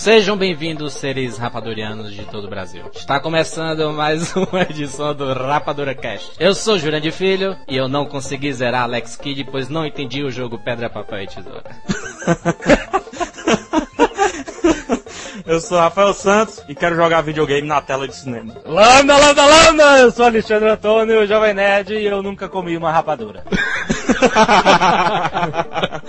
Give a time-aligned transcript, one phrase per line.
[0.00, 2.84] Sejam bem-vindos, seres rapadurianos de todo o Brasil.
[2.94, 6.32] Está começando mais uma edição do Rapadura Cast.
[6.40, 10.30] Eu sou Jurandir Filho e eu não consegui zerar Alex Kidd, pois não entendi o
[10.30, 11.64] jogo Pedra, Papel e Tesoura.
[15.46, 18.54] Eu sou Rafael Santos e quero jogar videogame na tela de cinema.
[18.64, 19.98] Landa, landa, landa!
[19.98, 23.44] Eu sou Alexandre Antônio, Jovem Nerd, e eu nunca comi uma rapadura.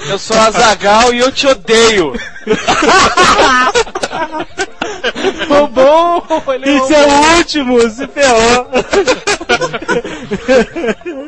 [0.09, 2.13] eu sou Azagal e eu te odeio.
[5.61, 6.23] Roubou!
[6.65, 8.67] Isso é o último, se ferrou.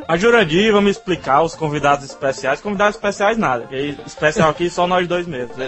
[0.08, 2.62] A Jurandir, vamos explicar os convidados especiais.
[2.62, 5.56] Convidados especiais nada, porque especial aqui só nós dois mesmos.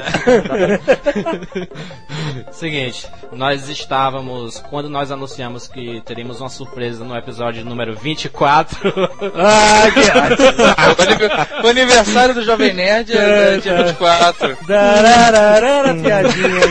[2.52, 8.94] Seguinte, nós estávamos, quando nós anunciamos que teríamos uma surpresa no episódio número 24.
[9.36, 14.58] ah, que O aniversário do Jovem Nerd é, é dia 24.
[14.68, 16.62] Dararara, piadinha,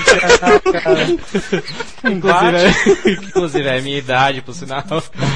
[0.82, 1.04] cara.
[2.04, 2.74] Inclusive,
[3.06, 4.84] inclusive é a minha idade, por sinal.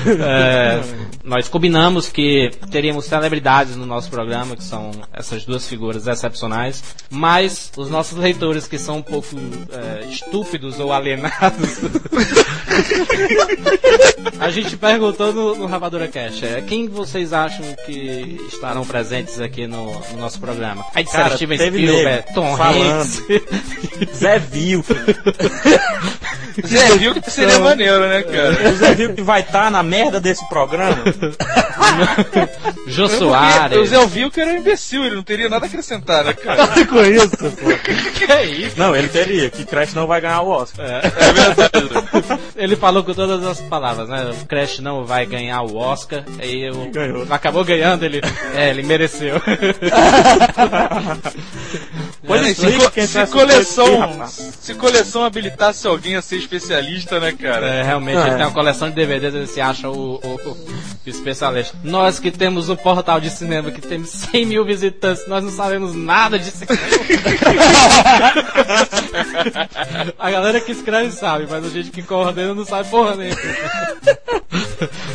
[0.06, 0.80] É,
[1.24, 7.72] nós combinamos que teríamos celebridades no nosso programa, que são essas duas figuras excepcionais, mas
[7.77, 9.28] os nossos leitores, que são um pouco
[9.72, 11.78] é, estúpidos ou alienados,
[14.38, 19.66] a gente perguntou no, no Rapadura Cash, é, quem vocês acham que estarão presentes aqui
[19.66, 20.84] no, no nosso programa?
[20.94, 23.22] Aí disseram Steven Spielberg, Tom Hanks,
[24.14, 24.88] Zé Vilk.
[26.67, 28.70] Zé Vilk que seria maneiro, né, cara?
[28.70, 30.97] O Zé Vilk vai estar tá na merda desse programa.
[32.86, 33.78] Jô Soares.
[33.78, 36.86] O Zé Vilk era um imbecil, ele não teria nada a acrescentar, né, cara?
[36.86, 37.69] com isso, pô.
[38.19, 38.78] que é isso?
[38.78, 40.84] Não, ele teria, que Crash não vai ganhar o Oscar.
[40.86, 42.41] É, é verdade.
[42.56, 44.30] ele falou com todas as palavras, né?
[44.30, 46.91] O Crash não vai ganhar o Oscar, aí eu...
[46.91, 47.27] Ganhou.
[47.30, 48.20] acabou ganhando, ele.
[48.55, 49.41] É, ele mereceu.
[52.28, 57.66] Pois é, se, co se coleção, se coleção habilitasse alguém a ser especialista, né, cara?
[57.66, 60.58] É, realmente, ele tem uma coleção de DVDs, ele se acha o, o, o,
[61.06, 61.74] especialista.
[61.83, 65.94] Nós que temos um portal de cinema que temos 100 mil visitantes, nós não sabemos
[65.94, 66.78] nada de cinema.
[70.18, 73.40] a galera que escreve sabe, mas a gente que coordena não sabe porra nenhuma.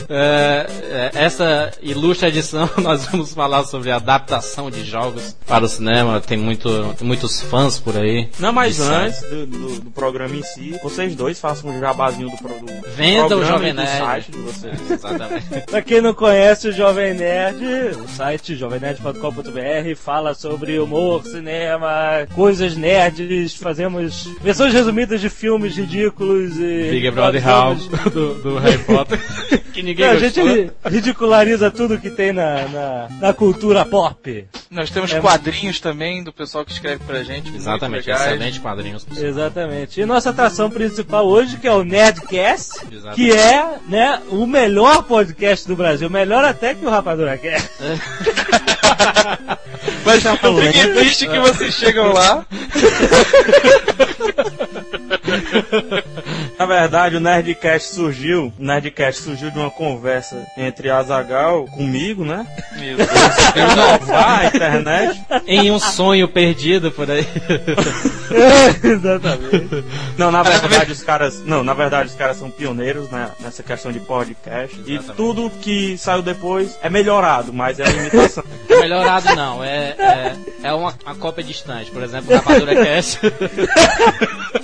[0.09, 6.19] É, é, essa ilustre edição nós vamos falar sobre adaptação de jogos para o cinema.
[6.19, 6.69] Tem muito,
[7.03, 8.29] muitos fãs por aí.
[8.39, 12.37] Não, mas antes do, do, do, programa em si, vocês dois façam um jabazinho do,
[12.37, 12.73] produto.
[12.95, 13.97] Venda o Jovem Nerd.
[13.97, 14.79] site de vocês.
[14.89, 15.61] Exatamente.
[15.65, 17.63] pra quem não conhece o Jovem Nerd,
[18.03, 26.57] o site jovemnerd.com.br fala sobre humor, cinema, coisas nerds, fazemos versões resumidas de filmes ridículos
[26.57, 26.89] e.
[26.91, 29.19] Big Brother House do, do Harry Potter.
[29.73, 30.39] que ninguém A gente
[30.85, 34.45] ridiculariza tudo que tem na, na, na cultura pop.
[34.69, 37.55] Nós temos é, quadrinhos também do pessoal que escreve pra gente.
[37.55, 39.05] Exatamente, excelente quadrinhos.
[39.15, 40.01] Exatamente.
[40.01, 43.15] E nossa atração principal hoje, que é o Nerdcast, Exatamente.
[43.15, 46.09] que é né, o melhor podcast do Brasil.
[46.09, 47.69] Melhor até que o Rapadura Cast.
[50.05, 52.45] Mas não fiquem triste que vocês chegam lá.
[56.57, 62.23] Na verdade, o Nerdcast surgiu, o Nerdcast surgiu de uma conversa entre a Azagal comigo,
[62.23, 62.45] né?
[62.77, 63.09] Meu Deus.
[63.55, 65.23] Eu a internet.
[65.47, 67.27] Em um sonho perdido por aí.
[68.83, 69.83] Exatamente.
[70.17, 73.91] Não, na verdade os caras, não, na verdade os caras são pioneiros né, nessa questão
[73.91, 75.11] de podcast Exatamente.
[75.11, 78.43] e tudo que saiu depois é melhorado, mas é a limitação.
[78.69, 83.19] É melhorado não, é, é, é uma, uma cópia distante, por exemplo, Rapadura Cast.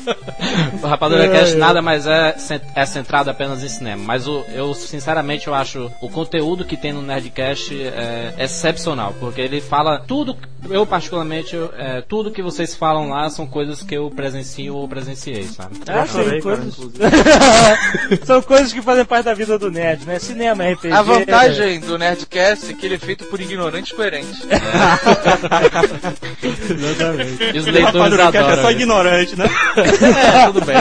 [0.81, 2.35] o Rapadura Cast nada mais é,
[2.75, 4.01] é centrado apenas em cinema.
[4.03, 9.13] Mas o, eu, sinceramente, eu acho o conteúdo que tem no Nerdcast é, excepcional.
[9.19, 10.35] Porque ele fala tudo,
[10.69, 15.43] eu particularmente, é, tudo que vocês falam lá são coisas que eu presencio ou presenciei,
[15.43, 15.79] sabe?
[15.87, 16.75] Ah, sim, coisas...
[18.25, 20.19] são coisas que fazem parte da vida do nerd, né?
[20.19, 20.93] Cinema, RPG.
[20.93, 24.45] A vantagem do Nerdcast é que ele é feito por ignorantes coerentes.
[24.49, 24.59] É.
[26.73, 27.55] Exatamente.
[27.55, 28.49] E os leitores adoram.
[28.49, 29.45] É só ignorante, né?
[30.03, 30.75] é, tudo bem.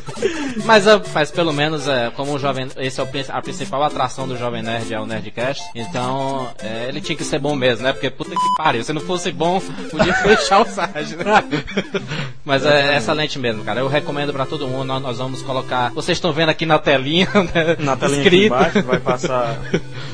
[0.64, 2.68] mas, mas pelo menos, é, como o jovem.
[2.76, 5.62] Esse é o, a principal atração do Jovem Nerd, é o Nerdcast.
[5.74, 7.92] Então, é, ele tinha que ser bom mesmo, né?
[7.92, 8.84] Porque puta que pariu.
[8.84, 9.60] Se não fosse bom,
[9.90, 11.44] podia fechar o site, né?
[12.44, 13.80] mas é, é excelente mesmo, cara.
[13.80, 14.86] Eu recomendo pra todo mundo.
[14.86, 15.90] Nós, nós vamos colocar.
[15.90, 17.76] Vocês estão vendo aqui na telinha, né?
[17.78, 18.46] Na telinha escrito.
[18.46, 19.58] embaixo, vai passar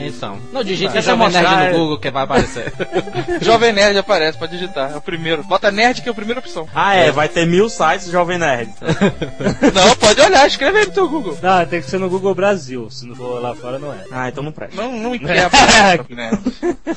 [0.00, 0.38] Então.
[0.52, 2.72] Não digite Essa Jovem Nerd mostrar- no Google que vai aparecer.
[3.42, 4.92] Jovem Nerd aparece, pode digitar.
[4.92, 5.42] É o primeiro.
[5.44, 6.66] Bota Nerd que é a primeira opção.
[6.74, 8.72] Ah, é, vai ter mil sites Jovem Nerd.
[9.74, 11.36] Não, pode olhar, escreve aí no teu Google.
[11.42, 12.88] Não, tem que ser no Google Brasil.
[12.90, 14.04] Se não for lá fora, não é.
[14.10, 14.80] Ah, então não presta.
[14.80, 15.12] Não, não
[16.10, 16.30] né?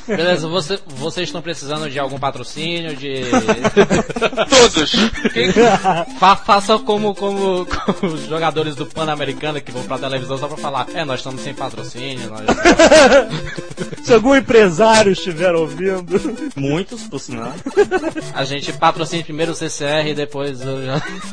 [0.07, 3.23] Beleza, você- vocês estão precisando de algum patrocínio, de.
[4.49, 4.91] Todos.
[5.33, 5.51] Quem-
[6.19, 10.57] Fa faça como, como, como os jogadores do Pan-Americano que vão pra televisão só pra
[10.57, 12.41] falar, é, nós estamos sem patrocínio, nós...
[14.03, 16.05] Se algum empresário estiver ouvindo.
[16.55, 17.53] Muitos, por sinal.
[18.33, 20.77] a gente patrocina primeiro o CCR e depois o...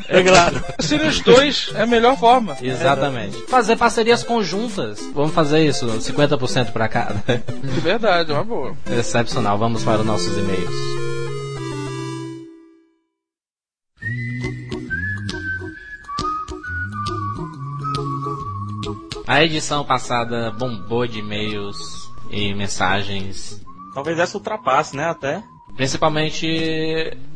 [0.08, 0.64] É claro.
[0.78, 2.56] Seriam os dois, é a melhor forma.
[2.62, 3.36] Exatamente.
[3.48, 5.00] Fazer parcerias conjuntas.
[5.14, 7.22] Vamos fazer isso, 50% pra cada.
[7.62, 8.74] De verdade, é uma boa.
[8.90, 9.58] Excepcional.
[9.58, 11.11] Vamos para os nossos e-mails.
[19.26, 21.76] A edição passada bombou de e-mails
[22.30, 23.60] e mensagens.
[23.94, 25.42] Talvez essa ultrapasse, né, até.
[25.76, 26.46] Principalmente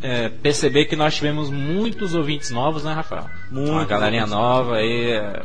[0.02, 3.26] é, perceber que nós tivemos muitos ouvintes novos, né, Rafael?
[3.50, 3.72] Muito.
[3.72, 5.12] Uma galerinha nova aí.
[5.12, 5.42] é,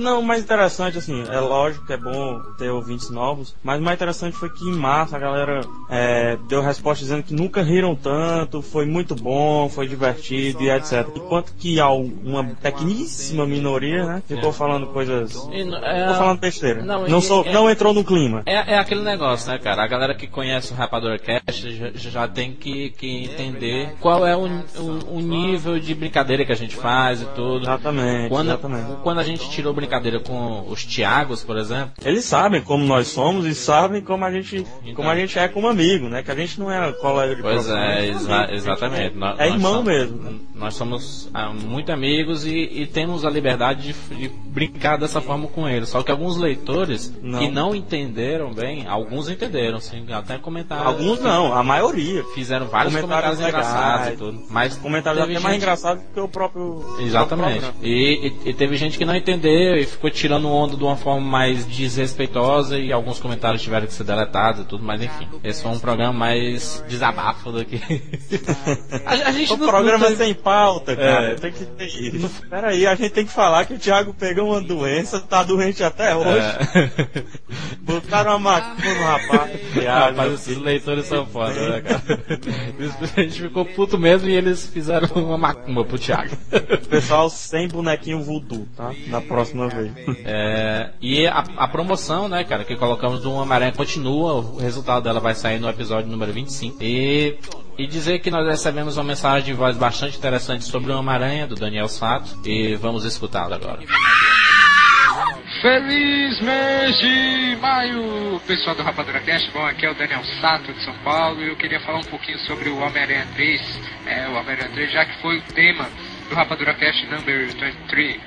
[0.00, 3.82] Não, o mais interessante, assim, é lógico que é bom ter ouvintes novos, mas o
[3.82, 5.60] mais interessante foi que em março a galera
[5.90, 11.06] é, deu resposta dizendo que nunca riram tanto, foi muito bom, foi divertido e etc.
[11.14, 15.34] Enquanto que há uma pequeníssima minoria, né, ficou falando coisas.
[15.52, 16.82] é, Ficou falando besteira.
[16.82, 18.42] Não, Não, sou, é- não entrou no clima.
[18.46, 19.82] É, é aquele negócio, né, cara?
[19.82, 24.36] A galera que conhece o Rapador Cast já, já tem que, que entender qual é
[24.36, 27.62] o, o, o nível de brincadeira que a gente faz e tudo.
[27.64, 28.92] Exatamente, Quando, exatamente.
[29.02, 33.44] quando a gente tirou brincadeira com os Tiagos, por exemplo, Eles sabem como nós somos
[33.46, 34.94] e sabem como a gente, Então.
[34.94, 36.22] como a gente é como amigo, né?
[36.22, 39.14] Que a gente não é colega de Pois é, exa- exatamente.
[39.38, 40.16] É irmão somos- mesmo.
[40.22, 40.30] né?
[40.54, 45.48] Nós somos ah, muito amigos e, e temos a liberdade de, de brincar dessa forma
[45.48, 45.88] com eles.
[45.88, 47.38] Só que alguns leitores Não.
[47.40, 50.86] que não entenderam bem, alguns entenderam, sim, até comentaram.
[50.86, 52.22] Alguns não, a maioria.
[52.34, 54.42] Fizeram vários comentários, Comentários engraçados e tudo.
[54.48, 56.84] Mas Comentários até mais gente- engraçados do que o próprio.
[57.00, 57.60] Exatamente.
[57.60, 57.74] próprio programa.
[57.82, 59.44] E, e- e teve gente que não entendeu
[59.76, 64.04] e ficou tirando onda de uma forma mais desrespeitosa e alguns comentários tiveram que ser
[64.04, 65.28] deletados e tudo, mas enfim.
[65.42, 67.76] Esse foi um programa mais desabafo do que.
[69.04, 71.32] a, a gente O não- programa não é sem pauta, cara.
[71.32, 71.34] É.
[71.34, 72.42] Tem que ter isso.
[72.48, 75.82] Pera aí, a gente tem que falar que o Thiago pegou uma doença, tá doente
[75.82, 76.38] até hoje.
[76.74, 77.22] É.
[77.80, 79.60] Botaram uma macumba no rapaz.
[79.72, 82.02] Thiago, Rapaz, esses leitores são foda, né, cara?
[83.16, 86.36] A gente ficou puto mesmo e eles fizeram uma macumba pro Thiago.
[86.88, 88.92] Pessoal sem bonequinho voodoo, tá?
[89.08, 89.92] Da próxima vez.
[90.24, 95.20] É, e a, a promoção, né, cara, que colocamos do Homem-Aranha continua, o resultado dela
[95.20, 96.78] vai sair no episódio número 25.
[96.80, 97.38] E,
[97.78, 101.54] e dizer que nós recebemos uma mensagem de voz bastante interessante sobre o Homem-Aranha, do
[101.54, 103.80] Daniel Sato, e vamos escutá-la agora.
[105.60, 109.50] Feliz mês de maio, pessoal do Rapadura Cast.
[109.52, 112.38] Bom, aqui é o Daniel Sato de São Paulo e eu queria falar um pouquinho
[112.40, 115.88] sobre o Homem-Aranha 3, é, o Homem-Aranha 3, já que foi o tema
[116.28, 118.20] do Rapadura Cast number 23.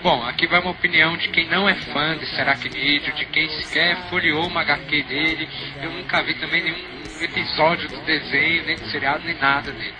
[0.00, 3.96] Bom, aqui vai uma opinião de quem não é fã de Seracnídeo, de quem sequer
[4.08, 5.48] folheou uma HQ dele.
[5.82, 6.76] Eu nunca vi também nenhum
[7.20, 9.94] episódio do desenho, nem do seriado, nem nada dele.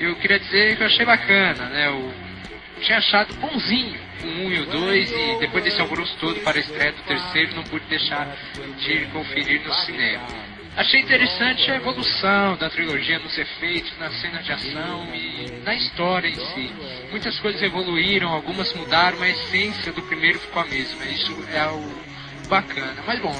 [0.00, 1.88] Eu queria dizer que eu achei bacana, né?
[1.88, 2.10] Eu
[2.80, 6.60] tinha achado bonzinho o 1 e o 2 e depois desse alvoroço todo para a
[6.60, 8.34] estreia do terceiro não pude deixar
[8.78, 10.47] de conferir no cinema.
[10.76, 16.28] Achei interessante a evolução da trilogia nos efeitos, nas cenas de ação e na história
[16.28, 16.72] em si.
[17.10, 21.04] Muitas coisas evoluíram, algumas mudaram, mas a essência do primeiro ficou a mesma.
[21.06, 23.02] Isso é o bacana.
[23.06, 23.34] Mas bom,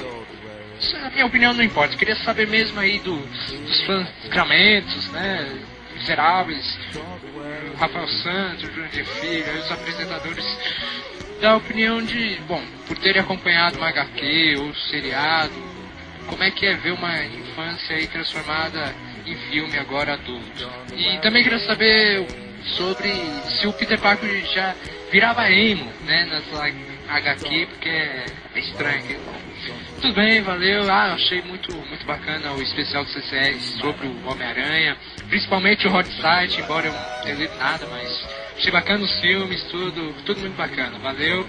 [1.01, 1.95] na minha opinião não importa.
[1.95, 5.59] Queria saber mesmo aí do, dos fãs sacramentos, né?
[5.93, 6.77] Miseráveis,
[7.77, 10.45] Rafael Santos, de Filho, os apresentadores
[11.41, 15.68] da opinião de, bom, por terem acompanhado uma HQ ou seriado,
[16.29, 18.95] como é que é ver uma infância aí transformada
[19.25, 20.69] em filme agora adulto.
[20.95, 22.25] E também queria saber
[22.77, 23.11] sobre
[23.59, 24.75] se o Peter Parker já
[25.11, 26.63] virava emo, né, nessa
[27.09, 29.19] HQ, porque é estranho.
[30.01, 30.89] Tudo bem, valeu.
[30.89, 36.09] Ah, achei muito, muito bacana o especial do CCR sobre o Homem-Aranha, principalmente o Hot
[36.21, 40.55] Site, embora eu não tenha lido nada, mas achei bacana os filmes, tudo, tudo muito
[40.55, 40.97] bacana.
[40.99, 41.45] Valeu.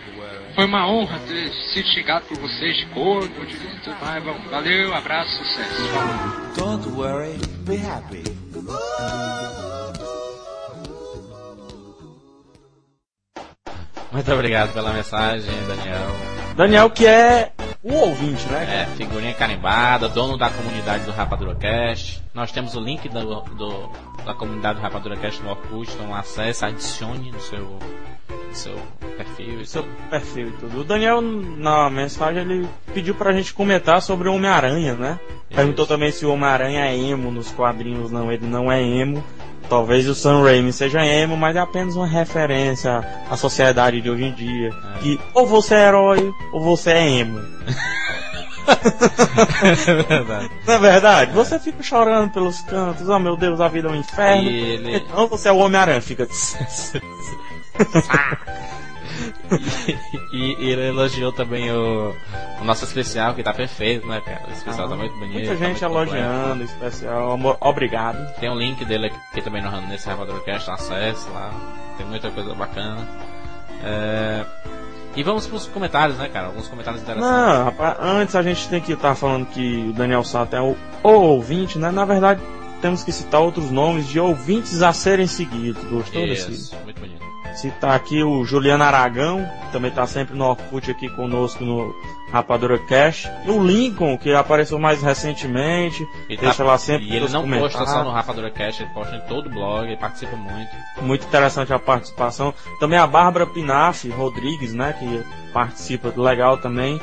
[0.55, 4.23] Foi uma honra ter sido chegado por vocês de corpo, de tudo mais.
[4.25, 5.89] Vamos, valeu, abraço, sucesso.
[5.89, 6.75] Falou.
[6.75, 8.25] Don't worry, be happy.
[14.13, 16.31] Muito obrigado pela mensagem, Daniel.
[16.57, 17.53] Daniel, que é
[17.83, 18.83] o ouvinte, né?
[18.83, 22.21] É, figurinha carimbada, dono da comunidade do RapaduraCast.
[22.33, 23.91] Nós temos o link do, do-
[24.25, 27.59] da comunidade do RapaduraCast no Orkut, então acesse, adicione no seu,
[28.49, 28.77] no seu
[29.17, 29.65] perfil.
[29.67, 30.81] Seu perfil e tudo.
[30.81, 35.19] O Daniel, na mensagem, ele pediu pra gente comentar sobre o Homem-Aranha, né?
[35.53, 35.93] Perguntou Isso.
[35.93, 38.13] também se o Homem-Aranha é emo nos quadrinhos.
[38.13, 39.25] Não, ele não é emo.
[39.69, 44.25] Talvez o Sam Raimi seja emo, mas é apenas uma referência à sociedade de hoje
[44.25, 44.71] em dia.
[45.01, 47.41] Que ou você é herói, ou você é emo.
[49.87, 50.51] É verdade.
[50.67, 51.33] Não é verdade?
[51.33, 54.49] Você fica chorando pelos cantos, oh meu Deus, a vida é um inferno.
[54.49, 56.27] Ele- Então você é o Homem-Aranha, fica.
[60.33, 62.15] e, e ele elogiou também o,
[62.61, 64.43] o nosso especial, que tá perfeito, né, cara?
[64.49, 65.33] O especial tá muito bonito.
[65.35, 66.15] Muita tá gente completo.
[66.15, 67.33] elogiando, especial.
[67.33, 68.35] amor- Obrigado.
[68.39, 71.51] Tem um link dele aqui também no, nesse RapaduraCast, acesse lá.
[71.97, 73.07] Tem muita coisa bacana.
[73.83, 74.45] É,
[75.17, 76.47] E vamos pros comentários, né, cara?
[76.47, 77.31] Alguns comentários interessantes.
[77.31, 80.77] Não, rapaz, antes a gente tem que estar falando que o Daniel Sato é o,
[81.03, 81.91] o ouvinte, né?
[81.91, 82.41] Na verdade,
[82.81, 85.83] temos que citar outros nomes de ouvintes a serem seguidos.
[85.85, 86.53] Gostou desse?
[86.53, 87.30] Isso, muito bonito.
[87.55, 91.95] Citar aqui o Juliano Aragão, que também está sempre no Orkut aqui conosco no
[92.33, 93.29] Rapadura Cash.
[93.47, 96.07] O Lincoln, que apareceu mais recentemente.
[96.29, 99.21] E deixa tá- lá sempre E ele não posta só no RapaduraCast, ele posta em
[99.23, 100.71] todo o blog, ele participa muito.
[101.03, 102.55] Muito interessante a participação.
[102.79, 104.95] Também a Bárbara Pinaf Rodrigues, né?
[104.99, 107.01] Que participa legal também.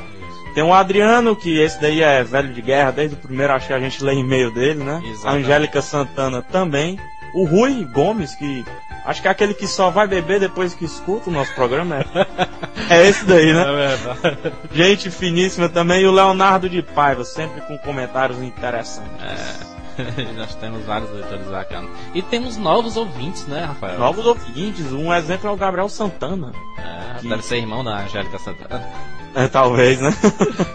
[0.53, 3.73] Tem o Adriano, que esse daí é velho de guerra, desde o primeiro acho que
[3.73, 5.01] a gente lê e-mail dele, né?
[5.03, 5.43] A Exatamente.
[5.45, 6.97] Angélica Santana também.
[7.35, 8.65] O Rui Gomes, que
[9.07, 12.05] acho que é aquele que só vai beber depois que escuta o nosso programa.
[12.89, 13.63] É, é esse daí, né?
[13.63, 14.53] verdade.
[14.71, 16.01] Gente finíssima também.
[16.01, 19.11] E o Leonardo de Paiva, sempre com comentários interessantes.
[19.97, 21.89] É, nós temos vários leitores bacanas.
[22.13, 23.97] E temos novos ouvintes, né, Rafael?
[23.97, 26.51] Novos ouvintes, um exemplo é o Gabriel Santana.
[26.77, 28.85] É, Que- deve ser irmão da Angélica Santana.
[29.35, 30.13] É, talvez, né?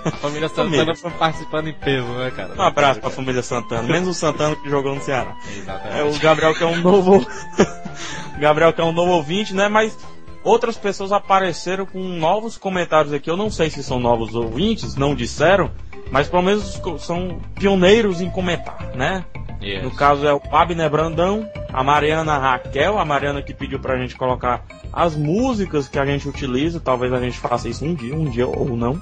[0.05, 2.55] A família Santana foi participando em peso, né, cara?
[2.57, 5.37] Um abraço pra família Santana, menos o Santana que jogou no Ceará.
[5.57, 5.99] Exatamente.
[5.99, 7.17] É o Gabriel que é um novo.
[8.37, 9.69] o Gabriel que é um novo ouvinte, né?
[9.69, 9.97] Mas
[10.45, 13.31] outras pessoas apareceram com novos comentários aqui.
[13.31, 15.71] Eu não sei se são novos ouvintes, não disseram,
[16.11, 19.25] mas pelo menos são pioneiros em comentar, né?
[19.61, 19.85] Isso.
[19.85, 24.17] No caso é o Abner Brandão, a Mariana Raquel, a Mariana que pediu pra gente
[24.17, 28.25] colocar as músicas que a gente utiliza, talvez a gente faça isso um dia, um
[28.25, 29.01] dia ou não.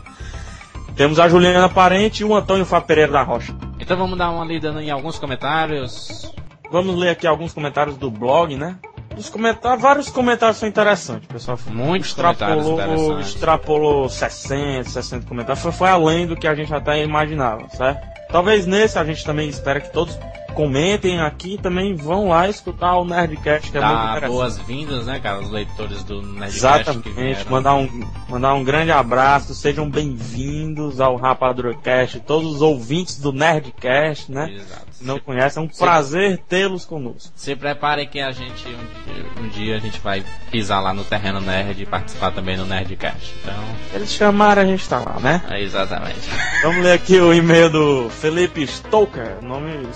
[0.95, 3.57] Temos a Juliana Parente e o Antônio Fá Pereira da Rocha.
[3.79, 6.31] Então vamos dar uma lida em alguns comentários.
[6.71, 8.77] Vamos ler aqui alguns comentários do blog, né?
[9.17, 11.59] Os comentários, vários comentários são interessantes, pessoal.
[11.67, 15.63] Muitos Extrapolou, extrapolou 60, 60 comentários.
[15.63, 18.20] Foi, foi além do que a gente até imaginava, certo?
[18.33, 20.17] Talvez nesse a gente também espera que todos
[20.55, 24.31] comentem aqui e também vão lá escutar o Nerdcast, que é muito Dá interessante.
[24.31, 27.89] boas-vindas, né, cara, os leitores do Nerdcast Exatamente, mandar um,
[28.29, 34.53] mandar um grande abraço, sejam bem-vindos ao Rapadura Cast, todos os ouvintes do Nerdcast, né?
[34.55, 34.91] Exato.
[35.01, 37.33] Não conhecem, é um prazer tê-los conosco.
[37.35, 41.05] Se preparem que a gente, um dia, um dia a gente vai pisar lá no
[41.05, 43.35] terreno nerd e participar também do Nerdcast.
[43.43, 43.55] Então,
[43.95, 45.43] Eles chamaram, a gente tá lá, né?
[45.49, 46.29] é exatamente.
[46.63, 49.89] Vamos ler aqui o e-mail do Felipe Stoker, nome,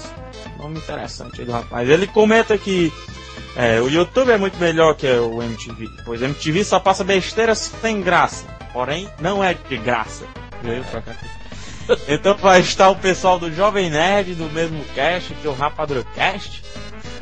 [0.59, 1.89] nome interessante do rapaz.
[1.89, 2.91] Ele comenta que
[3.55, 7.55] é, o YouTube é muito melhor que o MTV, pois o MTV só passa besteira
[7.55, 10.25] sem graça, porém não é de graça.
[12.09, 16.65] Então vai estar o pessoal do Jovem Nerd do mesmo cast que o Rapadura Cast.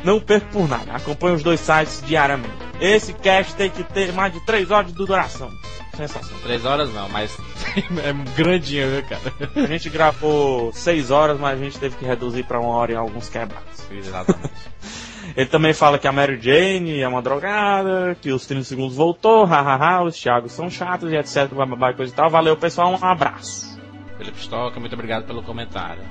[0.04, 2.54] Não perco por nada, acompanhe os dois sites diariamente.
[2.80, 5.50] Esse cast tem que ter mais de 3 horas de duração.
[5.96, 6.38] Sensação.
[6.42, 7.36] Três horas não, mas
[7.76, 9.32] é grandinho, viu, cara?
[9.56, 12.96] A gente gravou 6 horas, mas a gente teve que reduzir pra uma hora em
[12.96, 13.90] alguns quebrados.
[13.90, 14.50] Exatamente.
[15.36, 19.44] Ele também fala que a Mary Jane é uma drogada, que os 30 segundos voltou,
[19.44, 22.28] hahaha, os Thiagos são chatos e etc, bababá e coisa e tal.
[22.28, 23.78] Valeu, pessoal, um abraço.
[24.18, 26.02] Felipe Stocker, muito obrigado pelo comentário.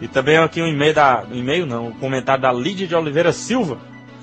[0.00, 1.24] E também aqui um e-mail da.
[1.30, 3.78] Um e-mail não, um comentário da Lídia de Oliveira Silva.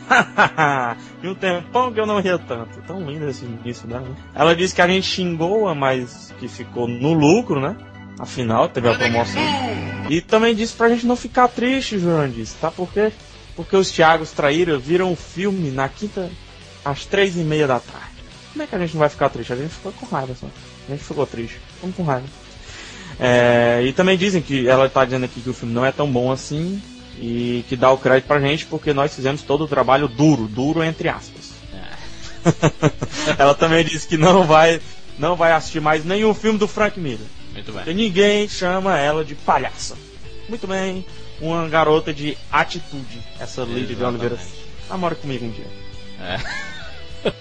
[1.24, 2.82] e um tempão que eu não ria tanto.
[2.88, 4.08] Tão lindo esse início dela.
[4.08, 4.16] né?
[4.34, 7.76] Ela disse que a gente xingou, mas que ficou no lucro, né?
[8.20, 9.42] Afinal, teve a promoção.
[10.10, 11.98] E também disse pra gente não ficar triste,
[12.34, 12.72] disse, tá?
[12.72, 13.12] Por quê?
[13.56, 16.30] Porque os Thiagos Traíra viram o filme na quinta,
[16.84, 18.16] às três e meia da tarde.
[18.54, 19.52] Como é que a gente não vai ficar triste?
[19.52, 20.48] A gente ficou com raiva só.
[20.88, 21.60] A gente ficou triste.
[21.76, 22.28] Ficamos com raiva.
[23.20, 26.10] É, e também dizem que ela tá dizendo aqui que o filme não é tão
[26.10, 26.82] bom assim
[27.20, 30.84] e que dá o crédito pra gente porque nós fizemos todo o trabalho duro, duro
[30.84, 31.54] entre aspas.
[33.38, 34.80] ela também disse que não vai,
[35.18, 37.28] não vai assistir mais nenhum filme do Frank Miller.
[37.54, 37.96] Muito Porque bem.
[37.96, 39.98] ninguém chama ela de palhaça.
[40.48, 41.06] Muito bem,
[41.42, 44.38] uma garota de atitude, essa Lídia de Oliveira.
[44.90, 45.68] Namora comigo um dia.
[46.20, 47.32] É.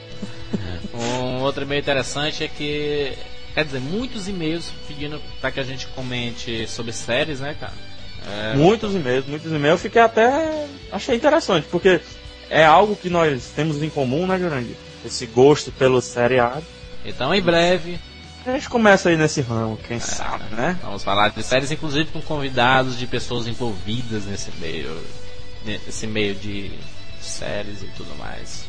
[0.96, 3.12] um outro e-mail interessante é que
[3.54, 7.74] quer dizer, muitos e-mails pedindo para que a gente comente sobre séries, né, cara?
[8.26, 8.56] É...
[8.56, 9.78] Muitos e-mails, muitos e-mails.
[9.78, 10.66] Eu fiquei até.
[10.90, 12.00] Achei interessante, porque
[12.48, 14.76] é algo que nós temos em comum, né, Jurandir?
[15.04, 16.64] Esse gosto pelo seriado.
[17.04, 17.98] Então, em breve.
[18.46, 20.78] A gente começa aí nesse ramo, quem é, sabe, né?
[20.82, 24.94] Vamos falar de séries, inclusive com convidados de pessoas envolvidas nesse meio.
[25.64, 26.70] Nesse meio de
[27.22, 28.66] séries e tudo mais.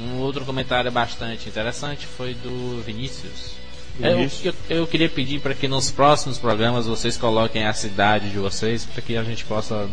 [0.00, 3.61] Um outro comentário bastante interessante foi do Vinícius.
[4.00, 8.38] Eu, eu, eu, queria pedir para que nos próximos programas vocês coloquem a cidade de
[8.38, 9.88] vocês para que a gente possa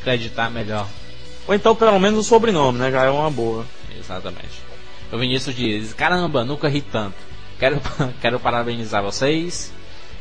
[0.00, 0.88] acreditar melhor.
[1.46, 2.90] Ou então pelo menos o sobrenome, né?
[2.90, 3.66] Já é uma boa.
[3.98, 4.62] Exatamente.
[5.10, 7.16] O Vinícius diz: Caramba, nunca ri tanto.
[7.58, 7.80] Quero,
[8.20, 9.72] quero parabenizar vocês.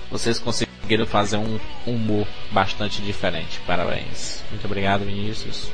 [0.10, 3.60] Vocês conseguiram fazer um humor bastante diferente.
[3.66, 4.44] Parabéns.
[4.50, 5.70] Muito obrigado, Vinícius.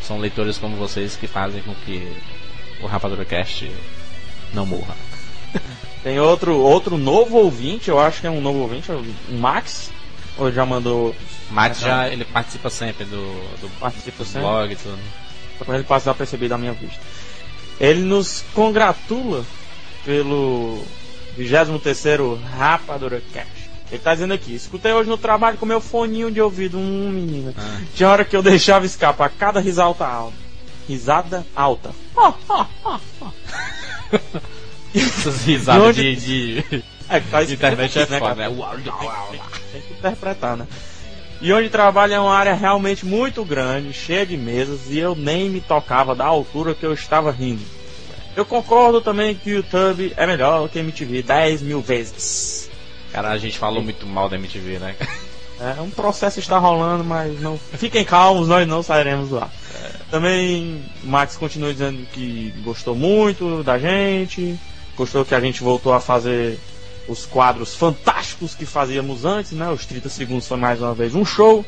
[0.00, 2.10] São leitores como vocês que fazem com que
[2.80, 3.70] o Rapadura Cast
[4.54, 4.96] não morra.
[6.02, 9.04] Tem outro, outro novo ouvinte, eu acho que é um novo ouvinte, o
[9.34, 9.90] Max.
[10.38, 11.14] Ou já mandou.
[11.50, 13.20] Max já ele participa sempre do,
[13.60, 14.40] do, participa do sempre?
[14.40, 14.98] blog e tudo.
[15.58, 17.00] Quando ele passa percebido da minha vista.
[17.78, 19.44] Ele nos congratula
[20.04, 20.82] pelo
[21.36, 23.70] 23 Rapadura Cast.
[23.90, 27.52] Ele tá dizendo aqui, escutei hoje no trabalho com meu foninho de ouvido, um menino.
[27.58, 27.80] Ah.
[27.94, 30.36] Tinha hora que eu deixava escapar cada risada alta.
[30.88, 31.90] Risada alta.
[32.16, 33.00] Oh, oh, oh,
[34.94, 36.16] essas risadas onde...
[36.16, 36.84] de, de...
[37.08, 38.56] É, que faz internet é né, foda, né?
[39.72, 40.66] Tem que interpretar, né?
[41.40, 45.48] E onde trabalho é uma área realmente muito grande, cheia de mesas, e eu nem
[45.48, 47.62] me tocava da altura que eu estava rindo.
[48.36, 52.70] Eu concordo também que o YouTube é melhor que a MTV 10 mil vezes.
[53.10, 54.96] Cara, a gente falou muito mal da MTV, né?
[55.60, 57.58] É, um processo está rolando, mas não.
[57.58, 59.50] Fiquem calmos, nós não sairemos ar.
[59.74, 59.90] É.
[60.10, 64.58] Também Max continua dizendo que gostou muito da gente,
[64.96, 66.58] Gostou que a gente voltou a fazer
[67.08, 69.68] os quadros fantásticos que fazíamos antes, né?
[69.70, 71.64] Os 30 segundos foi mais uma vez um show.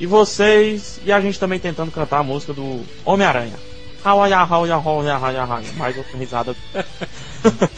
[0.00, 3.54] E vocês, e a gente também tentando cantar a música do Homem-Aranha.
[5.76, 6.56] Mais outra risada.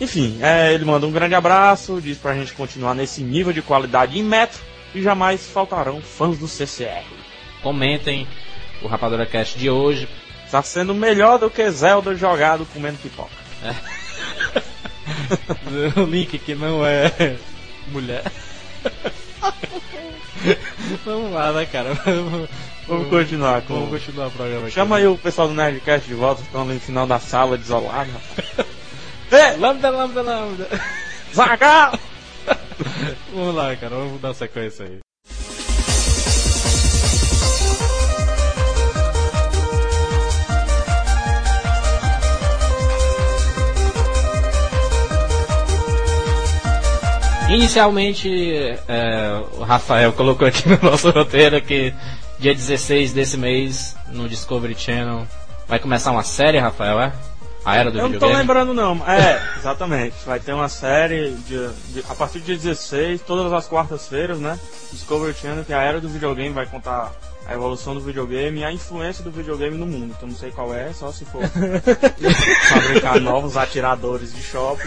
[0.00, 4.18] Enfim, é, ele manda um grande abraço, diz pra gente continuar nesse nível de qualidade
[4.18, 4.60] em metro
[4.94, 7.04] e jamais faltarão fãs do CCR.
[7.62, 8.26] Comentem
[8.82, 10.08] o Rapadura Cast de hoje.
[10.44, 13.41] Está sendo melhor do que Zelda jogado comendo pipoca.
[13.64, 13.74] É.
[16.00, 17.36] o Link que não é
[17.88, 18.22] mulher.
[21.04, 21.94] Vamos lá, né, cara?
[21.94, 22.48] Vamos,
[22.86, 23.62] vamos continuar.
[23.62, 23.74] Com...
[23.74, 24.74] Vamos continuar o programa aqui.
[24.74, 28.14] Chama aí o pessoal do Nerdcast de volta, estão ali no final da sala, desolados.
[29.30, 29.56] Ei!
[29.56, 30.68] Lambda, lambda, lambda.
[31.34, 31.98] Zagal!
[33.32, 35.01] vamos lá, cara, vamos dar sequência aí.
[47.54, 48.28] Inicialmente,
[48.88, 51.92] é, o Rafael colocou aqui no nosso roteiro que
[52.38, 55.26] dia 16 desse mês, no Discovery Channel,
[55.68, 57.12] vai começar uma série, Rafael, é?
[57.64, 58.20] A Era do Eu videogame?
[58.20, 59.08] não tô lembrando não.
[59.08, 60.16] É, exatamente.
[60.26, 64.58] Vai ter uma série de, de, a partir do dia 16, todas as quartas-feiras, né?
[64.90, 67.12] Discovery Channel, que é a Era do Videogame vai contar
[67.52, 70.16] a evolução do videogame e a influência do videogame no mundo.
[70.20, 71.42] Eu não sei qual é, só se for
[72.68, 74.82] fabricar novos atiradores de shopping.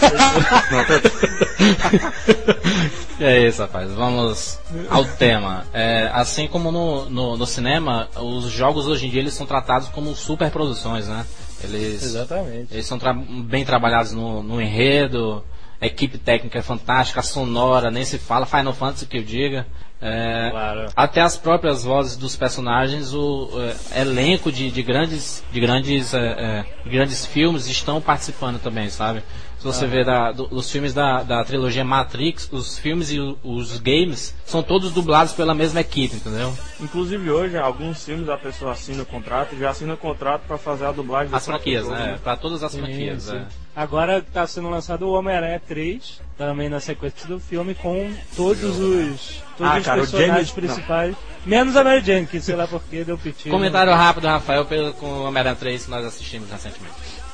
[3.19, 3.91] é isso, rapaz.
[3.91, 5.65] Vamos ao tema.
[5.73, 9.87] É, assim como no, no, no, cinema, os jogos hoje em dia eles são tratados
[9.89, 11.25] como super produções, né?
[11.63, 12.73] Eles, Exatamente.
[12.73, 15.43] Eles são tra bem trabalhados no, no enredo,
[15.79, 19.65] a equipe técnica é fantástica, a sonora, nem se fala, Final Fantasy que eu diga.
[20.01, 20.89] É, claro.
[20.95, 23.49] Até as próprias vozes dos personagens, o
[23.91, 29.23] é, elenco de, de, grandes, de grandes, é, é grandes filmes estão participando também, sabe?
[29.59, 29.87] Se você ah.
[29.87, 34.35] vê da, do, os filmes da, da trilogia Matrix, os filmes e o, os games
[34.45, 36.55] são todos dublados pela mesma equipe, entendeu?
[36.79, 40.57] Inclusive hoje, alguns filmes a pessoa assina o contrato e já assina o contrato para
[40.57, 41.33] fazer a dublagem.
[41.33, 42.19] As franquias, né?
[42.23, 43.23] Para todas as sim, franquias.
[43.23, 43.37] Sim.
[43.37, 43.45] É.
[43.75, 49.41] Agora está sendo lançado o Homem-Aranha 3, também na sequência do filme, com todos os,
[49.57, 51.11] todos ah, os cara, personagens principais.
[51.11, 51.35] Não.
[51.45, 53.49] Menos a Mary Jane, que sei lá porque deu piti.
[53.51, 57.24] Comentário rápido, Rafael, pelo, com o Homem-Aranha 3 que nós assistimos recentemente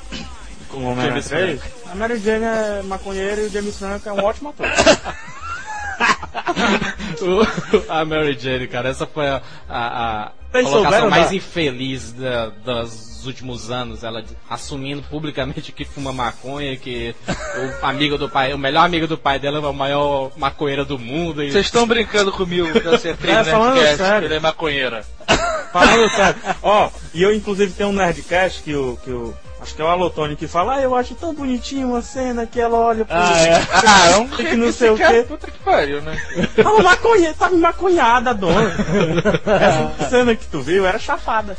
[0.72, 4.24] com o Homem-Aranha 3, a Mary Jane é maconheira e o James Franco é um
[4.24, 4.66] ótimo ator.
[7.88, 11.34] a Mary Jane, cara, essa foi a, a, a colocação mais da...
[11.34, 14.02] infeliz da, dos últimos anos.
[14.02, 17.14] Ela assumindo publicamente que fuma maconha, que
[17.82, 20.98] o amigo do pai, o melhor amigo do pai dela é o maior maconheira do
[20.98, 21.36] mundo.
[21.36, 24.26] Vocês estão brincando comigo da C3 é, falando sério.
[24.26, 25.04] Ele é maconheira.
[25.72, 26.40] Falando sério.
[26.62, 29.88] Ó, e eu inclusive tenho um Nerdcast que o, que o Acho que é o
[29.88, 33.16] Alotone que fala, ah, eu acho tão bonitinho uma cena que ela olha pro.
[33.16, 33.62] Ah, é.
[33.86, 35.24] Ah, é um que não sei o quê.
[35.28, 36.20] Puta que pariu, né?
[36.56, 38.72] Tava maconha, tava maconhada, dona.
[39.46, 41.56] Essa cena que tu viu era chafada.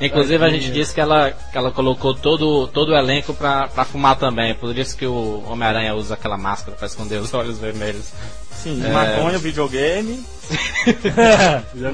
[0.00, 3.84] Inclusive a gente disse que ela, que ela colocou todo, todo o elenco pra, pra
[3.84, 4.54] fumar também.
[4.54, 8.12] Por isso que o Homem-Aranha usa aquela máscara pra esconder os olhos vermelhos.
[8.62, 8.88] Sim, É.
[8.90, 10.22] maconha, videogame.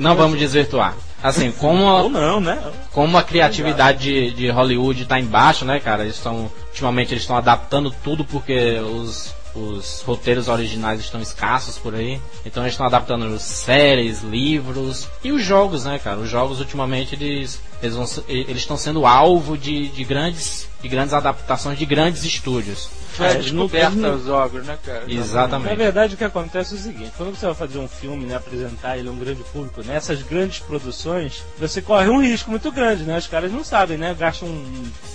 [0.00, 0.94] Não vamos desvirtuar.
[1.22, 2.60] Assim, como Ou a, não, né?
[2.90, 6.02] como a criatividade de, de Hollywood tá embaixo, né, cara?
[6.02, 6.50] Eles estão.
[6.68, 12.20] Ultimamente eles estão adaptando tudo porque os, os roteiros originais estão escassos por aí.
[12.44, 16.18] Então eles estão adaptando séries, livros e os jogos, né, cara?
[16.18, 21.12] Os jogos ultimamente eles eles vão eles estão sendo alvo de, de grandes de grandes
[21.14, 22.88] adaptações de grandes estúdios.
[23.20, 25.04] É, descoberta não- dos jogos, né, cara?
[25.06, 25.76] Na Exatamente.
[25.76, 28.96] verdade, o que acontece é o seguinte: quando você vai fazer um filme, né, apresentar
[28.96, 33.18] ele a um grande público, nessas grandes produções, você corre um risco muito grande, né?
[33.18, 34.16] Os caras não sabem, né?
[34.18, 34.48] Gastam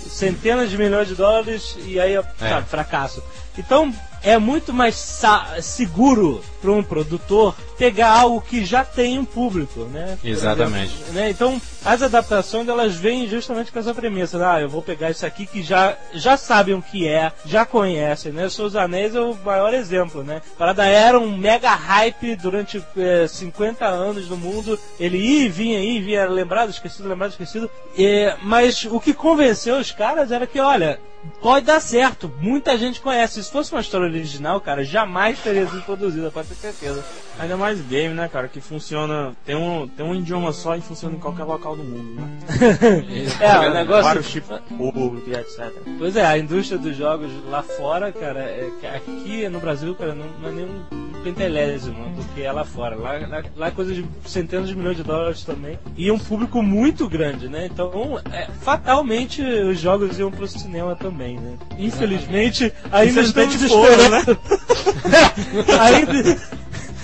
[0.08, 3.22] centenas de milhões de dólares e aí, sabe, fracasso.
[3.56, 3.92] Então,
[4.22, 5.22] é muito mais
[5.62, 10.18] seguro para um produtor pegar algo que já tem um público, né?
[10.24, 10.94] Exatamente.
[11.12, 11.30] né?
[11.30, 14.38] Então, as adaptações elas vêm justamente com essa premissa.
[14.48, 18.32] Ah, eu vou pegar isso aqui que já, já sabem o que é, já conhecem,
[18.32, 18.48] né?
[18.48, 20.42] Seus Anéis é o maior exemplo, né?
[20.56, 24.78] Parada era um mega hype durante eh, 50 anos no mundo.
[24.98, 27.70] Ele ia e vinha, ia e vinha, era lembrado, esquecido, lembrado, esquecido.
[27.96, 30.98] Eh, mas o que convenceu os caras era que, olha,
[31.40, 32.32] pode dar certo.
[32.40, 33.42] Muita gente conhece.
[33.42, 37.04] Se fosse uma história original, cara, jamais teria sido produzida, pode ter certeza.
[37.38, 38.48] Ainda mais game, né, cara?
[38.48, 39.34] Que funciona.
[39.44, 42.28] Tem um, tem um idioma só e funciona em qualquer local do mundo, né?
[43.40, 44.02] É, o negócio.
[44.02, 45.72] Vários tipos de público e etc.
[45.98, 50.26] Pois é, a indústria dos jogos lá fora, cara, é aqui no Brasil, cara, não,
[50.40, 52.96] não é nem pentelésimo do que é lá fora.
[52.96, 55.78] Lá, lá, lá é coisa de centenas de milhões de dólares também.
[55.96, 57.66] E um público muito grande, né?
[57.66, 61.56] Então, é, fatalmente, os jogos iam pro cinema também, né?
[61.78, 64.18] Infelizmente, ainda estamos foram, né?
[64.18, 64.38] esperando.
[65.80, 66.58] ainda,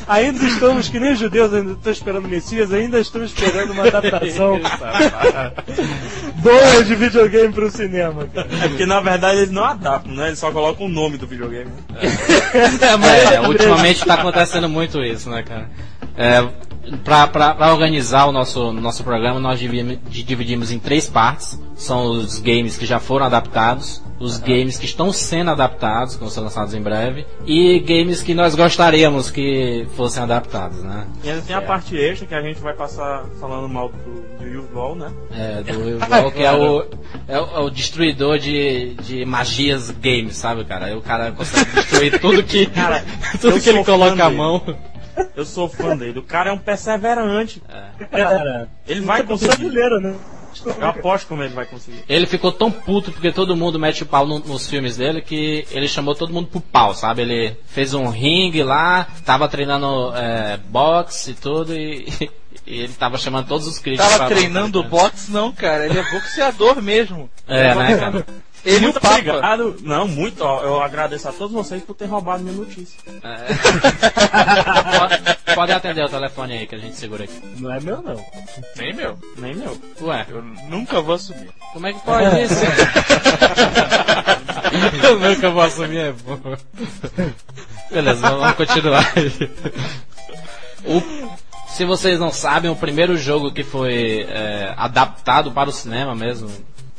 [0.08, 3.86] ainda estamos, que nem os judeus ainda estão esperando o Messias, ainda estamos esperando uma
[3.86, 4.60] adaptação
[6.42, 8.48] boa de videogame pro cinema, cara.
[8.62, 10.28] É porque na verdade eles não adaptam, né?
[10.28, 11.70] Eles só colocam o nome do videogame.
[13.32, 15.68] É, ultimamente tá acontecendo muito isso, né, cara?
[16.16, 16.46] É,
[17.02, 21.58] pra organizar o nosso, nosso programa, nós dividimos, dividimos em três partes.
[21.74, 26.30] São os games que já foram adaptados, os games que estão sendo adaptados, que vão
[26.30, 31.06] ser lançados em breve, e games que nós gostaríamos que fossem adaptados, né?
[31.22, 34.46] E ainda tem a parte extra que a gente vai passar falando mal do, do
[34.46, 35.12] Yuval, né?
[35.32, 36.86] É, do Eval, que é o,
[37.28, 40.86] é o, é o destruidor de, de magias games, sabe, cara?
[40.86, 43.04] Aí o cara consegue destruir tudo que, Cara,
[43.40, 44.62] tudo que ele coloca a mão.
[45.36, 46.18] Eu sou fã dele.
[46.18, 47.62] O cara é um perseverante.
[48.10, 49.56] Cara, Ele vai é conseguir.
[49.56, 50.14] brasileiro, né?
[50.64, 52.02] Eu aposto como ele vai conseguir.
[52.08, 55.66] Ele ficou tão puto porque todo mundo mete o pau no- nos filmes dele que
[55.70, 57.22] ele chamou todo mundo pro pau, sabe?
[57.22, 62.06] Ele fez um ringue lá, tava treinando é, boxe e tudo e,
[62.66, 64.10] e ele tava chamando todos os críticos.
[64.10, 65.86] Tava pra- treinando boxe, não, cara.
[65.86, 67.28] Ele é boxeador mesmo.
[67.46, 68.26] É, né, cara?
[68.64, 69.14] Ele e o muito Papa.
[69.18, 69.76] obrigado.
[69.82, 70.42] Não, muito.
[70.42, 72.98] Ó, eu agradeço a todos vocês por ter roubado minha notícia.
[74.98, 77.40] Pode- Pode atender o telefone aí que a gente segura aqui.
[77.58, 78.16] Não é meu, não.
[78.76, 79.18] Nem meu.
[79.36, 79.78] Nem meu.
[80.00, 81.50] Ué, Eu nunca vou assumir.
[81.72, 82.54] como é que pode isso?
[85.04, 86.38] Eu nunca vou assumir, é bom.
[87.90, 89.12] Beleza, vamos continuar.
[90.84, 91.28] O-
[91.68, 96.50] se vocês não sabem, o primeiro jogo que foi é, adaptado para o cinema mesmo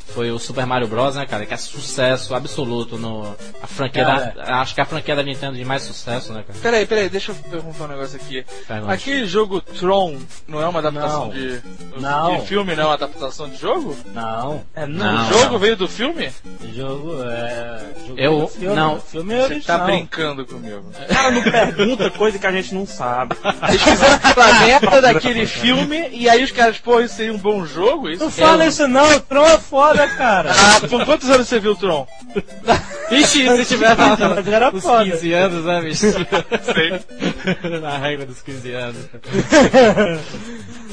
[0.06, 1.44] foi o Super Mario Bros, né, cara?
[1.44, 3.34] Que é sucesso absoluto no.
[3.62, 4.32] A franquia Cara.
[4.34, 6.58] da, Acho que é a franquia da Nintendo de mais sucesso, né, cara?
[6.60, 8.44] Peraí, peraí, deixa eu perguntar um negócio aqui.
[8.66, 8.92] Pergunte.
[8.92, 11.30] Aquele jogo Tron não é uma adaptação Não.
[11.30, 11.60] de,
[12.00, 12.36] Não.
[12.40, 13.96] de filme, não é uma adaptação de jogo?
[14.14, 14.62] Não.
[14.74, 15.28] É, Não.
[15.28, 16.32] o jogo veio do filme?
[16.74, 17.85] Jogo é.
[18.16, 19.00] Eu- é filme, não.
[19.00, 20.82] Filme é Você tá brincando comigo.
[20.88, 23.36] O cara não pergunta coisa que a gente não sabe.
[23.68, 27.64] Eles fizeram aquela merda daquele filme e aí os caras, pô, isso seria um bom
[27.66, 28.08] jogo?
[28.10, 28.24] Isso?
[28.24, 30.50] Não fala isso não, o Tron é foda, cara.
[30.52, 32.06] Ah, com quantos anos você viu o Tron?
[33.10, 35.04] Ixi, se tiver Mas era uns foda.
[35.04, 36.06] 15 anos, né, bicho?
[36.74, 37.00] Sei.
[37.80, 38.96] Na regra dos 15 anos.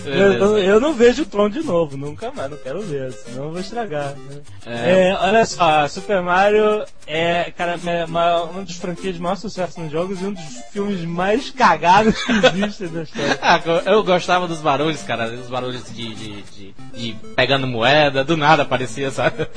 [0.05, 3.45] Eu, eu- eu não vejo o Tron de novo, nunca mais, não quero ver, senão
[3.45, 4.13] eu vou estragar.
[4.15, 4.37] né?
[4.65, 5.09] É.
[5.09, 9.79] É, olha só, Super Mario é, cara, é uma, um dos franquias de maior sucesso
[9.79, 13.39] nos jogos e um dos filmes mais cagados que existem na história.
[13.43, 15.25] Ah, eu gostava dos barulhos, cara.
[15.27, 19.47] Os barulhos de, de, de, de pegando moeda, do nada aparecia, sabe?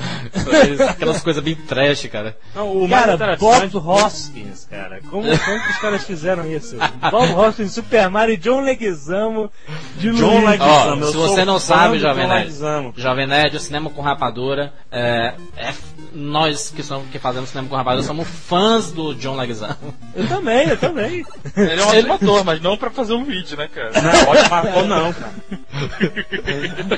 [0.89, 2.37] Aquelas coisas bem trash, cara.
[2.53, 3.77] Não, o Cara, Bob.
[3.77, 6.75] Hoskins, cara, como, como que os caras fizeram isso?
[7.11, 9.51] Bob Hoskins, Super Mario, John Leguizamo,
[9.97, 12.47] de John Ó, se você não sabe, Jovem Nerd.
[12.95, 15.73] Jovem Nerd, o cinema com rapadura, é, é-
[16.13, 19.75] nós que, somos, que fazemos cinema com rapadura somos fãs do John Leguizamo.
[20.15, 21.25] Eu também, eu também.
[21.55, 23.91] Ele é um ótimo ator, mas não pra fazer um vídeo, né, cara?
[24.01, 25.33] Não, ótimo ator não, cara.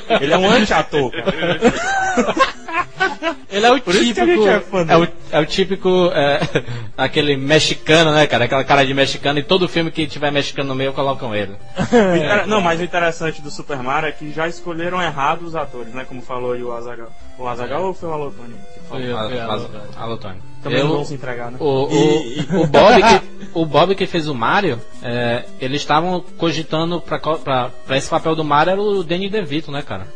[0.22, 1.60] Ele é um anti-ator, cara.
[3.52, 4.44] Ele é o Por isso que a típico.
[4.44, 5.90] gente é fã É o, é o típico.
[6.14, 6.40] é,
[6.98, 8.46] aquele mexicano, né, cara?
[8.46, 9.40] Aquela cara de mexicano.
[9.40, 11.54] E todo filme que tiver mexicano no meio colocam ele.
[12.46, 15.94] O Não, mas o interessante do Super Mario é que já escolheram errado os atores,
[15.94, 16.06] né?
[16.08, 17.12] Como falou aí o Azagal.
[17.38, 18.14] O Azagal ou foi o?
[18.14, 18.34] Alô,
[19.98, 20.36] alô, Tony.
[20.64, 21.58] Também não Eu- vão se entregar, né?
[21.60, 26.24] O, o, E- o, Bob que, o Bob que fez o Mario, é, eles estavam
[26.38, 30.08] cogitando pra, pra, pra esse papel do Mario era o Danny DeVito, né, cara?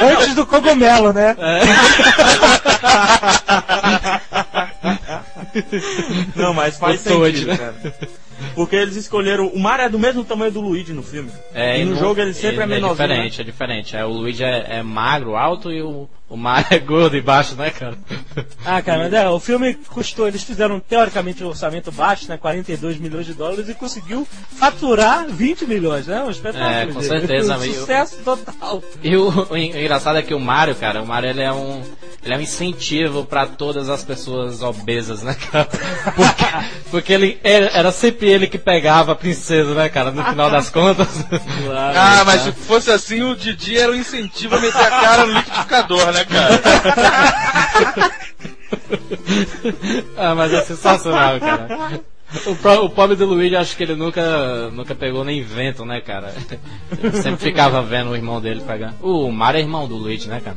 [0.00, 1.36] Antes do cogumelo, né?
[6.36, 7.56] Não, mas faz sentido, né?
[7.56, 7.74] cara.
[8.54, 9.48] Porque eles escolheram.
[9.48, 11.30] O Mario é do mesmo tamanho do Luigi no filme.
[11.54, 13.08] e no não- jogo ele sempre é ele menorzinho.
[13.08, 13.14] né?
[13.14, 13.96] diferente, é diferente.
[13.96, 17.54] É, o Luigi é, é magro, alto e o, o Mario é gordo e baixo,
[17.54, 17.96] né, cara?
[18.64, 22.36] Ah, cara, mas é, o filme custou, eles fizeram teoricamente um orçamento baixo, né?
[22.36, 26.22] 42 milhões de dólares e conseguiu faturar 20 milhões, né?
[26.22, 26.70] Um espetáculo.
[26.70, 28.82] É, com certeza, Um sucesso total.
[29.02, 31.82] E o, o o engraçado é que o Mario, cara, o Mario ele é um,
[32.22, 35.68] ele é um incentivo pra todas as pessoas obesas, né, cara?
[36.14, 36.44] Porque,
[36.90, 40.70] porque ele era, era sempre ele que pegava a princesa, né, cara, no final das
[40.70, 41.08] contas.
[41.64, 41.98] Claro.
[41.98, 45.32] Ah, mas se fosse assim, o Didi era um incentivo a meter a cara no
[45.34, 46.60] liquidificador, né, cara?
[50.16, 52.00] ah, mas é sensacional, cara.
[52.46, 56.00] O, pro- o pobre do Luigi, acho que ele nunca, nunca pegou nem vento, né,
[56.00, 56.32] cara?
[57.02, 58.94] Ele sempre ficava vendo o irmão dele pegar.
[59.02, 60.56] O Mario é irmão do Luigi, né, cara?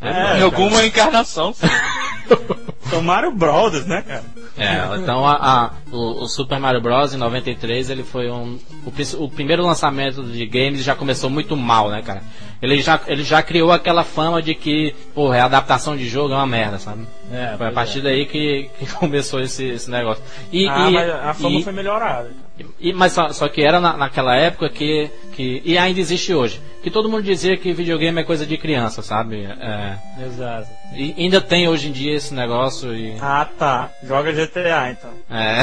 [0.00, 1.52] É, em alguma encarnação.
[1.52, 1.66] sim.
[2.90, 4.24] São Mario Brothers, né, cara?
[4.58, 7.14] É, então a, a- o, o Super Mario Bros.
[7.14, 8.58] em 93 ele foi um.
[8.84, 8.92] O,
[9.24, 12.22] o primeiro lançamento de games já começou muito mal, né, cara?
[12.62, 16.36] Ele já, ele já criou aquela fama de que, porra, a adaptação de jogo é
[16.36, 17.04] uma merda, sabe?
[17.32, 20.22] É, Foi a pois partir daí que, que começou esse, esse negócio.
[20.52, 22.30] E, ah, e- mas a fama e- foi melhorada.
[22.78, 25.60] e- mas só, só que era na- naquela época que, que.
[25.64, 26.60] E ainda existe hoje.
[26.84, 29.44] Que todo mundo dizia que videogame é coisa de criança, sabe?
[29.44, 30.68] É, Exato.
[30.94, 33.16] e ainda tem hoje em dia esse negócio e.
[33.20, 33.90] Ah, tá.
[34.04, 35.10] Joga GTA, então.
[35.30, 35.62] É.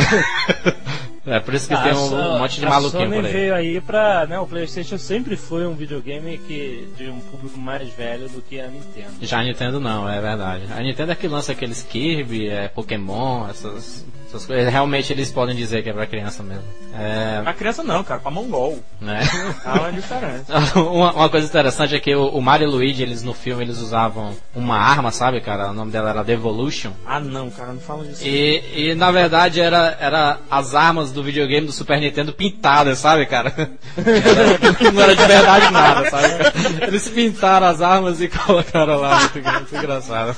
[1.29, 3.31] é por isso que Ah, tem um, um monte de maluquinho Sony por aí.
[3.31, 4.25] veio aí pra.
[4.25, 8.59] Né, o PlayStation sempre foi um videogame que, de um público mais velho do que
[8.59, 9.13] a Nintendo.
[9.21, 10.63] Já a Nintendo não, é verdade.
[10.75, 14.71] A Nintendo é que lança aqueles Kirby, é Pokémon, essas, essas coisas.
[14.71, 16.63] Realmente eles podem dizer que é pra criança mesmo.
[16.97, 17.41] É.
[17.41, 18.19] Pra criança não, cara.
[18.19, 18.79] Pra mongol.
[19.01, 19.19] Né?
[19.65, 20.53] Há uma diferença.
[20.79, 23.79] uma, uma coisa interessante é que o, o Mario e Luigi, eles no filme, eles
[23.79, 25.69] usavam uma arma, sabe, cara?
[25.69, 26.91] O nome dela era Devolution.
[27.05, 27.73] Ah, não, cara.
[27.73, 28.25] Não fala disso.
[28.25, 28.61] E,
[28.91, 33.53] e na verdade era, era as armas do videogame do Super Nintendo pintadas, sabe, cara?
[33.97, 36.27] Era- não era de verdade nada, sabe?
[36.87, 40.35] Eles pintaram as armas e colocaram lá, muito, muito engraçado.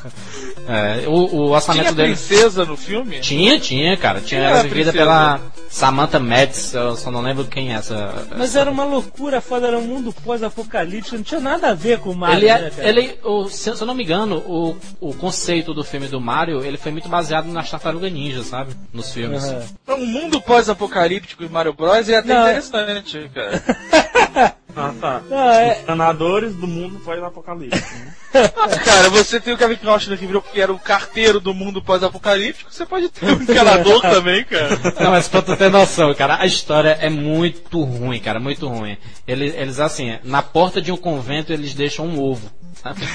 [0.67, 2.09] É, o, o Tinha orçamento dele.
[2.09, 3.19] princesa no filme?
[3.19, 4.21] Tinha, tinha, cara.
[4.21, 5.39] Tinha era vivida pela
[5.69, 8.27] Samantha Metz, eu só não lembro quem é essa.
[8.37, 12.11] Mas era uma loucura foda, era um mundo pós-apocalíptico, não tinha nada a ver com
[12.11, 15.13] o Mario, Ele, é, né, ele o, se, se eu não me engano, o, o
[15.13, 18.73] conceito do filme do Mario, ele foi muito baseado nas tartarugas ninja, sabe?
[18.93, 19.43] Nos filmes.
[19.83, 22.09] Então, um mundo pós-apocalíptico em Mario Bros.
[22.09, 22.41] é até Não.
[22.41, 24.55] interessante, cara.
[24.75, 25.21] Ah, tá.
[25.29, 27.79] Não, é, Encanadores do mundo pós-apocalipse.
[27.79, 28.13] né?
[28.85, 32.71] Cara, você tem o Kevin Costner que virou que era o carteiro do mundo pós-apocalíptico,
[32.73, 34.79] você pode ter um encanador também, cara.
[34.99, 38.97] Não, mas pra tu ter noção, cara, a história é muito ruim, cara, muito ruim.
[39.27, 42.49] Eles, eles assim, na porta de um convento eles deixam um ovo.
[42.81, 43.07] Sabe?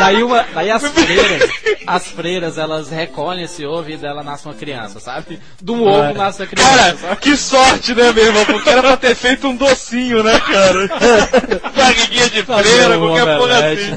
[0.00, 1.50] daí, uma, daí as freiras,
[1.86, 5.38] as freiras, elas recolhem esse ovo e dela nasce uma criança, sabe?
[5.60, 6.68] Do ovo nasce a criança.
[6.68, 7.16] Cara, sabe?
[7.20, 8.44] que sorte, né, meu irmão?
[8.44, 10.88] Porque era pra ter feito um docinho, né, cara?
[11.76, 13.96] Barriguinha de freira, qualquer porra assim.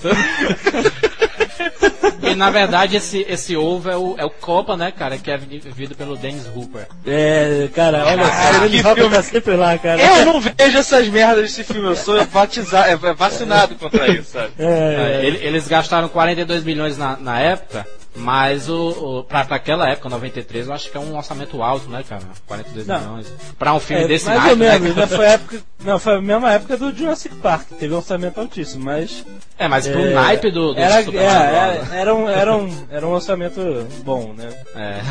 [2.21, 5.37] E na verdade esse, esse ovo é o, é o Copa, né, cara, que é
[5.37, 6.87] vivido pelo Dennis Hooper.
[7.05, 9.15] é, cara, olha só, Hopper filme.
[9.15, 10.01] tá sempre lá, cara.
[10.01, 14.51] Eu não vejo essas merdas desse filme, eu sou batizado, é vacinado contra isso, sabe?
[14.59, 17.85] É, É, é, ele- eles gastaram 42 milhões na, na época,
[18.15, 21.89] mas o, o, pra, pra aquela época, 93, eu acho que é um orçamento alto,
[21.89, 22.23] né, cara?
[22.47, 22.99] 42 Não.
[22.99, 23.33] milhões.
[23.59, 24.95] Pra um filme é, desse mais naipe, ou menos, né, né?
[24.95, 25.07] cara?
[25.07, 28.85] Foi a época, não, foi a mesma época do Jurassic Park, teve um orçamento altíssimo,
[28.85, 29.25] mas
[29.57, 31.99] É, mas pro é, naipe do, do era, Super é, Mario era, né?
[32.01, 34.49] era um, era, um, era um orçamento bom, né?
[34.75, 35.01] É.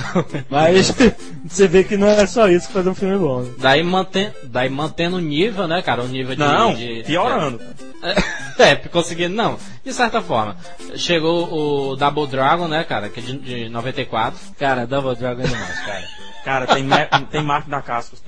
[0.50, 0.92] Mas
[1.48, 3.42] você vê que não é só isso que fazer um filme bom.
[3.42, 3.50] né?
[3.58, 6.02] daí, mantém, daí mantendo o nível, né, cara?
[6.02, 6.40] O nível de.
[6.40, 7.60] Não, de- piorando.
[8.02, 8.14] É,
[8.58, 10.56] é, conseguindo, não, de certa forma.
[10.96, 14.38] Chegou o Double Dragon, né, cara, que é de, de 94.
[14.58, 16.04] Cara, Double Dragon é demais, cara.
[16.44, 16.86] Cara, tem,
[17.30, 18.22] tem Mark da Cascos.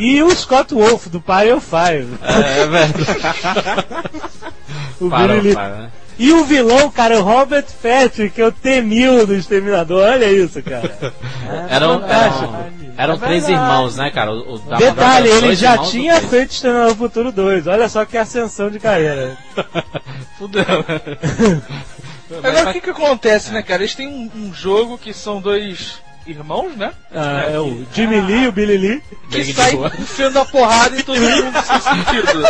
[0.00, 2.18] E o Scott Wolf do Party Five.
[2.22, 2.94] É, é velho.
[5.00, 5.90] O Billy né?
[6.18, 10.02] E o vilão, cara, o Robert Patrick, que é o T-1000 do Exterminador.
[10.02, 11.14] Olha isso, cara.
[11.70, 12.44] Eram, fantástico.
[12.44, 14.32] eram, eram É três irmãos, né, cara?
[14.32, 17.66] O, o Detalhe, ele já tinha feito Exterminador Futuro 2.
[17.66, 19.36] Olha só que ascensão de carreira.
[20.38, 20.64] Fudeu.
[22.42, 23.82] Agora o que que acontece, né, cara?
[23.82, 26.92] Eles têm um, um jogo que são dois irmãos, né?
[27.12, 29.02] Ah, é o Jimmy Lee e o Billy Lee.
[29.30, 32.40] Que sai enfiando a porrada em todo mundo sem sentido.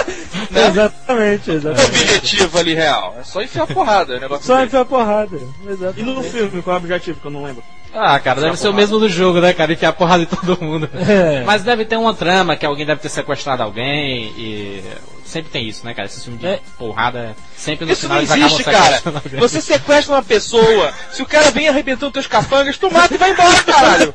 [0.50, 0.66] Né?
[0.68, 2.02] Exatamente, Não é exatamente.
[2.02, 3.16] objetivo ali real.
[3.18, 4.16] É só enfiar a porrada.
[4.16, 5.36] O negócio Só enfiar porrada.
[5.64, 6.02] E Exatamente.
[6.02, 7.62] no filme, qual é o objetivo que eu não lembro?
[7.92, 9.72] Ah, cara, deve ser o mesmo do jogo, né, cara?
[9.72, 10.88] Enfiar porrada em todo mundo.
[11.10, 11.42] É.
[11.44, 14.82] Mas deve ter uma trama que alguém deve ter sequestrado alguém e.
[15.24, 16.06] Sempre tem isso, né, cara?
[16.06, 16.58] Esse filme de É.
[16.76, 19.00] porrada, sempre no Isso final não existe, cara.
[19.38, 23.30] Você sequestra uma pessoa, se o cara vem arrebentando teus capangas, tu mata e vai
[23.30, 24.12] embora, caralho.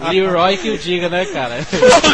[0.10, 1.58] Leroy que o diga, né, cara?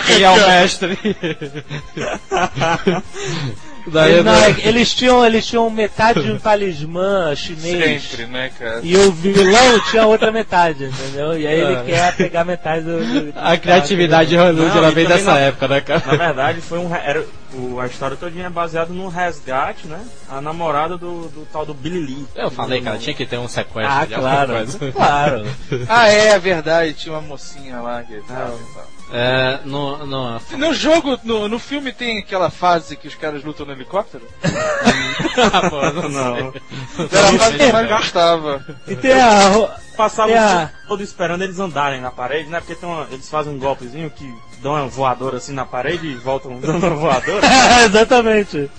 [0.09, 0.99] Ele é o mestre.
[3.88, 8.03] Daí, Ele- não, é- eles, tinham, eles tinham metade de um talismã chinês.
[8.03, 8.81] Sempre, né, cara?
[8.83, 11.38] E o vilão tinha outra metade, entendeu?
[11.38, 11.83] E aí ele Ah.
[11.85, 12.99] quer pegar metade do.
[12.99, 16.03] do- A criatividade de Hollywood ela vem dessa na- época, né, cara?
[16.07, 16.92] Na verdade, foi um.
[16.94, 20.01] Era, o, a história todinha é baseada num resgate, né?
[20.29, 22.27] A namorada do, do tal do Billy Lee.
[22.35, 24.53] Eu falei, cara, tinha que ter um sequestro Ah, claro.
[24.53, 24.79] coisa.
[24.92, 25.46] Claro.
[25.88, 28.87] Ah, é, é verdade, tinha uma mocinha lá que tal, e tal.
[29.12, 33.64] É, no, no, No jogo, no, no filme tem aquela fase que os caras lutam
[33.66, 34.27] no helicóptero?
[35.53, 36.37] Ah, pô, não, Não.
[37.12, 38.64] Era a fase que eu mais gostava.
[38.88, 39.77] E tem a.
[39.97, 42.59] Passava o a- tempo todo esperando eles andarem na parede, né?
[42.61, 44.25] Porque tem uma- eles fazem um golpezinho que
[44.62, 47.40] dão uma voadora assim na parede e voltam dando uma voadora.
[47.85, 48.71] Exatamente.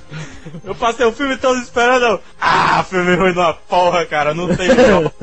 [0.63, 2.03] Eu passei o filme todo esperando.
[2.05, 4.33] eu, Ah, filme ruim da porra, cara.
[4.33, 5.13] Não tem como.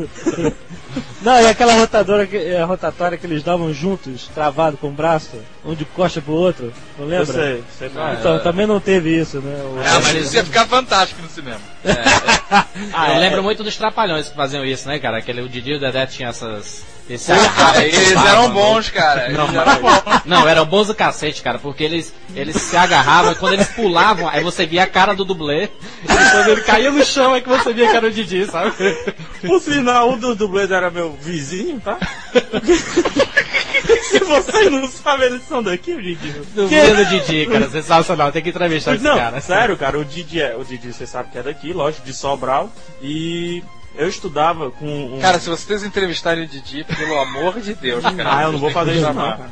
[1.23, 5.31] Não, e aquela rotadora que, é, rotatória que eles davam juntos, travado com o braço,
[5.64, 7.27] um de costa pro outro, não Eu lembra?
[7.33, 8.14] sei, sei lá.
[8.14, 9.55] Então, também não teve isso, né?
[9.64, 11.61] O- Ah, mas isso ia ficar fantástico no cinema.
[12.93, 13.19] Ah, eu é.
[13.19, 15.19] lembro muito dos Trapalhões que faziam isso, né, cara?
[15.19, 16.85] Aquele, o Didi e o Dedé tinham essas...
[17.09, 18.55] Esse Cara, agarrava, eles eram né?
[18.55, 19.27] bons, cara.
[19.27, 20.03] Eles eram bons.
[20.25, 24.29] Não, eram bons do cacete, cara, porque eles, eles se agarravam e quando eles pulavam,
[24.29, 27.49] aí você via a cara do dublê, e quando ele caía no chão é que
[27.49, 28.73] você via que era o Didi, sabe?
[29.47, 31.99] Por sinal, um dos dublês era meu vizinho, tá?
[34.09, 36.33] Se vocês não sabem, eles são daqui, Didi.
[36.55, 39.40] Dublê do Didi, cara, sensacional, tem que entrevistar esse Não, cara.
[39.40, 40.57] sério, cara, o Didi é.
[40.57, 42.71] O Didi, você sabe que é daqui, lógico, de Sobral.
[43.03, 43.62] E
[43.97, 45.21] eu estudava com um.
[45.21, 48.37] Cara, se vocês entrevistarem o Didi, pelo amor de Deus, cara.
[48.37, 49.51] ah, eu não vou fazer isso, não, cara.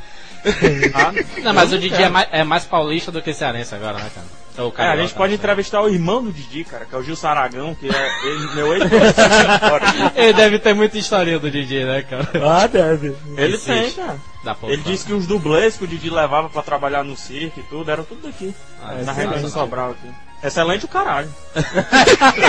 [0.95, 4.11] Ah, Não, mas o Didi é mais, é mais paulista do que cearense agora, né,
[4.15, 4.27] cara?
[4.59, 5.39] Ou É, a gente pode sei.
[5.39, 8.75] entrevistar o irmão do Didi, cara, que é o Gil Saragão, que é ele, meu
[8.75, 8.83] ex
[10.15, 12.29] Ele deve ter muita historinha do Didi, né, cara?
[12.45, 13.17] Ah, deve.
[13.37, 13.67] Ele Existe.
[13.67, 14.19] tem, cara.
[14.65, 17.91] Ele disse que os dublês que o Didi levava pra trabalhar no circo e tudo,
[17.91, 18.55] eram tudo daqui.
[18.83, 19.45] Ah, na região sim.
[19.47, 20.09] de Sobral aqui.
[20.43, 21.29] Excelente o caralho.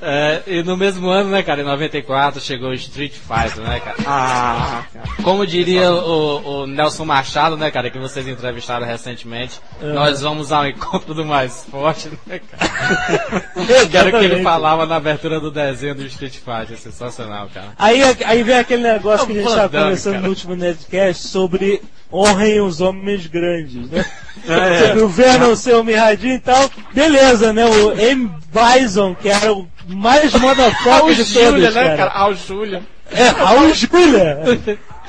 [0.00, 3.96] É, e no mesmo ano, né, cara, em 94, chegou o Street Fighter, né, cara?
[4.06, 4.84] Ah,
[5.22, 10.66] Como diria o, o Nelson Machado, né, cara, que vocês entrevistaram recentemente, nós vamos ao
[10.66, 13.86] encontro do mais forte, né, cara?
[13.90, 17.68] que era o que ele falava na abertura do desenho do Street Fighter, sensacional, cara.
[17.78, 20.22] Aí, aí vem aquele negócio que a gente estava conversando cara.
[20.22, 24.04] no último Nerdcast sobre honrem os homens grandes, né?
[24.46, 24.86] É.
[24.86, 26.70] Sobre o Venom ser o mirradinho e tal.
[26.92, 27.64] Beleza, né?
[27.66, 28.30] O M.
[28.52, 32.10] Bison, que era o mais motherfucker de Júlia, todos, né, cara.
[32.10, 32.82] Raul Júlia.
[33.10, 34.38] É, Raul Júlia.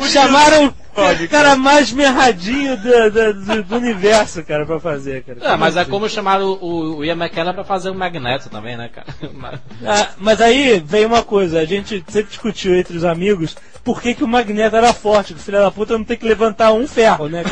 [0.07, 5.37] Chamaram o cara mais mirradinho do, do, do- do universo, cara, pra fazer, cara.
[5.43, 8.89] Ah, mas é como chamaram o, o Ian McKellen pra fazer o Magneto também, né,
[8.89, 9.07] cara?
[9.33, 14.01] Mas- Ah, mas aí vem uma coisa, a gente sempre discutiu entre os amigos por
[14.01, 16.73] que, que o Magneto era forte, que o filho da puta não tem que levantar
[16.73, 17.43] um ferro, né?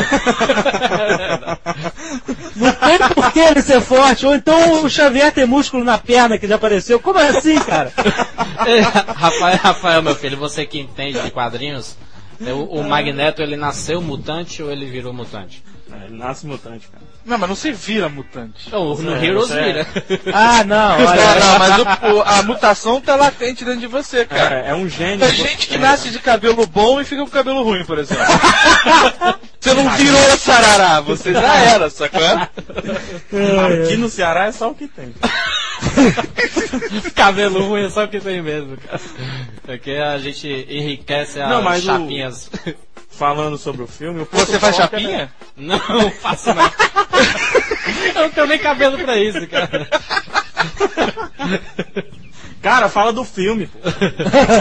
[2.56, 6.38] não tem por que ele ser forte, ou então o Xavier tem músculo na perna
[6.38, 7.00] que já apareceu.
[7.00, 7.91] Como assim, cara?
[8.65, 13.56] É, Rafael, Rafael, meu filho, você que entende de quadrinhos, é, o, o Magneto ele
[13.56, 15.63] nasceu mutante ou ele virou mutante?
[16.06, 17.04] Ele nasce mutante, cara.
[17.26, 18.69] Não, mas não se vira mutante.
[18.73, 19.88] Oh, no É, Heroes você é- vira.
[20.34, 21.06] Ah, não, olha.
[21.06, 24.65] Não, não, mas o- o- a mutação tá latente dentro de você, cara.
[24.65, 25.19] É, é um gênio.
[25.26, 28.23] Tem gente que nasce de cabelo bom e fica com cabelo ruim, por exemplo.
[29.59, 32.22] Você não virou sarará, você já era, sacou?
[33.84, 35.14] Aqui no Ceará é só o que tem.
[37.15, 38.99] Cabelo ruim é só o que tem mesmo, cara.
[39.63, 42.49] Porque a gente enriquece as Não, mas o- chapinhas.
[43.09, 45.34] Falando sobre o filme, o Você faz é- chapinha?
[45.55, 45.80] Não,
[46.11, 46.63] faço não.
[48.15, 49.88] Eu não tenho nem cabelo pra isso, cara.
[52.68, 53.80] Cara, fala do filme, pô.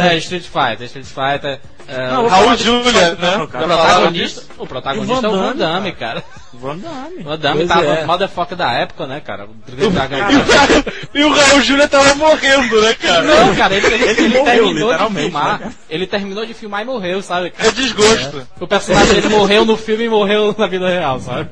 [0.08, 1.60] É, Street Fighter, Street Fighter.
[1.88, 3.46] é, Não, o Raul Fighter, né?
[3.50, 3.68] cara.
[3.68, 6.24] Falar protagonista, o protagonista O é o Van Damme, Damme, cara.
[6.54, 7.16] Van Damme.
[7.20, 8.04] O Van Damme Pois tava é.
[8.04, 9.44] o motherfucker da época, né, cara?
[9.46, 10.18] O Dragão-
[11.14, 13.22] E o Raul Júlia tava morrendo, né, cara?
[13.22, 15.60] Não, cara, ele, ele, Ele ele morreu, terminou de literalmente, filmar.
[15.60, 15.72] né?
[15.90, 17.52] Ele terminou de filmar e morreu, sabe?
[17.58, 18.46] É desgosto.
[18.60, 21.50] O personagem dele morreu no filme e morreu na vida real, sabe?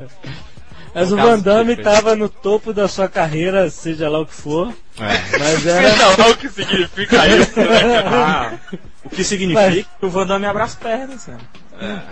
[0.95, 4.73] Mas o Van Damme tava no topo da sua carreira, seja lá o que for.
[4.99, 5.39] É.
[5.39, 5.91] Mas era.
[5.91, 7.99] Seja lá o que significa isso, né?
[8.07, 8.53] Ah,
[9.05, 11.39] o que significa Mas- que o Van Damme abre as pernas, cara.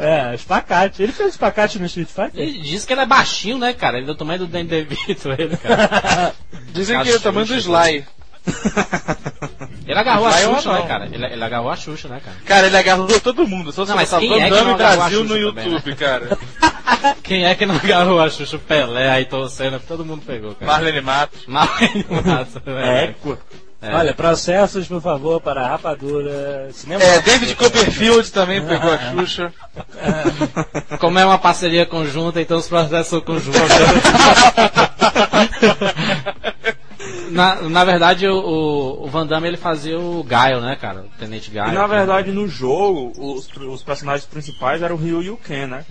[0.01, 1.03] É, espacate.
[1.03, 2.41] Ele fez espacate no Street Fighter?
[2.43, 3.99] Ele diz que ele é baixinho, né, cara?
[3.99, 6.35] Ele é do tamanho do Dan DeVito, ele, cara.
[6.75, 8.05] Dizem que é o tamanho do Sly.
[9.87, 10.81] Ele agarrou a Xuxa, não?
[10.81, 11.07] né, cara?
[11.07, 12.37] Ele, ele agarrou a Xuxa, né, cara?
[12.47, 13.73] Cara, ele agarrou todo mundo.
[13.73, 15.97] Só se Não, mas quem é que não agarrou a Brasil Xuxa no também, YouTube,
[15.97, 16.39] cara.
[17.23, 18.57] Quem é que não agarrou a Xuxa?
[18.57, 20.71] O Pelé, aí Senna, todo mundo pegou, cara.
[20.71, 21.47] Marlene Matos.
[21.47, 23.15] Marlene Matos, É, é.
[23.83, 23.97] É.
[23.97, 26.69] Olha, processos, por favor, para a rapadura.
[26.73, 27.03] Cinema.
[27.03, 29.53] É, David Copperfield também pegou a Xuxa.
[31.01, 33.61] Como é uma parceria conjunta, então os processos são conjuntos.
[37.33, 41.01] Na, na verdade, o, o, Van Damme ele fazia o Gaio, né, cara?
[41.01, 41.73] O Tenente Gaio.
[41.73, 45.67] E na verdade no jogo, os, os personagens principais eram o Ryu e o Ken,
[45.67, 45.85] né?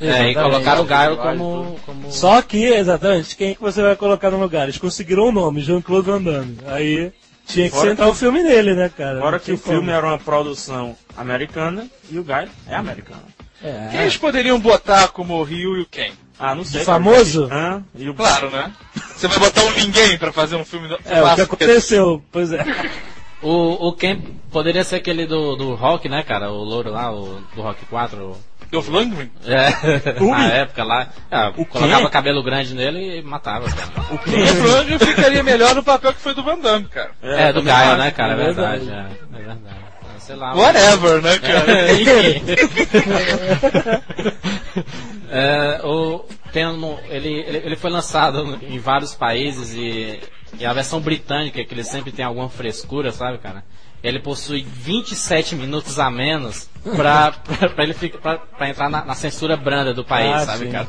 [0.00, 1.78] É, e colocaram o Gaio como.
[1.86, 2.10] como...
[2.10, 4.64] Só que, exatamente, quem que você vai colocar no lugar?
[4.64, 6.58] Eles conseguiram o nome, Jean-Claude Van Damme.
[6.66, 7.12] Aí
[7.46, 9.18] tinha que Fora centrar o filme nele, né, cara?
[9.18, 9.90] Agora Não que tinha o filme como.
[9.90, 13.22] era uma produção americana e o Guy é americano.
[13.60, 13.70] Quem
[14.00, 14.02] É.
[14.02, 16.12] eles poderiam botar como o Ryu e o Ken?
[16.44, 16.80] Ah, não sei.
[16.80, 17.48] De famoso?
[17.52, 18.72] Ah, e o Claro, né?
[19.16, 20.94] Você vai botar um ninguém pra fazer um filme do...
[20.94, 21.42] É, o que clássico.
[21.54, 22.64] aconteceu, pois é.
[23.44, 24.20] O, o Ken
[24.52, 26.52] poderia ser aquele do, do Rock, né, cara?
[26.52, 28.16] O louro lá, o, do Rock 4.
[28.24, 28.36] o-
[28.70, 29.30] Dolph Lundgren?
[29.44, 29.68] É,
[30.22, 30.30] Ui.
[30.30, 31.08] na época lá.
[31.28, 32.08] É, O colocava Ken?
[32.08, 33.90] cabelo grande nele e matava, cara.
[34.12, 37.10] O Dolph Lundgren ficaria melhor no papel que foi do Van Damme, cara.
[37.20, 37.98] É, do também Gaio, acho.
[37.98, 38.30] né, cara?
[38.30, 38.84] É é verdade.
[38.84, 39.18] verdade.
[39.32, 39.60] É, é verdade.
[40.32, 40.54] Sei lá.
[40.54, 41.72] Whatever, né, cara?
[41.78, 42.42] É, enfim.
[45.34, 50.20] É, o, tem um- ele, ele, ele foi lançado em vários países e,
[50.58, 53.64] e a versão britânica, que ele sempre tem alguma frescura, sabe, cara?
[54.02, 59.04] Ele possui 27 minutos a menos pra, pra, pra ele ficar, pra, pra entrar na,
[59.04, 60.70] na censura branda do país, Ah, sabe, sim.
[60.72, 60.86] cara?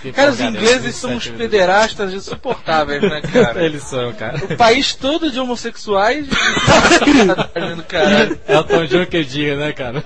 [0.00, 1.50] Que Cara, os porcaria, ingleses são uns 27 minutos.
[1.58, 3.60] pederastas insuportáveis, né, cara?
[3.64, 4.38] Eles são, cara.
[4.38, 6.26] O país todo de homossexuais.
[7.88, 8.38] Caralho.
[8.48, 10.02] É o Tom John que eu digo, né, cara?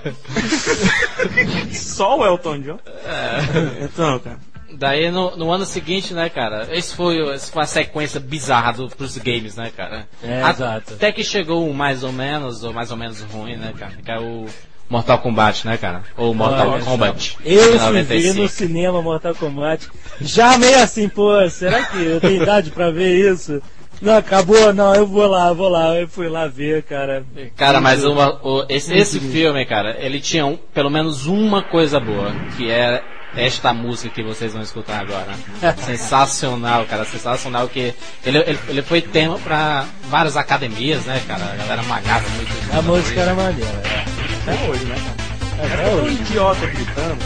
[1.73, 2.79] Só o Elton John.
[3.05, 3.83] É.
[3.85, 4.37] Então, cara.
[4.79, 6.67] Daí no, no ano seguinte, né, cara?
[6.71, 10.07] Esse foi, esse foi a sequência bizarra do, pros games, né, cara?
[10.23, 10.93] É, A- exato.
[10.93, 13.91] Até que chegou um mais ou menos, ou mais ou menos ruim, né, cara?
[14.03, 14.45] Que é o
[14.89, 16.03] Mortal Kombat, né, cara?
[16.15, 17.37] Ou Mortal Olha Kombat.
[17.43, 18.41] Eu 95.
[18.41, 19.89] no cinema Mortal Kombat.
[20.21, 23.61] Já meio assim, pô, será que eu tenho idade pra ver isso?
[24.01, 25.93] Não, acabou, não, eu vou lá, vou lá.
[25.99, 27.21] Eu fui lá ver, cara.
[27.57, 31.99] Cara, mas uma, o- esse, esse filme, cara, ele tinha um- pelo menos uma coisa
[31.99, 33.03] boa, que é
[33.35, 35.31] esta música que vocês vão escutar agora.
[35.85, 37.93] sensacional, cara, sensacional que
[38.25, 41.43] ele, ele, ele foi tema pra várias academias, né, cara?
[41.45, 42.77] A galera magava muito.
[42.77, 43.69] A música era maneira.
[43.85, 44.05] é.
[44.51, 45.73] Até hoje, né, cara?
[45.73, 46.15] Até Um hoje.
[46.15, 47.17] idiota gritando.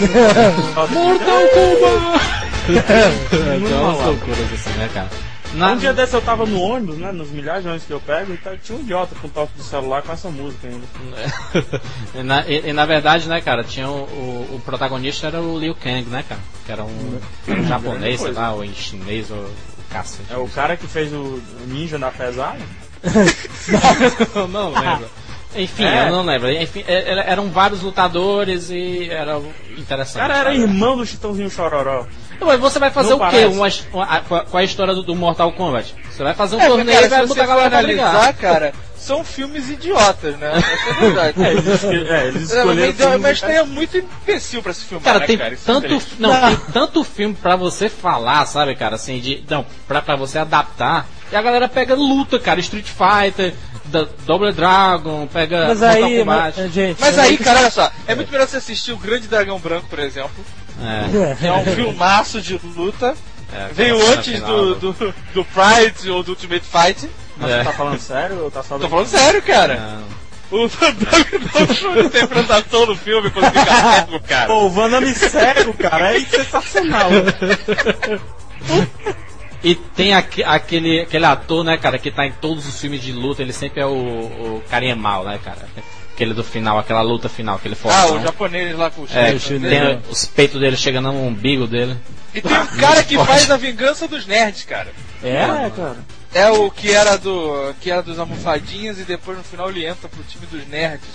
[0.74, 2.40] Mortal Kombat!
[3.56, 5.08] Então, loucuras assim, né, cara?
[5.54, 7.10] Na- Um dia desse eu tava no ônibus, né?
[7.10, 9.62] Nos milhares de ônibus que eu pego, e tá- tinha um idiota com toque de
[9.64, 10.86] celular com essa música ainda.
[12.14, 15.58] e, na, e- e na verdade, né, cara, tinha o, o, o protagonista era o
[15.58, 16.40] Liu Kang, né, cara?
[16.64, 19.54] Que era um, um japonês, sei lá, ou em chinês, ou o
[19.92, 20.32] cacete.
[20.32, 22.58] É o cara que fez o Ninja na pesada.
[24.34, 25.08] Eu não lembro.
[25.56, 26.06] Enfim, É.
[26.06, 26.48] eu não lembro.
[26.48, 30.22] Enfim, é- é- eram vários lutadores e era O interessante.
[30.22, 32.06] cara era irmão do Chitãozinho Chororó.
[32.46, 33.44] Mas você vai fazer Não o quê?
[33.46, 35.94] Uma, uma, a- com a- história do, do Mortal Kombat?
[36.10, 39.24] Você vai fazer um É, torneio cara, e vai botar a galera analisar, cara, são
[39.24, 40.52] filmes idiotas, né?
[40.56, 41.40] Essa é verdade.
[41.42, 42.76] É, eles, é, eles É, escolheram.
[42.76, 45.54] mas, filmes mas tem muito imbecil pra se filmar, Cara, né, tem cara?
[45.54, 46.14] É tanto, triste.
[46.18, 50.38] não, tem tanto filme pra você falar, sabe, cara, assim, de, não, pra, pra você
[50.38, 51.06] adaptar.
[51.32, 53.54] E a galera pega luta, cara, Street Fighter,
[53.90, 56.98] da- Double Dragon, pega Mas aí, mas, gente.
[57.00, 59.98] Mas aí, cara, olha só, é muito melhor você assistir o Grande Dragão Branco, por
[59.98, 60.30] exemplo.
[60.80, 63.14] É, É um filmaço de luta.
[63.52, 67.10] é, Veio antes cena do, final do, do Pride ou do Ultimate Fight.
[67.36, 67.58] Mas É.
[67.58, 69.76] você tá falando sério ou tá só Tô falando sério, cara.
[69.76, 70.20] Não.
[70.58, 74.46] O Van Damme não show de interpretação no filme quando fica cego, cara.
[74.48, 77.08] Pô, o Van Damme cego, cara, é sensacional.
[79.62, 83.12] E tem aque- aquele, aquele ator, né, cara, que tá em todos os filmes de
[83.12, 85.68] luta, ele sempre é o, o carinha mal, né, cara?
[86.14, 88.16] Aquele do final, aquela luta final, aquele Ah, fortão.
[88.16, 91.96] o japonês lá com o É, tem os peitos dele chegando no umbigo dele.
[92.34, 94.92] E tem um cara que faz a vingança dos nerds, cara.
[95.22, 95.96] É, cara.
[96.32, 97.74] É o que era do.
[97.80, 101.08] que era dos almofadinhas e depois no final ele entra pro time dos nerds.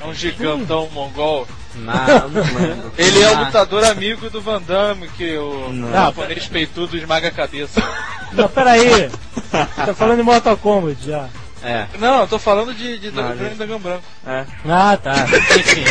[0.00, 1.46] É um gigantão mongol.
[1.74, 2.04] Na,
[2.98, 5.90] Ele é o lutador amigo do Van Damme, que o Não.
[5.90, 7.80] japonês peitudo esmaga a cabeça.
[8.32, 9.10] Não, peraí.
[9.50, 11.28] tá falando de Mortal Kombat já.
[11.62, 13.54] É, Não, eu tô falando de, de Não, gente.
[13.54, 14.02] Dragão Branco.
[14.26, 14.44] É.
[14.68, 15.14] Ah, tá.
[15.58, 15.84] enfim.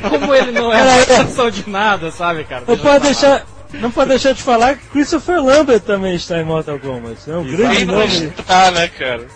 [0.08, 2.64] Como ele não é exceção de nada, sabe, cara?
[2.66, 3.44] Não pode deixar.
[3.74, 7.18] Não pode deixar de falar que Christopher Lambert também está em Mortal Kombat.
[7.30, 8.06] É um grande Quem não nome.
[8.38, 9.26] está, né, cara?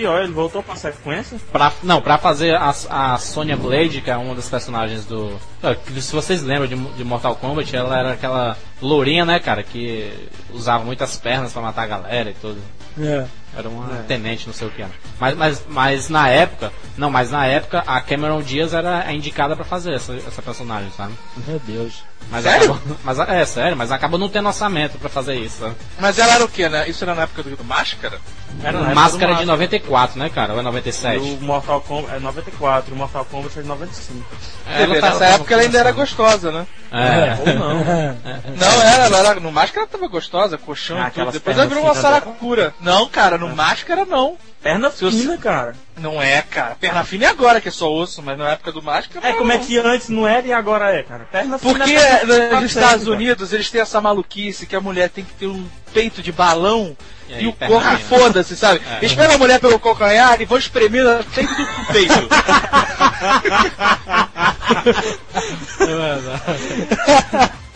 [0.00, 1.38] Pior, ele voltou pra sequência?
[1.52, 5.38] Pra, não, pra fazer a, a Sonya Blade, que é uma das personagens do.
[5.62, 10.10] Ah, Se vocês lembram de, de Mortal Kombat, ela era aquela lourinha, né, cara, que
[10.54, 12.58] usava muitas pernas pra matar a galera e tudo.
[12.98, 13.26] É.
[13.54, 14.90] Era uma tenente, não sei o que era.
[15.18, 19.54] Mas, mas, mas na época, não, mas na época a Cameron Diaz era a indicada
[19.54, 21.12] pra fazer essa, essa personagem, sabe?
[21.46, 22.02] Meu Deus.
[22.30, 22.72] Mas Sério?
[22.72, 25.58] Acabou, mas, é sério, mas acabou não tendo orçamento pra fazer isso.
[25.58, 25.74] sabe?
[25.98, 26.88] Mas ela era o quê, né?
[26.88, 28.20] Isso era na época do, do Máscara?
[28.62, 30.52] Era na época Máscara do de 94, né, cara?
[30.52, 31.18] Ou é 97?
[31.18, 34.24] O Mortal Kombat é 94, o Mortal Kombat é de 95.
[34.68, 36.66] É, tá- nessa época ela ainda era gostosa, né?
[36.92, 37.36] É.
[37.40, 37.78] Ou não.
[38.56, 39.40] Não, era, ela era.
[39.40, 41.32] No Máscara ela tava gostosa, colchão Ah, e tudo.
[41.32, 42.02] Depois ela virou uma dela.
[42.02, 42.74] saracura.
[42.80, 44.36] Não, cara, no Máscara não.
[44.62, 45.74] Perna fina, cara.
[45.96, 46.74] Não é, cara.
[46.74, 49.26] Perna fina é agora que é só osso, mas na época do Máscara.
[49.26, 49.38] É, não.
[49.38, 51.26] como é que antes não era e agora é, cara?
[51.32, 51.78] Perna fina.
[51.78, 54.80] Porque é perna né, fina nos Estados sempre, Unidos eles têm essa maluquice que a
[54.80, 56.94] mulher tem que ter um peito de balão
[57.28, 58.20] E e, aí, o perna corpo fina.
[58.20, 58.82] foda-se, sabe?
[59.00, 61.04] Eles pegam a mulher pelo calcanhar e vão espremer
[61.34, 62.14] dentro do peito.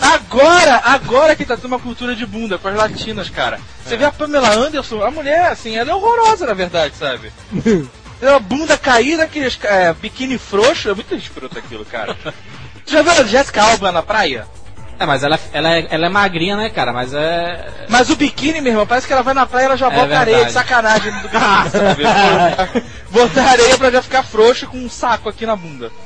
[0.00, 3.60] Agora, agora que tá tendo uma cultura de bunda com as latinas, cara.
[3.84, 7.32] Você vê a Pamela Anderson, a mulher, assim, ela é horrorosa, na verdade, sabe?
[8.18, 12.16] É uma bunda caída, aqueles é, biquíni frouxo, é muito escroto aquilo, cara.
[12.86, 14.46] Já viu a Jessica Alba na praia?
[14.98, 16.92] É, mas ela, ela, é, ela é magrinha, né, cara?
[16.92, 17.86] Mas é.
[17.88, 19.94] Mas o biquíni, meu irmão, parece que ela vai na praia e ela já É
[19.94, 22.82] bota areia de sacanagem do biquíni, sabe?
[23.10, 25.90] Botar areia pra já ficar frouxo com um saco aqui na bunda.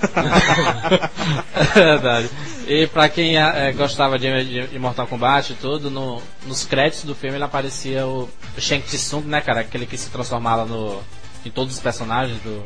[1.77, 2.31] É verdade.
[2.67, 7.05] E pra quem é, gostava de, de, de Mortal Kombat e tudo, no, nos créditos
[7.05, 8.29] do filme ele aparecia o,
[8.59, 9.61] Shang Tsung, né, cara?
[9.61, 11.01] Aquele que se transformava no,
[11.45, 12.65] em todos os personagens do,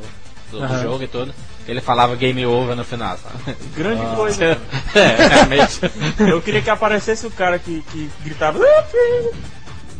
[0.51, 0.83] do, do Aham.
[0.83, 1.35] jogo e tudo.
[1.67, 3.57] Ele falava game over no final, sabe?
[3.75, 4.45] Grande coisa.
[4.95, 5.81] é, realmente.
[6.21, 8.59] Eu queria que aparecesse o cara que, que gritava.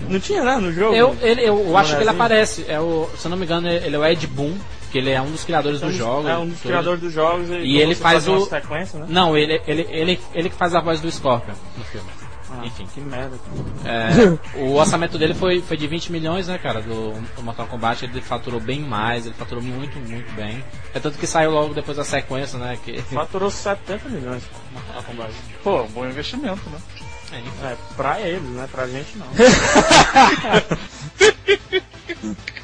[0.09, 0.95] Não tinha, né, no jogo?
[0.95, 2.11] Eu, ele, eu acho que ele Bonezinho.
[2.11, 2.65] aparece.
[2.69, 4.53] É o, se eu não me engano, ele é o Ed Boon,
[4.93, 6.29] que ele é um dos criadores É do dos- jogo.
[6.29, 6.69] É um dos tudo.
[6.69, 7.47] criadores dos jogos.
[7.49, 9.07] E quando ele faz o- sequência, né?
[9.09, 12.07] Não, ele, ele, ele, ele que faz a voz do Scorpion no filme.
[12.61, 12.87] Ah, Enfim.
[12.93, 13.37] Que merda.
[13.85, 18.05] É, o orçamento dele foi, foi de 20 milhões, né, cara, do, do Mortal Kombat.
[18.05, 20.65] Ele faturou bem mais, ele faturou muito, muito bem.
[20.93, 23.01] É tanto que saiu logo depois da sequência, né, que...
[23.15, 24.43] Faturou 70 milhões.
[24.73, 25.33] Mortal Kombat.
[25.63, 26.79] Pô, um bom investimento, né?
[27.65, 28.69] É, pra eles, né?
[28.71, 29.27] Pra gente não.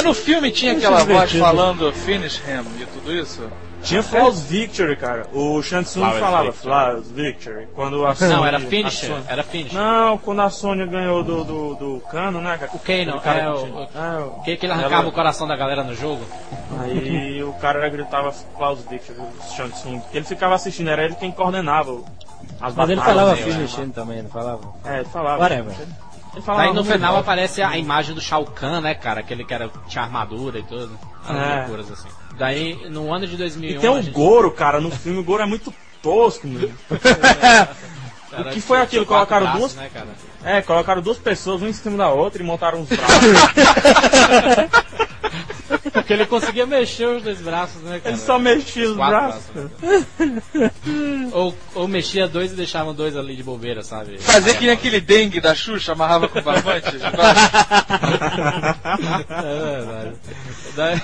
[0.00, 3.42] Mas no filme tinha aquela voz falando finish him e tudo isso?
[3.82, 5.26] Tinha Flawless Victory, cara.
[5.32, 6.62] O Shansung Flawless falava Victory.
[6.62, 7.68] Flawless Victory.
[7.74, 9.78] Quando a Não, Sony- era a Finisher, Sony- era Finisher.
[9.80, 12.58] Não, quando a Sony ganhou do, do, do Kano, né?
[12.58, 12.70] cara?
[12.74, 15.08] O Kano, cara é, que o- tinha- o- É, o- Que, que ele ela- arrancava
[15.08, 16.20] o coração da galera no jogo?
[16.78, 20.02] Aí o cara gritava Klaus Victor, o Shansung.
[20.12, 22.02] Ele ficava assistindo, era ele quem coordenava
[22.60, 23.92] as Mas ele batalhas falava dele, né?
[23.94, 24.60] também, não falava?
[24.84, 25.42] É, ele falava.
[25.42, 25.74] Whatever.
[25.80, 25.88] Ele
[26.42, 27.20] falava Daí no final bom.
[27.20, 29.20] aparece a imagem do Shao Kahn, né, cara?
[29.20, 30.96] Aquele que era, tinha armadura e tudo.
[31.28, 31.58] É.
[31.60, 32.08] loucuras, assim.
[32.38, 33.76] Daí, no ano de 2001...
[33.76, 35.72] E tem um gente- Goro, cara, no filme o Goro é muito
[36.02, 36.70] tosco, era-
[38.48, 39.04] o que foi aquilo?
[39.04, 40.08] tinha quatro Colocaram braços, duas- Né, cara?
[40.42, 43.10] É, colocaram duas pessoas, uma em cima da outra e montaram uns braços.
[46.00, 48.14] Porque ele conseguia mexer os dois braços, né, cara?
[48.14, 49.42] ele só mexia os Quatro braços.
[49.52, 51.32] braços.
[51.32, 54.18] Ou, ou mexia dois e deixavam dois ali de bobeira, sabe?
[54.18, 56.90] Fazer que nem aquele dengue da Xuxa, amarrava com barbante.
[59.30, 60.16] É verdade.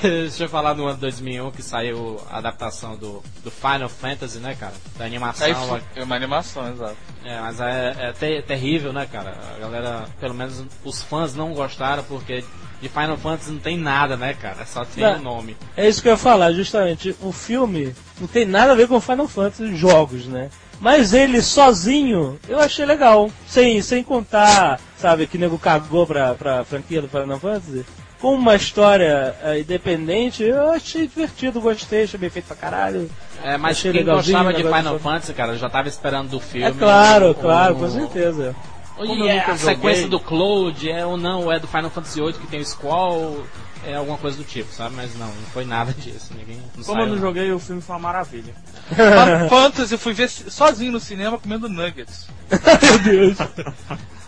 [0.03, 4.55] Deixa eu falar no ano 2001 que saiu a adaptação do, do Final Fantasy, né,
[4.59, 4.75] cara?
[4.99, 5.47] Da animação.
[5.95, 6.97] É uma animação, exato.
[7.25, 9.37] É, mas é, é ter- terrível, né, cara?
[9.57, 12.45] A galera, pelo menos os fãs não gostaram porque
[12.81, 14.65] de Final Fantasy não tem nada, né, cara?
[14.67, 15.57] Só tem o nome.
[15.77, 17.15] É isso que eu ia falar, justamente.
[17.23, 20.51] O filme não tem nada a ver com Final Fantasy jogos, né?
[20.79, 23.31] Mas ele sozinho, eu achei legal.
[23.47, 27.85] Sem, sem contar, sabe, que nego cagou pra, pra franquia do Final Fantasy.
[28.21, 33.11] Com uma história eh, independente, eu achei divertido, gostei, achei bem feito pra caralho.
[33.45, 36.67] É, mas Achei quem gostava de Final Fantasy, cara, já tava esperando do filme.
[36.67, 38.55] É claro, um- claro, um- com certeza.
[38.97, 42.21] Como nunca nunca a sequência joguei- do Cloud, é ou não, é do Final Fantasy
[42.21, 43.45] VIII que tem o Squall,
[43.85, 44.95] é alguma coisa do tipo, sabe?
[44.97, 46.33] Mas não, não foi nada disso.
[46.37, 48.55] Ninguém não Como eu não joguei, o filme foi uma maravilha.
[48.89, 52.27] Final Fantasy eu fui ver sozinho no cinema comendo nuggets.
[52.51, 53.39] Meu Deus.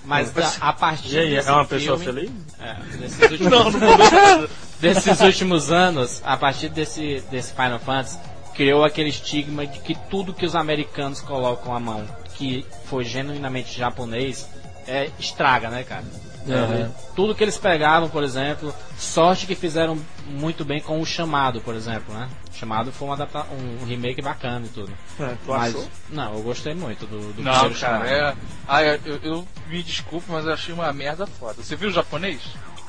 [0.04, 2.32] Mas a, a partir E aí, desse é uma pessoa filme, feliz?
[2.60, 4.48] É, desses últimos, Não, não
[4.80, 8.18] desses últimos anos, a partir desse, desse Final Fantasy,
[8.54, 12.04] criou aquele estigma de que tudo que os americanos colocam à mão,
[12.38, 14.48] que foi genuinamente japonês,
[14.86, 16.04] é, estraga, né, cara?
[16.46, 16.90] Uhum.
[17.14, 21.74] Tudo que eles pegavam, por exemplo, sorte que fizeram muito bem com o Chamado, por
[21.74, 22.28] exemplo, né?
[22.50, 24.90] O Chamado foi um, adapta um remake bacana e tudo.
[25.20, 25.88] É, tu Mas, achou?
[26.08, 28.06] não, eu gostei muito do, do Não, primeiro cara, Chamado.
[28.08, 28.36] é.
[28.66, 31.62] Ah, eu, eu me desculpe, mas eu achei uma merda foda.
[31.62, 32.40] Você viu o japonês?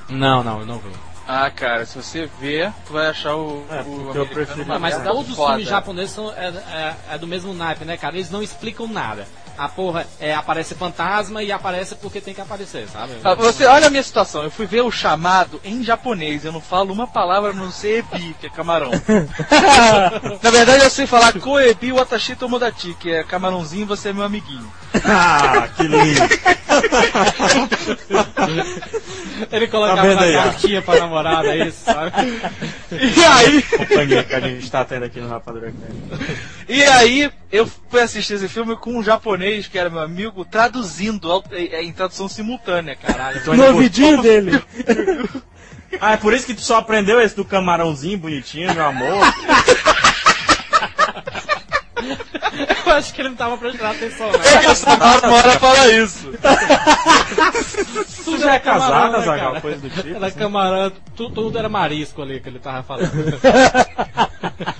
[0.08, 0.90] Não, não, eu não vi.
[1.32, 3.64] Ah, cara, se você ver, tu vai achar o.
[3.70, 5.50] É, o eu prefiro- mas merda todos os foda.
[5.52, 8.16] filmes japoneses são é, é- é do mesmo naipe, né, cara?
[8.16, 9.28] Eles não explicam nada.
[9.56, 13.12] A porra é aparece fantasma e aparece porque tem que aparecer, sabe?
[13.24, 16.62] Ah, Você olha a minha situação, eu fui ver o chamado em japonês, eu não
[16.62, 18.90] falo uma palavra não ser ebi, que é camarão.
[20.42, 24.72] Na verdade eu sei falar koebi watashi tomodachi, que é camarãozinho você é meu amiguinho.
[25.06, 26.22] Ah, que lindo.
[29.52, 30.44] Ele colocava Tá ó?
[30.44, 32.12] cartinha pra namorada, é isso, sabe?
[32.92, 35.74] E aí, Companhia que a gente tá tendo aqui no Rapadura
[36.68, 41.32] e aí eu fui assistir esse filme com um japonês, que era meu amigo, traduzindo
[41.32, 43.14] au- é, em tradução simultânea, cara.
[43.14, 44.62] Caralho, Então No dele.
[46.00, 49.26] Ah, é por isso que tu só aprendeu esse do camarãozinho bonitinho, meu amor.
[52.86, 54.38] eu acho que ele não tava prestando atenção, né?
[54.70, 56.32] Essa hora fala isso.
[58.26, 59.62] Tu já é casada, né, Zagal?
[59.62, 60.16] Coisa do tipo.
[60.16, 63.10] Era camarão, tu- tudo era marisco ali que ele tava falando.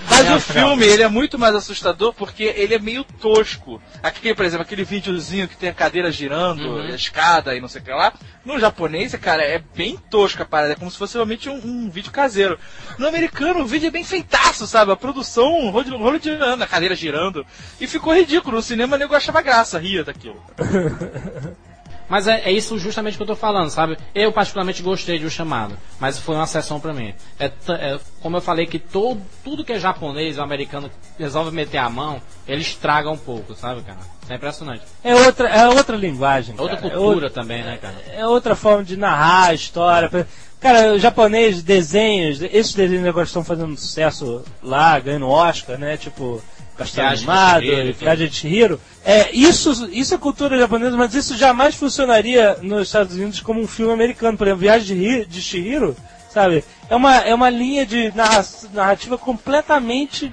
[0.10, 3.82] Mas o filme, ele é muito mais assustador porque ele é meio tosco.
[4.02, 7.82] Aqui, por exemplo, aquele videozinho que tem a cadeira girando, a escada e não sei
[7.82, 8.14] o que lá.
[8.46, 10.74] No japonês, cara, é bem tosco a parada.
[10.74, 12.58] É como se fosse realmente um, um vídeo caseiro.
[12.98, 14.92] No americano, o vídeo é bem feitaço, sabe?
[14.92, 17.46] A produção holly- hollywoodiana, a cadeira girando.
[17.80, 18.56] E ficou ridículo.
[18.58, 20.42] No cinema, o nego achava graça, ria daquilo.
[22.10, 23.98] Mas é, é isso justamente que eu tô falando, sabe?
[24.16, 27.14] Eu particularmente gostei de O Chamado, mas foi uma sessão pra mim.
[27.40, 31.78] É, é, como eu falei que todo, tudo que é japonês ou americano resolve meter
[31.78, 34.00] a mão, ele estraga um pouco, sabe, cara?
[34.24, 34.82] Isso é impressionante.
[35.04, 36.56] É outra, é outra linguagem.
[36.58, 36.88] É outra cara.
[36.88, 37.96] É cultura outra- também, né, cara?
[38.14, 40.28] é outra forma de narrar a história.
[40.60, 45.96] Cara, o japonês, desenhos, esses desenhos agora estão fazendo sucesso lá, ganhando Oscar, né?
[45.96, 46.42] Tipo,
[46.80, 48.82] Castelo Viagem de Animado, Viagem de Chihiro.
[49.06, 53.68] É, isso, isso é cultura japonesa, mas isso jamais funcionaria nos Estados Unidos como um
[53.68, 54.38] filme americano.
[54.38, 55.96] Por exemplo, Viagem de, de Chihiro,
[56.34, 56.64] sabe?
[56.90, 60.32] É uma, é uma linha de narra- narrativa completamente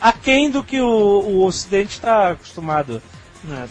[0.00, 3.02] aquém do que o, o Ocidente está acostumado.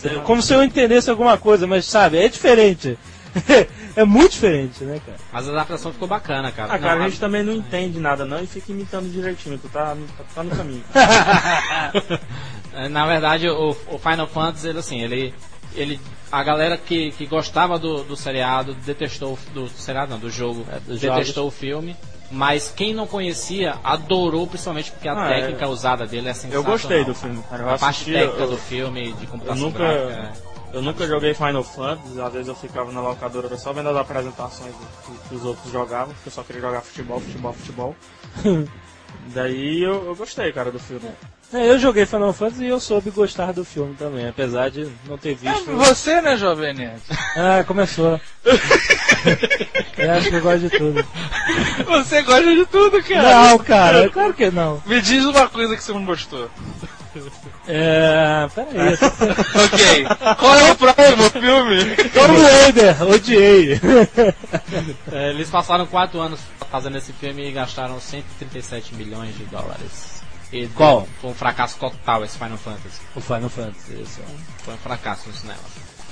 [0.04, 2.98] É, Como se eu entendesse alguma coisa, mas sabe, é diferente.
[3.96, 5.18] é muito diferente, né, cara?
[5.32, 6.74] Mas a adaptação ficou bacana, cara.
[6.74, 9.58] Ah, cara, Não, a gente também não entende nada não e fica imitando direitinho.
[9.58, 10.84] Tu tá, tá, tá no caminho.
[12.74, 15.34] É, Na verdade, o, o Final Fantasy, ele, assim, ele,
[15.76, 16.00] ele,
[16.32, 21.00] a galera que, que gostava do, do seriado detestou do seriado, não, do jogo, dos
[21.00, 21.96] detestou o filme.
[22.34, 25.42] Mas quem não conhecia adorou, principalmente porque a Ah, é.
[25.42, 26.64] técnica usada dele é sensacional.
[26.66, 27.64] Eu gostei do filme, cara.
[27.64, 30.51] Eu A parte assisti, técnica eu- do filme, de computação nunca- gráfica.
[30.74, 30.78] É.
[30.78, 34.74] Eu nunca joguei Final Fantasy, às vezes eu ficava na locadora só vendo as apresentações
[34.74, 37.96] do- que os outros jogavam, porque eu só queria jogar futebol, futebol, futebol.
[39.34, 41.10] Daí eu, eu gostei, cara, do filme.
[41.54, 45.18] É, Eu joguei Final Fantasy e eu soube gostar do filme também, apesar de não
[45.18, 45.72] ter É visto.
[45.76, 47.02] você, né, Jovem Nerd?
[47.36, 48.20] Ah, começou.
[48.46, 48.52] eu
[50.16, 51.06] acho que eu gosto de tudo.
[51.88, 53.30] Você gosta de tudo, cara.
[53.50, 54.82] Não, cara, claro que não.
[54.86, 56.50] Me diz uma coisa que você não gostou.
[57.68, 58.48] É.
[58.54, 58.94] Peraí.
[59.66, 60.36] ok.
[60.38, 61.96] Qual é o próximo filme?
[62.10, 63.80] Tomb Raider, odiei.
[65.12, 66.40] É, eles passaram quatro anos
[66.70, 70.22] fazendo esse filme e gastaram 137 milhões de dólares.
[70.52, 71.08] E Qual?
[71.22, 73.02] Foi um fracasso total esse Final Fantasy.
[73.16, 74.22] o Final Fantasy, isso.
[74.64, 75.60] Foi um fracasso no cinema.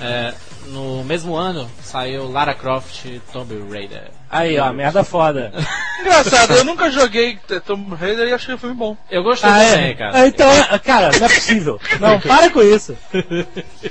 [0.00, 0.32] É,
[0.68, 4.10] no mesmo ano saiu Lara Croft Tomb Raider.
[4.30, 5.52] Aí, ó, merda foda.
[6.00, 8.96] Engraçado, eu nunca joguei Tomb Raider e achei o filme bom.
[9.10, 9.94] Eu gostei Ah, também, é?
[9.94, 10.26] cara.
[10.26, 10.48] Então,
[10.84, 11.80] cara, não é possível.
[11.98, 12.96] Não, para com isso.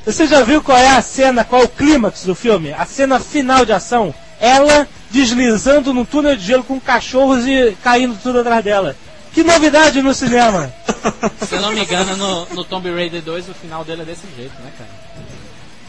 [0.06, 2.74] Você já viu qual é a cena, qual é o clímax do filme?
[2.74, 4.14] A cena final de ação?
[4.40, 8.96] Ela deslizando num túnel de gelo com cachorros e caindo tudo atrás dela.
[9.34, 10.74] Que novidade no cinema!
[11.46, 14.26] Se eu não me engano, no, no Tomb Raider 2 o final dele é desse
[14.36, 14.90] jeito, né, cara?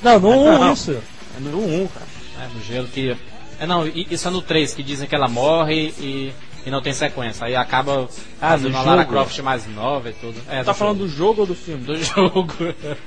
[0.02, 0.72] Não, não, Não.
[0.72, 0.92] isso.
[1.36, 2.06] É no 1, cara.
[2.42, 3.16] É, no gelo que.
[3.58, 6.32] É, não, isso é no 3, que dizem que ela morre e,
[6.64, 7.46] e não tem sequência.
[7.46, 8.08] Aí acaba
[8.40, 9.04] Ah, fazendo no uma Lara?
[9.04, 10.40] Croft mais nova e tudo.
[10.48, 11.08] É, Tá do falando jogo.
[11.08, 11.84] do jogo ou do filme?
[11.84, 12.52] do jogo.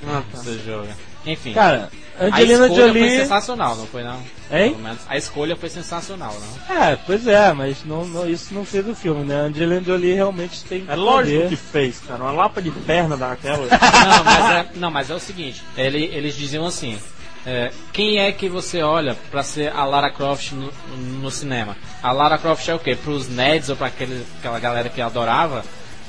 [0.06, 0.38] Ah, tá.
[0.42, 0.88] do jogo.
[1.26, 1.52] Enfim.
[1.54, 3.10] Cara, a Angelina escolha foi Jolie.
[3.20, 4.16] sensacional, não foi não?
[4.52, 4.70] Hein?
[4.72, 6.34] Pelo menos a escolha foi sensacional,
[6.68, 6.76] não?
[6.76, 9.34] É, pois é, mas não, não- isso não fez o filme, né?
[9.34, 11.48] Angelina Jolie realmente tem É lógico poder.
[11.48, 12.22] que fez, cara.
[12.22, 13.66] Uma lapa de perna daquela.
[13.66, 16.98] Não, mas é, não, mas é o seguinte, ele- eles diziam assim,
[17.46, 20.70] é, quem é que você olha pra ser a Lara Croft no,
[21.20, 21.76] no cinema?
[22.02, 22.94] A Lara Croft é o quê?
[22.94, 25.64] Pros nerds ou pra aquele, aquela galera que adorava,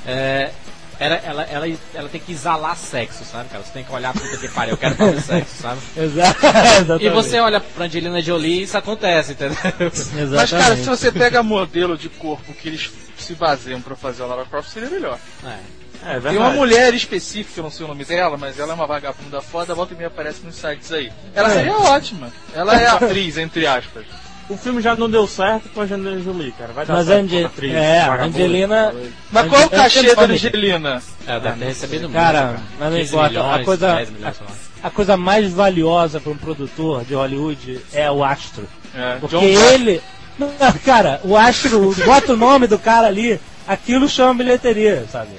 [0.06, 0.50] é,
[0.98, 3.62] era, ela, ela, ela tem que exalar sexo, sabe, cara?
[3.64, 5.80] Você tem que olhar puta que pariu, eu quero fazer sexo, sabe?
[5.96, 6.36] Exa-
[6.80, 7.04] Exatamente.
[7.06, 9.56] E você olha pra Angelina Jolie e isso acontece, entendeu?
[9.80, 10.30] Exatamente.
[10.34, 14.26] Mas, cara, se você pega modelo de corpo que eles se baseiam pra fazer a
[14.26, 15.18] Lara Croft, seria melhor.
[15.44, 15.58] É.
[16.02, 16.36] É verdade.
[16.36, 19.40] Tem uma mulher específica, eu não sei o nome dela, mas ela é uma vagabunda
[19.40, 21.10] foda, volta e meia aparece nos sites aí.
[21.34, 21.54] Ela É.
[21.54, 22.30] seria ótima.
[22.54, 24.04] Ela é atriz, entre aspas.
[24.48, 26.72] O filme já não deu certo com a Angelina Jolie, cara.
[26.72, 28.22] Vai dar Mas a certo Ange- a atriz, é, a.
[28.24, 28.94] Angelina.
[29.32, 30.34] Mas qual é o cachê da Angelina.
[30.34, 31.02] Angelina?
[31.26, 34.36] É, deve ter recebido Cara, muito, mas não 15 importa, milhões, a coisa- 10 milhões,
[34.36, 34.52] sei lá.
[34.82, 38.68] A coisa mais valiosa para um produtor de Hollywood é o astro.
[38.94, 40.00] É, Porque John ele.
[40.38, 40.48] Não,
[40.84, 45.30] cara, o astro, bota o nome do cara ali, aquilo chama bilheteria, sabe?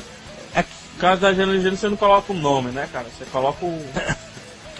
[0.95, 3.05] No caso da Angelina Jolie, você não coloca o nome, né, cara?
[3.15, 3.85] Você coloca o,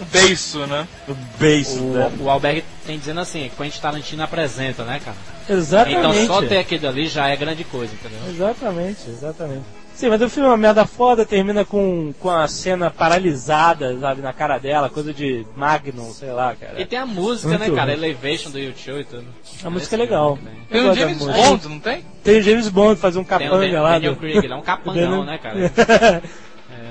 [0.00, 0.86] O beiço, né?
[1.08, 2.12] o beijo dela.
[2.20, 5.16] O, o Alberg tem dizendo assim, Quentin Tarantino apresenta, né, cara?
[5.48, 5.98] Exatamente.
[5.98, 8.18] Então só ter aquilo ali já é grande coisa, entendeu?
[8.28, 9.64] Exatamente, exatamente.
[9.94, 14.22] Sim, mas o filme é uma merda foda, termina com, com a cena paralisada, sabe,
[14.22, 16.80] na cara dela, coisa de Magnum, sei lá, cara.
[16.80, 17.90] E tem a música, Muito né, cara?
[17.96, 18.04] ruim.
[18.04, 19.24] Elevation do YouTube e tudo.
[19.64, 20.38] A música é legal.
[20.70, 21.18] Tem Eu o James.
[21.18, 22.04] Bond, não tem?
[22.22, 23.92] Tem o James Bond, faz um Tem o capanga Dan- lá.
[23.94, 26.22] Daniel do- Craig, ele é um capangão, né, cara?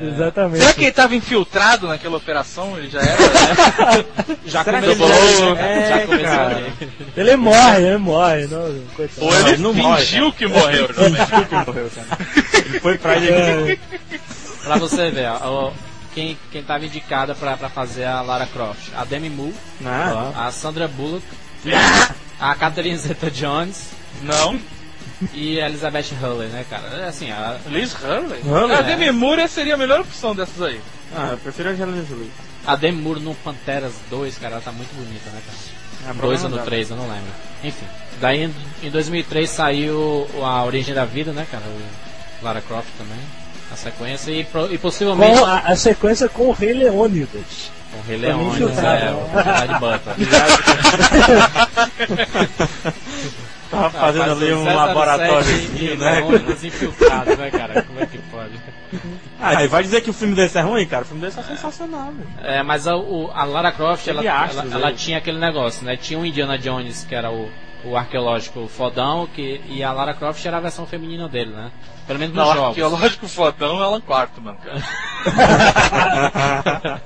[0.02, 0.60] Exatamente.
[0.62, 2.78] Será que ele tava infiltrado naquela operação?
[2.78, 3.18] Ele já era.
[4.46, 6.56] Já Será que começou, ele já- já É, começou cara.
[6.58, 6.74] ali.
[7.18, 8.48] Ele morre, ele morre.
[8.48, 9.26] Não, coitado.
[9.28, 10.88] Ou ele não morre, fingiu que morreu.
[10.88, 11.28] né?
[12.66, 13.30] Ele foi pra ele.
[13.32, 13.78] É,
[14.64, 15.72] Pra você ver, ó, ó,
[16.14, 18.90] quem, quem tava indicada pra, pra fazer a Lara Croft?
[18.96, 20.34] A Demi Moore, Não.
[20.38, 21.24] a Sandra Bullock,
[22.40, 23.90] a Catherine Zeta-Jones
[24.22, 24.60] Não.
[25.34, 26.88] E a Elizabeth Hurley, né, cara?
[27.02, 28.42] É Assim, a, Liz Hurley?
[28.46, 28.84] Hurley, a é.
[28.84, 30.80] Demi Moore seria a melhor opção dessas aí.
[31.16, 32.30] Ah, eu prefiro a Angelina Jolie.
[32.66, 35.58] a Demi Moore no Panteras 2, cara, ela tá muito bonita, né, cara?
[36.10, 36.68] É, Dois problema ou no dela.
[36.68, 37.32] 3, eu não lembro.
[37.64, 37.86] Enfim.
[38.22, 38.54] Daí em,
[38.84, 41.64] em 2003 saiu a Origem da Vida, né, cara?
[41.66, 41.82] O
[42.46, 43.18] Lara Croft também.
[43.72, 47.72] A sequência e, e possivelmente Com a, a sequência com o Rei Leônidas.
[47.92, 49.04] com o Rei Leônidas, filtrado.
[49.04, 50.16] é, o Verdade Butler.
[53.70, 56.12] Tava fazendo Faz ali o um 007 laboratório, né?
[56.20, 57.84] Leônidas infiltrados, né, cara?
[57.84, 58.54] Como é que pode?
[59.40, 61.04] Ah, e vai dizer que o filme desse é ruim, cara?
[61.04, 62.30] O filme desse é sensacional, velho.
[62.44, 65.98] É, mas a, o- a Lara Croft, ela, astros ela, ela tinha aquele negócio, né?
[65.98, 67.50] Tinha o Indiana Jones, que era o,
[67.84, 71.70] o arqueológico fodão, que, e a Lara Croft era a versão feminina dele, né?
[72.08, 72.70] Pelo menos nos Não, jogos.
[72.70, 74.82] arqueológico fodão é Alan Quartman, cara.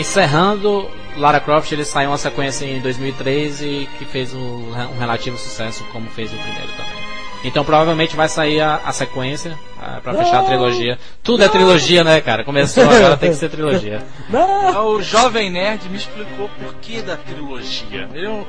[0.00, 5.36] Encerrando, Lara Croft ele saiu uma sequência em 2003 e que fez um, um relativo
[5.36, 7.10] sucesso como fez o primeiro também.
[7.44, 10.98] Então provavelmente vai sair a, a sequência ah, pra fechar a trilogia.
[11.22, 12.44] Tudo é trilogia, né, cara?
[12.44, 14.02] Começou agora tem que ser trilogia.
[14.30, 14.94] Não!
[14.94, 18.08] O Jovem Nerd me explicou por que da trilogia.
[18.14, 18.46] É O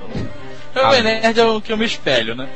[0.73, 2.47] Jovem Nerd é o que eu me espelho, né?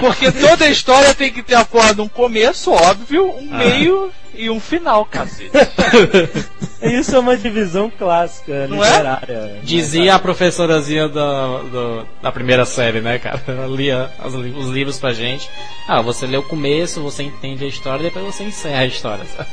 [0.00, 4.50] Porque toda história tem que ter a porra de um começo, óbvio, um meio e
[4.50, 5.50] um final, cacete.
[6.82, 8.90] Isso é uma divisão clássica Não é?
[8.90, 9.58] literária.
[9.62, 13.42] Dizia a professorazinha da, do- da primeira série, né, cara?
[13.48, 15.48] Ela lia as os livros pra gente.
[15.88, 19.48] Ah, você lê o começo, você entende a história, depois você encerra a história, sabe?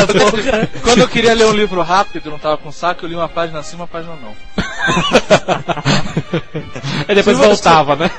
[0.82, 3.62] Quando eu queria ler um livro rápido, não tava com saco, eu li uma página
[3.62, 4.34] sim, uma página não.
[7.08, 8.10] Aí depois Se você- voltava, né?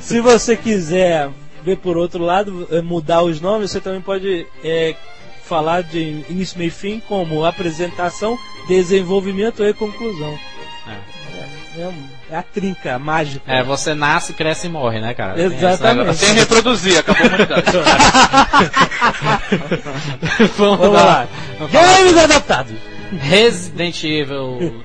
[0.00, 1.28] Se você quiser
[1.64, 4.94] ver por outro lado, eh, mudar os nomes, você também pode eh,
[5.44, 8.38] falar de início, meio e fim como apresentação,
[8.68, 10.38] desenvolvimento e conclusão.
[10.86, 13.50] É, é um- é a trinca mágica.
[13.50, 15.40] É, você nasce, cresce e morre, né, cara?
[15.42, 16.14] Exatamente.
[16.16, 17.62] Sem reproduzir, acabou a humanidade.
[20.58, 21.04] Vamos, Vamos lá.
[21.04, 21.28] lá.
[21.58, 22.72] Vamos falar Games adaptados.
[23.20, 24.84] Resident Evil,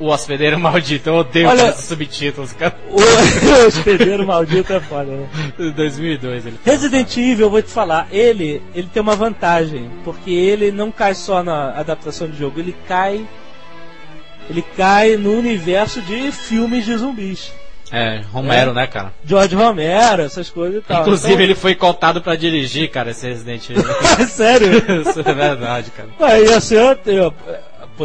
[0.00, 1.08] o hospedeiro maldito.
[1.10, 2.74] Eu odeio Olha- esses subtítulos, cara.
[2.90, 5.28] O hospedeiro maldito é foda, né?
[5.76, 6.58] 2002 ele.
[6.64, 11.14] Resident Evil, eu vou te falar, ele, ele tem uma vantagem, porque ele não cai
[11.14, 13.24] só na adaptação de jogo, ele cai
[14.48, 17.52] ele cai no universo de filmes de zumbis.
[17.92, 19.12] É, Romero, né, cara?
[19.24, 21.02] George Romero, essas coisas e tal.
[21.02, 23.84] Inclusive Então- ele foi cotado pra dirigir, cara, esse Resident Evil.
[24.28, 24.70] Sério?
[25.08, 26.38] Isso é verdade, cara.
[26.40, 27.32] Ia ser tem, ó,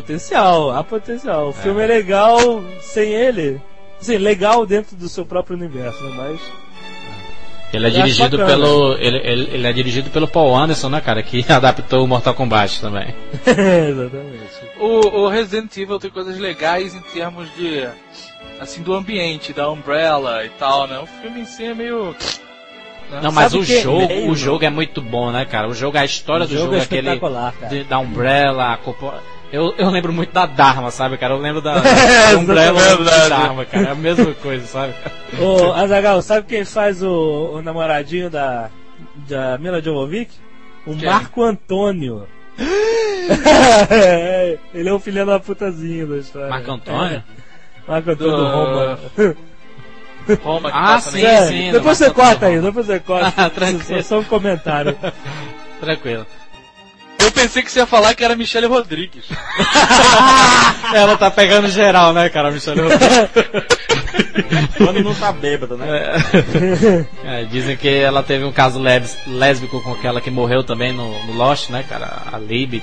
[0.02, 1.50] potencial, há potencial.
[1.50, 2.38] O filme é legal
[2.82, 3.62] sem ele.
[4.02, 6.14] Assim, legal dentro do seu próprio universo, né?
[6.18, 6.42] Mas.
[7.74, 8.50] Ele é dirigido bacana.
[8.66, 8.94] pelo.
[8.98, 11.24] Ele, ele, ele é dirigido pelo Paul Anderson, né, cara?
[11.24, 13.16] Que adaptou o Mortal Kombat também.
[13.48, 14.80] Exatamente.
[14.80, 17.88] O, o Resident Evil tem coisas legais em termos de.
[18.60, 21.00] Assim, do ambiente, da Umbrella e tal, né?
[21.00, 22.16] O filme em si é meio.
[23.22, 25.68] Não, mas Sabe o que jogo, meio, o jogo é muito bom, né, cara?
[25.70, 27.54] O jogo, a história O do jogo jogo, é é aquele cara.
[27.70, 29.14] de- da Umbrella, a corpo-
[29.56, 31.34] eu, eu lembro muito da Dharma, sabe, cara?
[31.34, 31.76] Eu lembro da,
[32.32, 33.88] É, Umbrella e da Dharma, cara.
[33.88, 34.94] É a mesma coisa, sabe?
[35.40, 38.70] Ô, Azagal, sabe quem faz o, o namoradinho da,
[39.28, 40.32] da Mila Jovovich?
[40.86, 41.10] O Quem?
[41.10, 42.28] Marco Antônio.
[44.74, 46.50] Ele é o filho da putazinha da história.
[46.50, 47.18] Marco Antônio?
[47.18, 47.24] É,
[47.92, 49.00] Marco Antônio Do- Roma.
[50.44, 53.34] Roma que Ah, passa sim, É, sim, depois do você corta aí, depois você corta.
[53.38, 54.04] Ah, tranquilo.
[54.04, 54.98] Só um comentário.
[55.80, 56.26] Tranquilo.
[57.26, 59.26] Eu pensei que você ia falar que era Michelle Rodrigues.
[60.94, 62.82] Ela tá pegando geral, né, cara, Michelle?
[64.78, 65.88] Quando não tá bêbado, né?
[67.24, 71.26] É, dizem que ela teve um caso lés- lésbico com aquela que morreu também no,
[71.26, 72.22] no Lost, né, cara?
[72.32, 72.80] A Lib e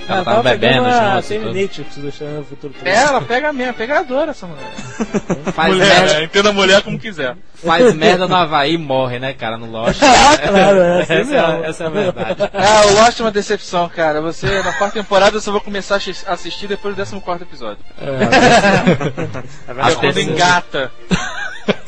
[0.00, 0.12] tudo.
[0.12, 1.22] Ela Ah, tava bebendo a.
[1.22, 2.96] Terminatrix do Exterminador do Futuro 3.
[2.96, 4.70] É, ela pega mesmo, pegadora essa mulher.
[5.54, 7.36] Faz mulher, merda, é, entenda a mulher como quiser.
[7.64, 10.00] faz merda no Havaí e morre, né, cara, no Lost.
[10.04, 11.36] Ah, claro, é assim essa, mesmo.
[11.64, 12.50] é, essa é a verdade.
[12.54, 14.20] Ah, o Lost é uma decepção, cara.
[14.20, 17.78] Você, na quarta temporada, eu só vou começar a assis- assistir depois do 14 episódio.
[18.00, 18.04] É
[19.70, 19.96] É verdade.
[19.96, 20.90] quando engata.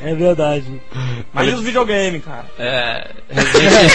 [0.05, 0.81] É verdade.
[1.33, 2.47] Mas e os videogames, cara?
[2.59, 3.93] É, Resident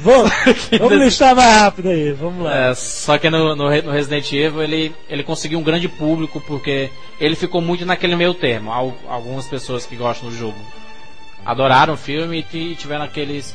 [0.00, 0.30] Vamos,
[0.78, 2.70] vamos listar mais rápido aí, vamos lá.
[2.70, 6.90] É, só que no, no no Resident Evil ele, ele conseguiu um grande público porque
[7.20, 8.70] ele ficou muito naquele meio termo.
[8.72, 10.58] Al- Algumas pessoas que gostam do jogo
[11.44, 13.54] adoraram o filme e ti- tiveram aqueles.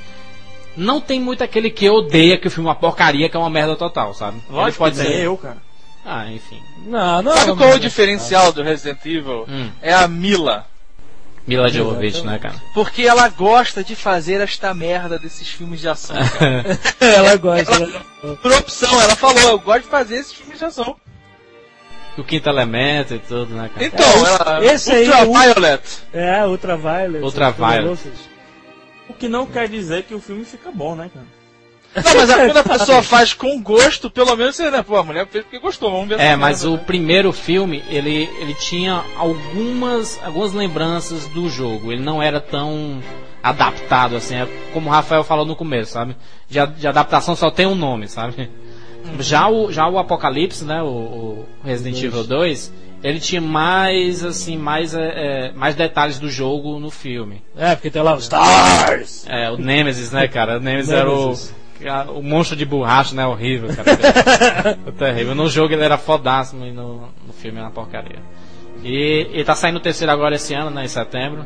[0.78, 3.49] Não tem muito aquele que odeia que o filme é uma porcaria, que é uma
[3.49, 4.38] merda total, sabe?
[4.47, 5.24] ele Lógico pode que tem ser.
[5.24, 5.57] eu, cara.
[6.06, 6.62] Ah, enfim.
[6.86, 7.34] Não, não.
[7.34, 9.45] Sabe não, qual é o diferencial do Resident Evil?
[9.47, 9.70] Hum.
[9.82, 10.66] É a Mila.
[11.45, 12.56] Mila Jovovich, né, cara?
[12.76, 16.16] Porque ela gosta de fazer esta merda desses filmes de ação.
[16.16, 16.64] cara.
[17.02, 17.80] Ela gosta.
[17.88, 18.02] né?
[18.41, 20.95] Por opção, ela falou, eu gosto de fazer esses filmes de ação.
[22.18, 23.84] o quinto elemento e tudo, né, cara?
[23.86, 24.66] Então, É, ela.
[24.66, 25.82] esse aí, Ultraviolet.
[26.14, 27.24] É, Ultraviolet.
[27.24, 28.12] Ultraviolet.
[29.08, 31.26] O que não quer dizer que o filme fica bom, né, cara?
[31.96, 34.84] Não, mas a- quando a pessoa faz com gosto, pelo menos você, né?
[34.84, 36.82] Pô, a mulher fez porque gostou, vamos ver É, mas o né?
[36.86, 41.92] primeiro filme, ele, ele tinha algumas, algumas lembranças do jogo.
[41.92, 43.00] Ele não era tão
[43.42, 46.16] adaptado assim, é como o Rafael falou no começo, sabe?
[46.50, 48.50] De, de adaptação só tem um nome, sabe?
[49.20, 54.58] Já o, já o Apocalipse, né, o, o Resident Evil 2, ele tinha mais, assim,
[54.58, 57.42] mais, é, é, mais detalhes do jogo no filme.
[57.56, 59.26] É, porque tem lá os Stars.
[59.28, 60.58] É, o Nemesis, né, cara?
[60.58, 61.56] O Nemesis era o, Nemesis.
[62.16, 63.26] O monstro de borracha, né?
[63.26, 64.76] Horrível, cara.
[64.84, 65.34] Foi terrível.
[65.36, 68.20] No jogo ele era fodássimo e no, no filme era uma porcaria.
[68.84, 70.84] E ele tá saindo o terceiro agora esse ano, né?
[70.86, 71.46] Em setembro.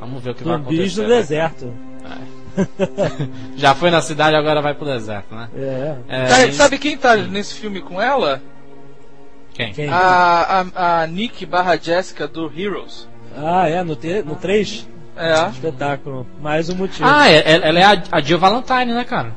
[0.00, 1.02] Vamos ver o que vai Zumbis acontecer.
[1.02, 1.16] do né?
[1.16, 1.72] deserto.
[3.56, 5.48] Já foi na cidade, agora vai pro deserto, né?
[5.56, 5.96] É.
[6.08, 8.40] É, Cara, e- sabe quem tá nesse filme com ela?
[9.52, 9.72] quem?
[9.72, 9.88] Quem?
[9.88, 13.08] A, a, a Nick barra Jessica do Heroes.
[13.36, 14.88] Ah, é, no, te, no 3?
[15.16, 16.26] É, Espetáculo.
[16.40, 17.08] Mais um motivo.
[17.08, 19.32] Ah, é- é- ela é a, a Jill Valentine, né, cara?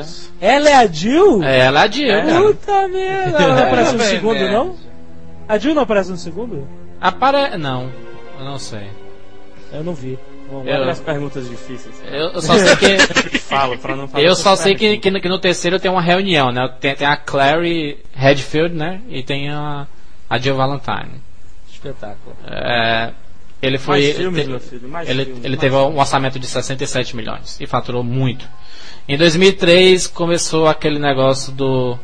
[0.00, 0.32] Isso.
[0.40, 1.42] Ela é a Jill?
[1.42, 2.54] É, ela é a Jill.
[2.54, 3.38] Puta merda.
[3.38, 4.76] Ela não aparece no Bem, segundo, não?
[5.48, 6.68] A Jill não aparece no segundo?
[7.00, 7.56] Apare...
[7.56, 7.90] Não,
[8.38, 8.88] eu não sei.
[9.72, 10.18] Eu não vi.
[10.50, 11.94] Vamos Eu- as perguntas difíceis.
[12.10, 13.38] Eu, eu só sei que...
[13.48, 14.22] Falo, pra não falar.
[14.24, 16.68] Eu só sei que, que, no- que no terceiro tem uma reunião, né?
[16.80, 19.00] Tem, tem a Clary Redfield, né?
[19.08, 19.86] E tem a,
[20.28, 21.20] a Jill Valentine.
[21.70, 22.34] Espetáculo.
[22.46, 23.10] É,
[23.60, 24.02] ele foi.
[24.02, 27.60] Mais filmes, meu filho, mais ele, filmes, ele mais teve um orçamento de 67 milhões
[27.60, 28.46] e faturou muito.
[29.08, 31.98] Em 2003 começou aquele negócio do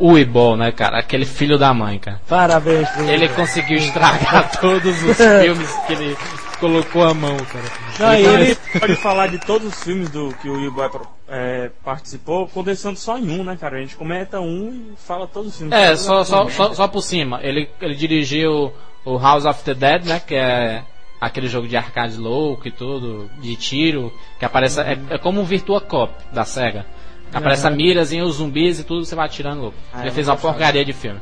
[0.00, 0.98] Uibol, né, cara?
[0.98, 2.20] Aquele filho da mãe, cara.
[2.28, 6.16] Parabéns pro Ele conseguiu estragar todos os filmes que ele
[6.58, 7.64] colocou a mão, cara.
[7.98, 8.56] Não, e Ele ele...
[8.78, 10.90] pode falar de todos os filmes do que o Boy
[11.28, 13.78] é, participou, condensando só em um, né, cara?
[13.78, 15.76] A gente comenta um e fala todos os filmes.
[15.76, 16.54] É, só, só, filmes.
[16.54, 17.40] só, só por cima.
[17.42, 18.72] Ele, ele dirigiu
[19.04, 20.20] o House of the Dead, né?
[20.20, 20.82] Que é
[21.20, 24.80] aquele jogo de arcade louco e tudo, de tiro, que aparece.
[24.80, 26.86] É, é como um Virtua Cop da SEGA.
[27.32, 29.76] Aparece a mirazinha, os zumbis e tudo, você vai atirando louco.
[29.92, 31.20] Ah, ele eu fez não uma porcaria de filme.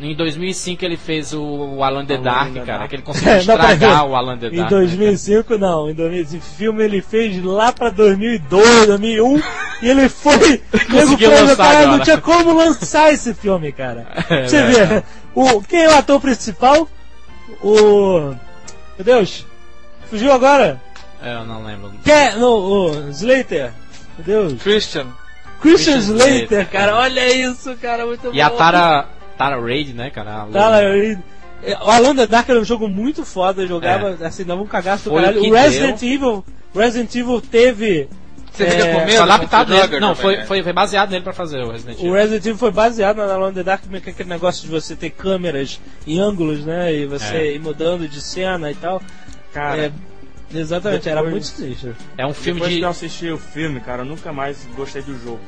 [0.00, 3.74] Em 2005 ele fez o, o Alan the Dark, cara, que ele conseguiu Não, peraí.
[3.74, 4.70] estragar o Alan the Em Dark.
[4.70, 9.42] 2005 não, em 2000, esse filme ele fez lá pra 2002, 2001
[9.82, 10.58] e ele foi.
[10.90, 14.08] Conseguiu lançar cara, não agora." tinha como lançar esse filme, cara.
[14.28, 16.88] É, Você vê, o, quem é o ator principal?
[17.62, 18.34] O.
[18.98, 19.46] Meu Deus,
[20.08, 20.80] fugiu agora?
[21.22, 21.92] É, eu não lembro.
[22.04, 22.36] Quem é?
[22.36, 23.72] No, o Slater.
[24.18, 24.62] Meu Deus.
[24.62, 25.06] Christian.
[25.60, 28.34] Christian Christian Slater, Slater, cara, olha isso, cara, muito bom.
[28.34, 30.46] E a Tara, Tara Raid, né, cara?
[30.52, 30.92] Tara.
[30.92, 31.20] Reid.
[31.82, 35.04] O Alan the Dark era um jogo muito foda, eu jogava, assim, dava um cagaço
[35.04, 35.40] do Foi o caralho.
[35.40, 38.08] que O Resident Evil, Resident Evil teve.
[38.54, 39.22] Você É, fica com Foi medo?
[39.22, 39.84] adaptado você nele.
[39.86, 42.12] joga, Não, foi, foi, foi baseado nele pra fazer o Resident O Evil.
[42.14, 45.10] Resident Evil foi baseado na Alan the Dark, que é aquele negócio de você ter
[45.10, 46.94] câmeras e ângulos, né?
[46.94, 47.54] E você É.
[47.54, 49.02] ir mudando de cena e tal.
[49.52, 49.92] Cara,
[50.52, 51.96] É, exatamente, era depois- muito sinistro.
[52.16, 52.78] É um filme depois de.
[52.78, 55.40] que eu assisti o filme, cara, eu nunca mais gostei do jogo.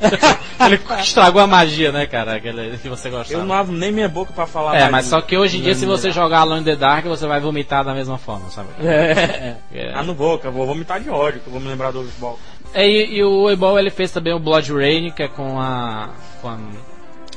[0.64, 2.36] Ele estragou a magia, né, cara?
[2.36, 3.40] Aquele que você gostava.
[3.40, 5.74] Eu não abro nem minha boca pra falar É, mas só que hoje em dia,
[5.74, 8.68] se você jogar Alone in the Dark, você vai vomitar da mesma forma, sabe?
[8.80, 9.56] É.
[9.72, 9.92] É.
[9.94, 10.02] Ah,
[10.38, 12.38] que eu vou vomitar de ódio, que eu vou me lembrar do futebol.
[12.74, 16.10] É, e, e o Ebol ele fez também o Blood Rain, que é com a.
[16.40, 16.58] com a,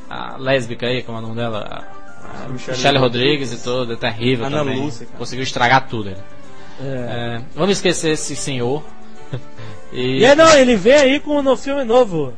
[0.10, 1.60] a lésbica aí, como é o nome dela?
[1.60, 4.80] A, a Michelle Michelle Rodrigues e tudo, é terrível Ana também.
[4.80, 5.18] Lúcia, cara.
[5.18, 6.10] Conseguiu estragar tudo.
[6.10, 6.20] Ele.
[6.82, 6.86] É.
[6.86, 8.84] É, vamos esquecer esse senhor.
[9.94, 12.34] e, E é, não, ele vem aí com no filme novo.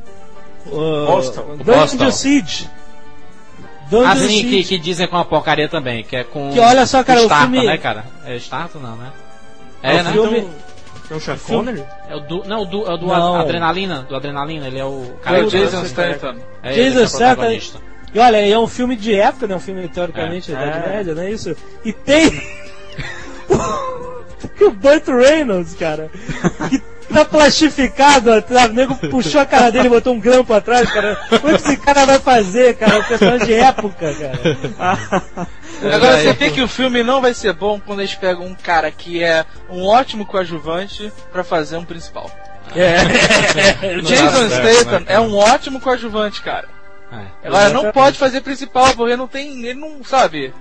[0.70, 2.12] O, o O Dungeon Postal.
[2.12, 2.68] Siege.
[3.90, 4.48] Dungeon assim, Siege.
[4.50, 6.50] que, que dizem com uma porcaria também, que é com.
[6.52, 8.04] Que olha só, cara, o estátua, filme- né, cara?
[8.24, 9.12] É estátua, não, né?
[9.82, 10.12] É, É, o né?
[10.12, 10.50] filme- Então,
[11.08, 11.84] tem um Sean Connery?
[12.08, 12.44] É o do.
[12.44, 13.36] Não, o do, é o do Não.
[13.36, 14.02] Adrenalina.
[14.08, 16.36] Do Adrenalina, ele é o É cara o que- Jason Statham.
[16.62, 17.34] É é Jason o Statham.
[17.36, 17.78] protagonista.
[18.14, 19.54] E olha, é um filme de época, né?
[19.56, 20.54] Um filme teoricamente É.
[20.56, 20.96] da Idade É.
[20.96, 21.54] Média, não é isso?
[21.84, 22.30] E tem.
[22.30, 22.42] tem
[24.66, 26.10] o Burt Reynolds, cara.
[26.70, 26.82] Que
[27.16, 28.70] tá plastificado atrás.
[28.70, 31.18] O nego puxou a cara dele e botou um grampo atrás, cara.
[31.30, 32.98] O que esse cara vai fazer, cara?
[32.98, 35.48] Um personagem de época, cara.
[35.94, 38.90] Agora você vê que o filme não vai ser bom quando eles pegam um cara
[38.90, 42.30] que é um ótimo coadjuvante pra fazer um principal.
[42.74, 42.96] É.
[43.98, 46.68] O Jason certo, Statham né, é um ótimo coadjuvante, cara.
[47.12, 47.48] É.
[47.48, 50.52] Agora não pode fazer principal porque não tem, ele não sabe.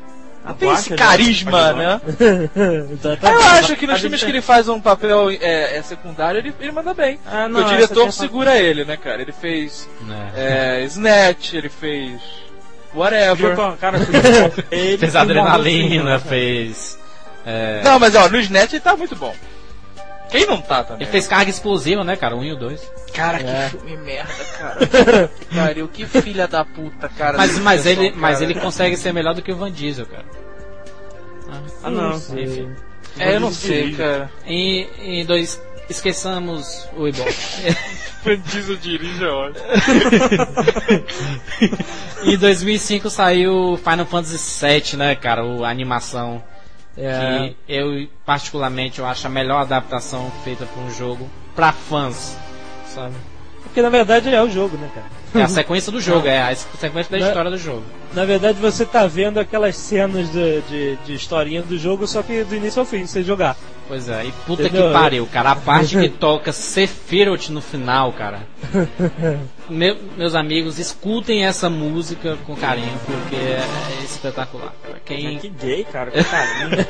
[0.45, 2.01] Não tem esse carisma, é um né?
[3.23, 6.53] Eu acho que nos A filmes que ele faz um papel é, é secundário, ele,
[6.59, 7.19] ele manda bem.
[7.25, 9.21] Ah, Porque o diretor segura ele, né, cara?
[9.21, 9.89] Ele fez
[10.35, 10.81] É.
[10.81, 12.21] é, Snatch, ele fez
[12.93, 13.55] whatever.
[13.55, 13.97] colocar- Cara,
[14.71, 16.97] ele Fez adrenalina, fez.
[17.45, 19.33] é, Não, mas ó, no Snatch ele tá muito bom.
[20.29, 21.03] Quem não tá também?
[21.03, 22.35] Ele fez carga explosiva, né, cara?
[22.35, 22.81] Um e o dois.
[23.13, 23.69] Cara, É.
[23.69, 25.31] que filme merda, cara.
[25.55, 27.37] Pariu, que filha da puta, cara.
[27.37, 28.51] Mas, mas, direção, ele, mas cara.
[28.51, 30.25] ele consegue ser melhor do que o Van Diesel, cara.
[31.83, 32.15] Ah, não.
[32.15, 32.69] Enfim.
[33.17, 34.29] É, eu não sei, cara.
[34.45, 35.61] E, e dois.
[35.89, 37.25] Esqueçamos o Ibol.
[38.25, 39.65] Van Diesel dirige é ótimo.
[42.23, 45.45] em 2005 saiu Final Fantasy VII, né, cara?
[45.45, 46.43] O, a animação.
[46.97, 47.53] É.
[47.67, 52.37] Que eu, particularmente, eu acho a melhor adaptação feita para um jogo pra fãs,
[52.87, 53.13] sabe?
[53.63, 55.07] Porque na verdade é o jogo, né, cara?
[55.35, 57.27] É a sequência do jogo, é a sequência da Né?
[57.27, 57.83] história do jogo.
[58.13, 62.43] Na verdade você tá vendo aquelas cenas de, de, de historinha do jogo, só que
[62.45, 63.57] do início ao fim, sem jogar.
[63.87, 64.87] Pois é, e puta Entendeu?
[64.87, 65.51] que pariu, cara.
[65.51, 68.39] A parte que toca Sephiroth no final, cara.
[69.69, 73.63] Meu- meus amigos, escutem essa música com carinho, porque é,
[74.01, 74.99] é espetacular, cara.
[75.05, 75.37] Quem...
[75.37, 76.09] Que gay, cara.
[76.09, 76.85] Que carinho.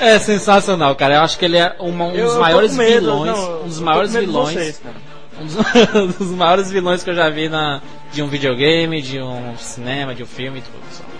[0.00, 1.14] É sensacional, cara.
[1.14, 3.38] Eu acho que ele é uma- um Eu- dos eu maiores com medo, vilões.
[3.38, 4.54] não, um dos maiores com vilões.
[4.54, 4.82] vocês,
[5.40, 5.56] um dos,
[5.94, 7.80] um dos maiores vilões que eu já vi na,
[8.12, 11.11] de um videogame, de um cinema, de um filme e tudo.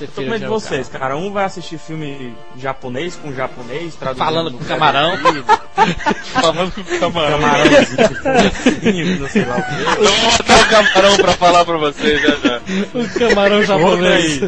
[0.00, 1.16] Eu tô com medo de vocês, cara.
[1.16, 5.12] Um vai assistir filme japonês com japonês, traduzindo Falando com camarão.
[6.40, 7.38] Falando com o camarão.
[7.40, 9.72] Camarãozinho, não sei lá o quê.
[9.98, 12.60] Eu vou botar o camarão pra falar pra vocês já já.
[12.94, 14.40] O camarão japonês.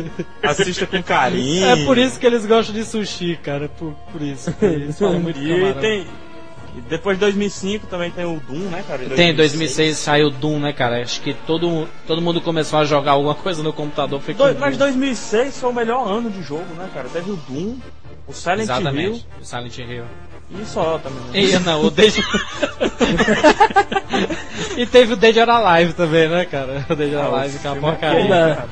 [0.43, 1.67] Assista com carinho.
[1.67, 3.69] É por isso que eles gostam de sushi, cara.
[3.69, 4.55] Por, por isso.
[4.63, 5.81] Eles falam muito E camarão.
[5.81, 6.07] tem.
[6.89, 9.05] Depois de 2005 também tem o Doom, né, cara?
[9.11, 11.03] Tem, 2006 saiu Doom, né, cara?
[11.03, 14.21] Acho que todo, todo mundo começou a jogar alguma coisa no computador.
[14.21, 17.09] Foi Dois- mas 2006 foi o melhor ano de jogo, né, cara?
[17.09, 17.77] Teve o Doom,
[18.27, 19.27] o Silent Exatamente.
[19.41, 19.87] O Silent Hill.
[19.89, 20.05] Hill
[20.59, 21.45] e só também.
[21.45, 21.51] Né?
[21.51, 22.13] E não, o Dead.
[24.77, 26.85] e teve o Dead or Alive também, né, cara?
[26.91, 28.65] O Dead or Ah, Alive, que é uma é porcaria.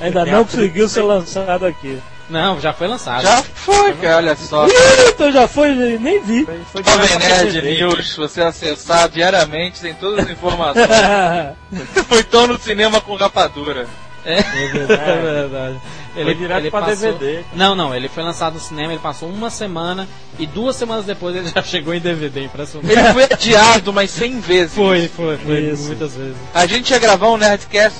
[0.00, 1.98] Ainda, não a- conseguiu ser lançado aqui.
[2.30, 3.22] Não, já foi lançado.
[3.22, 4.66] Já foi, cara, olha só.
[4.66, 4.72] Ih,
[5.08, 6.44] então já foi, nem vi.
[6.46, 7.62] Foi, foi Jovem Nerd.
[7.62, 10.88] News, você acessar diariamente, tem todas as informações.
[12.10, 13.86] Ou então no cinema com rapadura.
[14.24, 15.80] É, é verdade.
[16.14, 17.44] Foi direto pra passou- DVD.
[17.54, 21.36] Não, não, ele foi lançado no cinema, ele passou uma semana e duas semanas depois
[21.36, 22.90] ele já chegou em DVD, impressionante.
[22.90, 24.74] Ele foi adiado umas 100 vezes.
[24.74, 25.88] Foi, foi, foi Isso.
[25.88, 26.36] muitas vezes.
[26.54, 27.98] A gente ia gravar um Nerdcast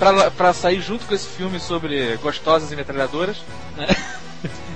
[0.00, 3.36] pra, pra sair junto com esse filme sobre gostosas e metralhadoras.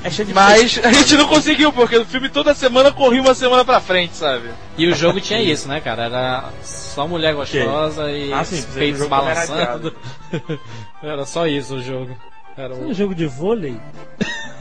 [0.05, 3.35] É cheio de Mas a gente não conseguiu, porque o filme toda semana corria uma
[3.35, 4.51] semana pra frente, sabe?
[4.77, 6.05] E o jogo tinha isso, né, cara?
[6.05, 9.97] Era só mulher gostosa e Ah, sim, peitos jogo balançando.
[11.03, 12.14] Era só isso o jogo.
[12.57, 13.81] Era o- Um jogo de vôlei?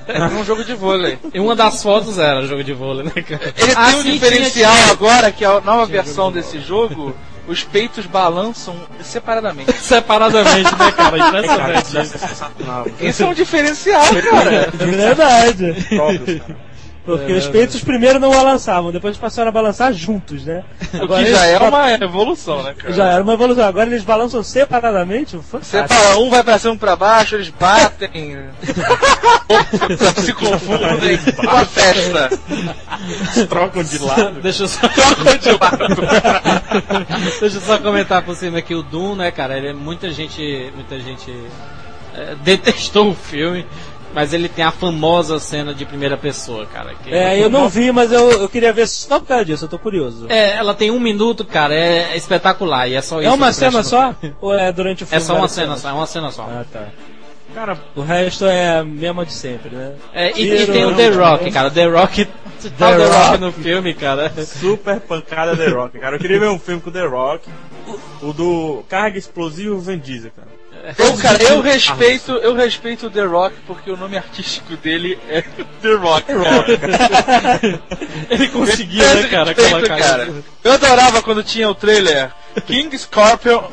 [0.07, 1.17] Era um jogo de vôlei.
[1.33, 3.53] E uma das fotos era jogo de vôlei, né, cara?
[3.57, 4.93] Ele Ah, tem um sim, diferencial tinha, tinha.
[4.93, 7.13] agora, que a nova versão desse jogo,
[7.47, 9.71] os peitos balançam separadamente.
[9.77, 11.17] Separadamente, né, cara?
[11.17, 11.85] Cara, Impressionante.
[11.85, 12.87] isso é sensacional.
[12.99, 14.53] Isso é um diferencial, cara.
[14.55, 15.73] É verdade.
[15.89, 16.63] Cara.
[17.05, 20.63] Porque os peitos primeiro não balançavam, depois passaram a balançar juntos, né?
[21.03, 22.93] O que já é uma evolução, né, cara?
[22.93, 23.65] Já era uma evolução.
[23.65, 25.35] Agora eles balançam separadamente.
[25.35, 26.01] Você Fantástico.
[26.01, 28.37] fala, um vai pra cima um pra baixo, eles batem,
[30.15, 32.29] se confundem com a festa.
[33.49, 34.41] Trocam de lado.
[34.41, 34.79] Deixa eu só.
[37.39, 40.99] Deixa eu só comentar por cima que o Doom, né, cara, ele, muita gente, muita
[40.99, 41.33] gente
[42.15, 43.65] é, detestou o filme,
[44.13, 46.93] mas ele tem a famosa cena de primeira pessoa, cara.
[47.03, 49.69] que- É, eu não vi, mas eu, eu queria ver só por causa disso, eu
[49.69, 50.27] tô curioso.
[50.29, 53.29] É, ela tem um minuto, cara, é, espetacular e é só isso.
[53.29, 54.15] É uma cena no- só?
[54.41, 55.21] Ou é durante o filme?
[55.23, 56.43] É só uma cena só, é uma cena só.
[56.43, 56.87] Ah, tá.
[57.53, 59.91] Cara, O resto é a mesma de sempre, né?
[60.11, 61.69] É, e, e tem o The Rock, cara.
[61.69, 62.25] The Rock.
[62.63, 63.11] The, The Rock.
[63.27, 64.31] Rock no filme, cara.
[64.43, 66.15] super pancada The Rock, cara.
[66.15, 67.47] Eu queria ver um filme com The Rock.
[68.23, 70.47] O do Carga Explosivo Vin Diesel, cara.
[70.97, 75.41] Eu, cara, eu respeito, eu respeito o The Rock porque o nome artístico dele é
[75.81, 76.25] The Rock.
[78.29, 79.53] Ele conseguia, né, cara?
[79.53, 80.29] Respeito, Aquela cara.
[80.61, 82.31] Eu adorava quando tinha o trailer
[82.65, 83.63] King Scorpion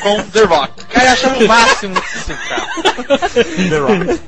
[0.00, 0.86] com The Rock.
[0.86, 2.66] Cara, eu achava o máximo isso, cara.
[3.68, 4.20] The Rock.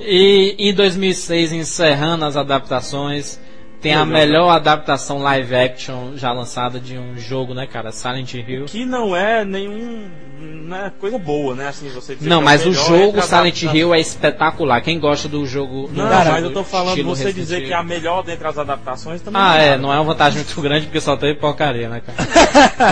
[0.00, 3.38] E em 2006, encerrando as adaptações,
[3.82, 7.90] tem a melhor adaptação live action já lançada de um jogo, né, cara?
[7.92, 8.64] Silent Hill.
[8.66, 10.08] Que não é nenhum.
[10.38, 11.68] Não é coisa boa, né?
[11.68, 13.62] Assim, você dizer Não, que é mas o jogo Silent.
[13.62, 14.80] Hill é espetacular.
[14.80, 15.88] Quem gosta do jogo.
[15.88, 17.68] do Não, jogo mas eu tô falando você Resident dizer Evil.
[17.68, 19.40] que é a melhor dentre as adaptações também.
[19.40, 19.82] Ah, é, nada.
[19.82, 22.28] não é uma vantagem muito grande porque só tem porcaria, né, cara?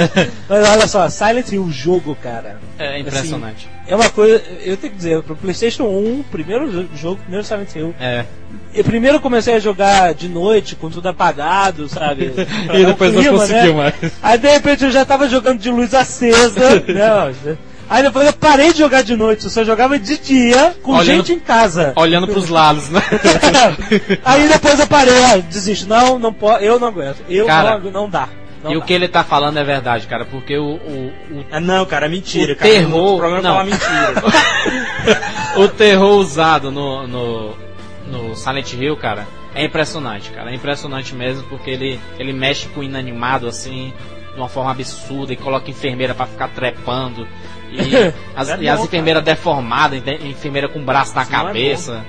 [0.48, 2.58] Mas olha só, Silent Hill, o jogo, cara.
[2.78, 3.68] É impressionante.
[3.86, 7.74] É uma coisa, eu tenho que dizer, pro PlayStation 1, primeiro jo- jogo, primeiro Silent
[7.74, 7.94] Hill.
[8.00, 8.24] É.
[8.72, 12.32] Eu primeiro comecei a jogar de noite, com tudo apagado, sabe?
[12.72, 13.92] E depois não Clima, conseguiu né?
[14.00, 14.12] mais.
[14.22, 17.56] Aí de repente eu já tava jogando de luz acesa, né?
[17.88, 21.06] Aí depois eu parei de jogar de noite, eu só jogava de dia com Olhando-
[21.16, 21.92] gente em casa.
[21.96, 23.02] Olhando pros lados, né?
[24.24, 25.88] Aí depois eu parei, ah, desisto.
[25.88, 27.18] Não, não pode, eu não aguento.
[27.28, 28.28] Eu Cara, não, não dá.
[28.62, 28.86] Não E o dá.
[28.86, 32.08] que ele tá falando é verdade, cara, porque o, o, o Ah, não, cara, é
[32.08, 32.70] mentira, O cara.
[32.70, 33.54] terror- O programa não.
[33.56, 34.14] fala mentira.
[35.56, 37.56] o terror usado no, no,
[38.10, 40.50] no Silent Hill, cara, é impressionante, cara.
[40.50, 43.92] É impressionante mesmo, porque ele, ele mexe com o inanimado assim,
[44.32, 47.26] de uma forma absurda, e coloca enfermeira pra ficar trepando.
[47.70, 47.80] E
[48.36, 52.04] as, É e as enfermeiras deformadas, enfermeira com o braço na Isso é cabeça.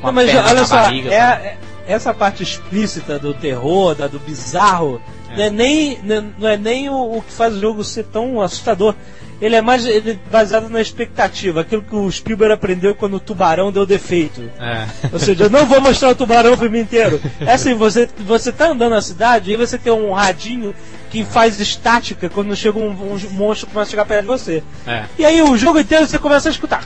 [0.00, 4.18] com Não, mas olha só, barriga, é, é- essa parte explícita do terror, da, do
[4.18, 5.00] bizarro,
[5.34, 5.98] não é nem,
[6.38, 8.94] não é nem o, o que faz o jogo ser tão assustador.
[9.40, 13.20] Ele é mais ele é baseado na expectativa, aquilo que o Spielberg aprendeu quando o
[13.20, 14.42] tubarão deu defeito.
[14.58, 14.86] É.
[15.12, 17.20] Ou seja, eu não vou mostrar o tubarão o filme inteiro.
[17.40, 20.74] É assim, você, você tá andando na cidade e você tem um radinho
[21.10, 24.62] que faz estática quando chega um, um monstro começa a chegar perto de você.
[24.86, 25.04] É.
[25.18, 26.84] E aí o jogo inteiro você começa a escutar.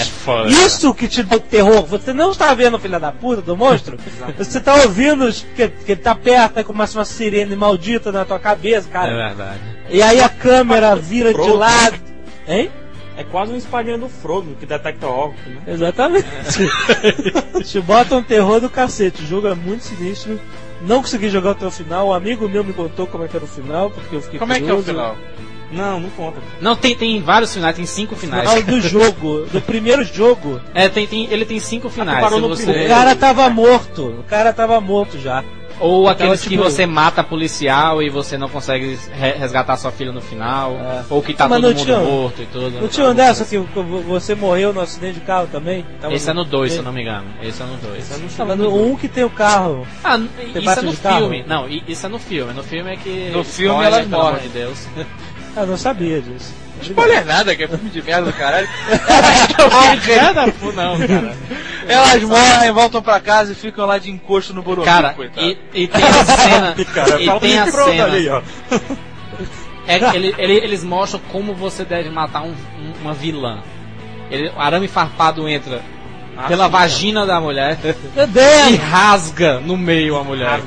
[0.00, 0.48] É foda.
[0.48, 1.84] Isso que te dá o terror.
[1.86, 3.98] Você não está vendo o filho da puta do monstro.
[4.36, 8.38] você está ouvindo que, que ele tá perto, aí começa uma sirene maldita na tua
[8.38, 9.14] cabeça, É cara.
[9.14, 9.60] verdade.
[9.90, 11.98] E aí a câmera vira de lado.
[12.46, 12.70] Hein?
[13.16, 15.60] É quase um espadinha do Frodo, que detecta óculos, né?
[15.66, 16.26] Exatamente.
[17.64, 19.22] te bota um terror do cacete.
[19.22, 20.40] O jogo é muito sinistro.
[20.82, 22.08] Não consegui jogar até o final.
[22.08, 24.52] Um amigo meu me contou como é que era o final, porque eu fiquei Como
[24.52, 24.86] é que é o curioso.
[24.92, 25.16] final?
[25.72, 26.38] Não, não conta.
[26.60, 28.48] Não, tem, tem vários finais, tem cinco finais.
[28.50, 30.60] Final do jogo, do primeiro jogo.
[30.74, 32.20] É, tem, tem, ele tem cinco finais.
[32.20, 32.84] parou Se no você-.
[32.84, 34.06] O cara tava morto.
[34.20, 35.44] O cara tava morto já.
[35.82, 40.12] Ou aqueles tipo- que você mata policial e você não consegue re- resgatar sua filha
[40.12, 40.72] no final.
[40.72, 41.04] É.
[41.08, 42.80] Ou que tá Mas todo mundo tinha- morto e tudo.
[42.82, 43.56] Não tinha um dessa que
[44.06, 45.86] você morreu no acidente de carro também?
[45.98, 47.28] Tava Esse é no 2, se eu Esse não me engano.
[47.42, 48.10] Esse é no 2.
[48.10, 49.86] é no um que tem o carro.
[50.04, 50.18] Ah,
[50.54, 51.16] isso é no de carro?
[51.20, 51.44] filme.
[51.46, 52.52] Não, isso é no filme.
[52.52, 53.30] No filme é que.
[53.32, 54.42] No filme spoiler, amor morrem.
[54.42, 54.86] de Deus.
[55.60, 56.52] Eu não sabia disso.
[56.82, 58.66] Spoiler nada, que é filme de merda do caralho.
[60.34, 61.36] Nada, pô, não, cara.
[61.86, 65.46] Elas morrem, voltam pra casa e ficam lá de encosto no Boromir, Cara, coitado.
[65.46, 66.74] e, e tem a cena.
[66.94, 68.04] Cara, e tem a cena.
[68.04, 68.40] ali, ó.
[69.86, 73.58] É, que ele- ele- eles mostram como você deve matar um- um- uma vilã.
[74.30, 75.82] Ele, o arame farpado entra
[76.46, 77.76] pela sim, vagina da mulher
[78.14, 80.60] Meu e rasga no meio a mulher,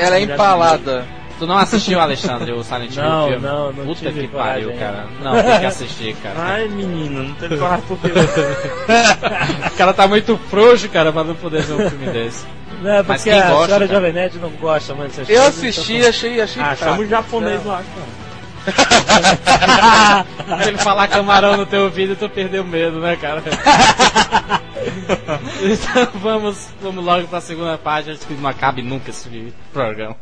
[0.00, 1.06] Ela é empalada.
[1.40, 3.46] Tu não assistiu, Alexandre, o Silent Hill Não, filme?
[3.46, 5.06] não, não Puta que pariu, coragem cara.
[5.22, 6.34] Não, tem que assistir, cara.
[6.38, 8.08] Ai, menino, não teve coragem porque.
[8.08, 12.44] O cara tá muito frouxo, cara, pra não poder ver um filme desse.
[12.82, 13.86] Não, é Mas porque quem a gosta, senhora?
[13.86, 17.64] Jovem Nerd não gosta dessas Eu coisas, assisti, então- achei, achei Ah, chama o japonês
[17.64, 18.20] lá, cara.
[20.62, 23.42] Se ele falar camarão no teu ouvido, tu perdeu medo, né, cara?
[25.62, 30.14] então vamos, vamos logo pra segunda parte, acho que não acabe nunca esse programa.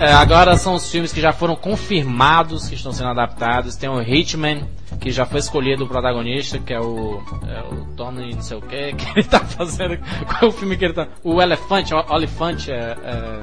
[0.00, 3.76] É, agora são os filmes que já foram confirmados que estão sendo adaptados.
[3.76, 4.62] Tem o Hitman,
[5.00, 8.62] que já foi escolhido o protagonista, que é o, é o Tony não sei o
[8.62, 9.98] que, que ele tá fazendo.
[10.26, 11.06] Qual é o filme que ele tá.
[11.22, 12.96] O Elefante, o Olifante é.
[13.04, 13.38] é...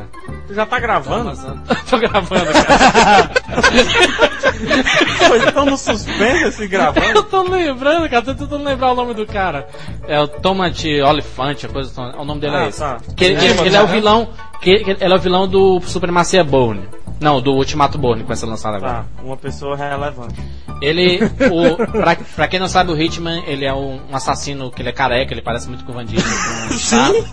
[0.48, 1.32] Tu já tá gravando?
[1.90, 3.32] Tô gravando, cara.
[5.28, 7.24] Pô, estão no suspense Eu gravando?
[7.24, 9.68] tô lembrando, cara, tô tentando lembrar o nome do cara.
[10.08, 12.00] É o Tomate Olifante, a coisa.
[12.18, 12.80] O nome dele Ah, é esse.
[12.80, 12.98] tá.
[13.16, 14.30] Que ele, É, ele- ele é o é- vilão.
[14.62, 16.84] Que, ele é o vilão do Supremacia Bourne.
[17.20, 18.94] Não, do Ultimato Bourne que vai ser lançado agora.
[18.94, 20.42] Tá, uma pessoa relevante.
[20.82, 21.20] Ele,
[21.52, 24.90] o, pra, pra quem não sabe, o Hitman, ele é um, um assassino que ele
[24.90, 26.28] é careca, ele parece muito com o Van Diesel.
[26.28, 27.24] Com um charme.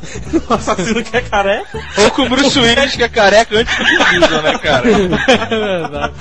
[0.50, 1.80] O assassino que é careca.
[2.04, 4.84] Ou com o Bruce Willis, que é careca antes do Diesel, né, cara?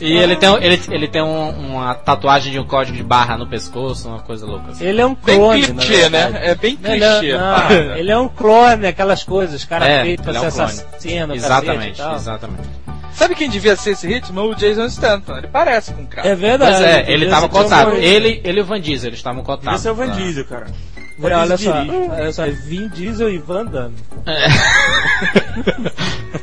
[0.00, 3.36] E ele tem, um- ele, ele tem um- uma tatuagem de um código de barra
[3.36, 4.84] no pescoço, uma coisa louca assim.
[4.84, 6.32] Ele é um Bem clone, na clichê, verdade.
[6.32, 6.40] né?
[6.42, 7.36] É bem Ele é, clichê.
[7.38, 10.66] não, ele é um clone, aquelas coisas, cara É, feito pra ele é ser um
[10.66, 10.80] clone.
[10.80, 12.68] assassino, Exatamente, e exatamente.
[13.14, 14.40] Sabe quem devia ser esse ritmo?
[14.40, 15.36] O Jason Statham.
[15.38, 16.26] Ele parece com o cara.
[16.28, 16.76] É verdade.
[16.78, 17.90] Pois é, ele tava cotado.
[17.90, 19.80] um- Ele, ele e o Van Diesel, eles estavam cotados.
[19.82, 20.66] ser o Van Diesel, cara.
[21.22, 21.72] Olha, Van olha só,
[22.10, 23.94] olha só, é Vin Diesel e Van Damme.
[24.26, 24.46] É.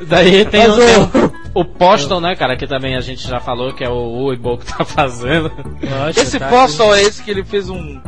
[0.06, 3.72] Daí tem, Mas o, tem o- Postal, né, cara, que também a gente já falou,
[3.74, 5.50] que é o Uibo que tá fazendo.
[5.82, 8.00] Nossa, Esse tá- Postal é esse que ele fez um.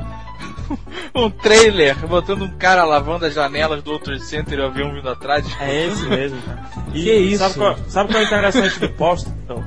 [1.15, 5.09] um trailer botando um cara lavando as janelas do outro center e o avião vindo
[5.09, 5.45] atrás.
[5.61, 6.63] É esse mesmo, cara.
[6.95, 7.39] E Que isso?
[7.39, 9.29] Sabe qual, sabe qual é interessante do post?
[9.45, 9.65] Então,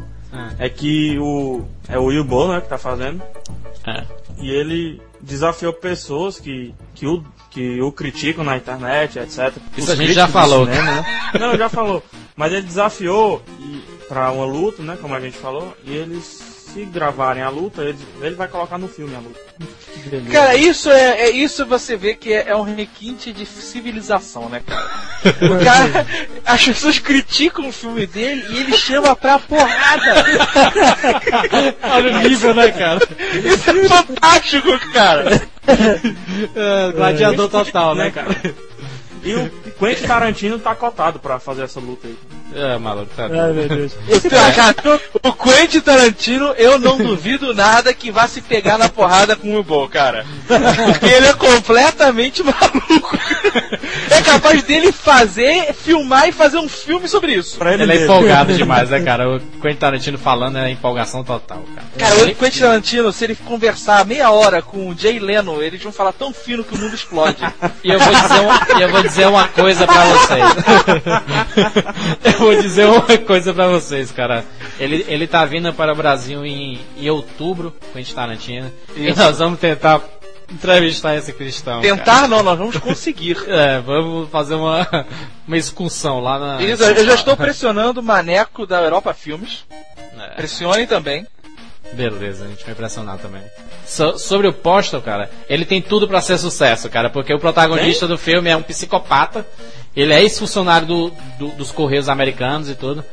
[0.59, 1.65] é que o.
[1.87, 3.21] É o Will né, que tá fazendo.
[3.85, 4.03] É.
[4.39, 9.53] E ele desafiou pessoas que, que, o, que o criticam na internet, etc.
[9.77, 10.65] Isso Os a gente já falou.
[10.65, 11.05] cinema, né?
[11.39, 12.03] Não, já falou.
[12.35, 14.97] Mas ele desafiou e, pra uma luta, né?
[15.01, 15.75] Como a gente falou.
[15.83, 19.39] E eles, se gravarem a luta, ele, ele vai colocar no filme a luta.
[20.29, 24.61] Cara, isso é, é isso você vê que é, é um requinte de civilização, né,
[24.65, 24.85] cara?
[25.41, 26.05] O cara,
[26.45, 30.25] as pessoas criticam o filme dele e ele chama pra porrada.
[31.81, 32.99] Olha o nível, né, cara?
[33.33, 35.41] Isso é fantástico, cara.
[36.55, 38.35] É, gladiador total, né, cara?
[39.23, 39.49] E o
[39.79, 42.17] Quentin Tarantino tá cotado pra fazer essa luta aí.
[42.55, 43.91] É, maluco, tá Ai, meu Deus.
[44.55, 44.75] Cara,
[45.23, 49.55] o Quentin Tarantino, eu não duvido nada que vá se pegar na porrada com o
[49.55, 50.25] Will cara.
[50.47, 53.17] Porque ele é completamente maluco.
[54.09, 57.57] É capaz dele fazer, filmar e fazer um filme sobre isso.
[57.57, 59.29] Pra ele, Ele é empolgado demais, né, cara?
[59.29, 61.87] O Quentin Tarantino falando é empolgação total, cara.
[61.97, 65.91] Cara, o Quentin Tarantino, se ele conversar meia hora com o Jay Leno, eles vão
[65.91, 67.37] falar tão fino que o mundo explode.
[67.83, 70.45] E eu vou dizer, um- e eu vou dizer uma coisa pra vocês.
[72.23, 74.43] eu vou dizer uma coisa pra vocês, cara.
[74.79, 78.71] Ele, ele tá vindo para o Brasil em, em outubro, Quentin Tarantino.
[78.95, 79.19] E Isso.
[79.19, 80.01] nós vamos tentar
[80.51, 81.81] entrevistar esse cristão.
[81.81, 81.95] cara.
[81.95, 83.37] Tentar não, nós vamos conseguir.
[83.47, 85.05] É, vamos fazer uma,
[85.47, 86.61] uma excursão lá na.
[86.61, 89.65] Isso, eu já estou pressionando o Maneco da Europa Filmes.
[90.17, 91.25] É, Pressionem também.
[91.93, 93.41] Beleza, a gente vai pressionar também.
[93.85, 98.07] So- sobre o Postal, cara, ele tem tudo pra ser sucesso, cara, porque o protagonista
[98.07, 99.45] do filme é um psicopata.
[99.95, 103.03] Ele é ex-funcionário do, do- dos Correios Americanos e tudo.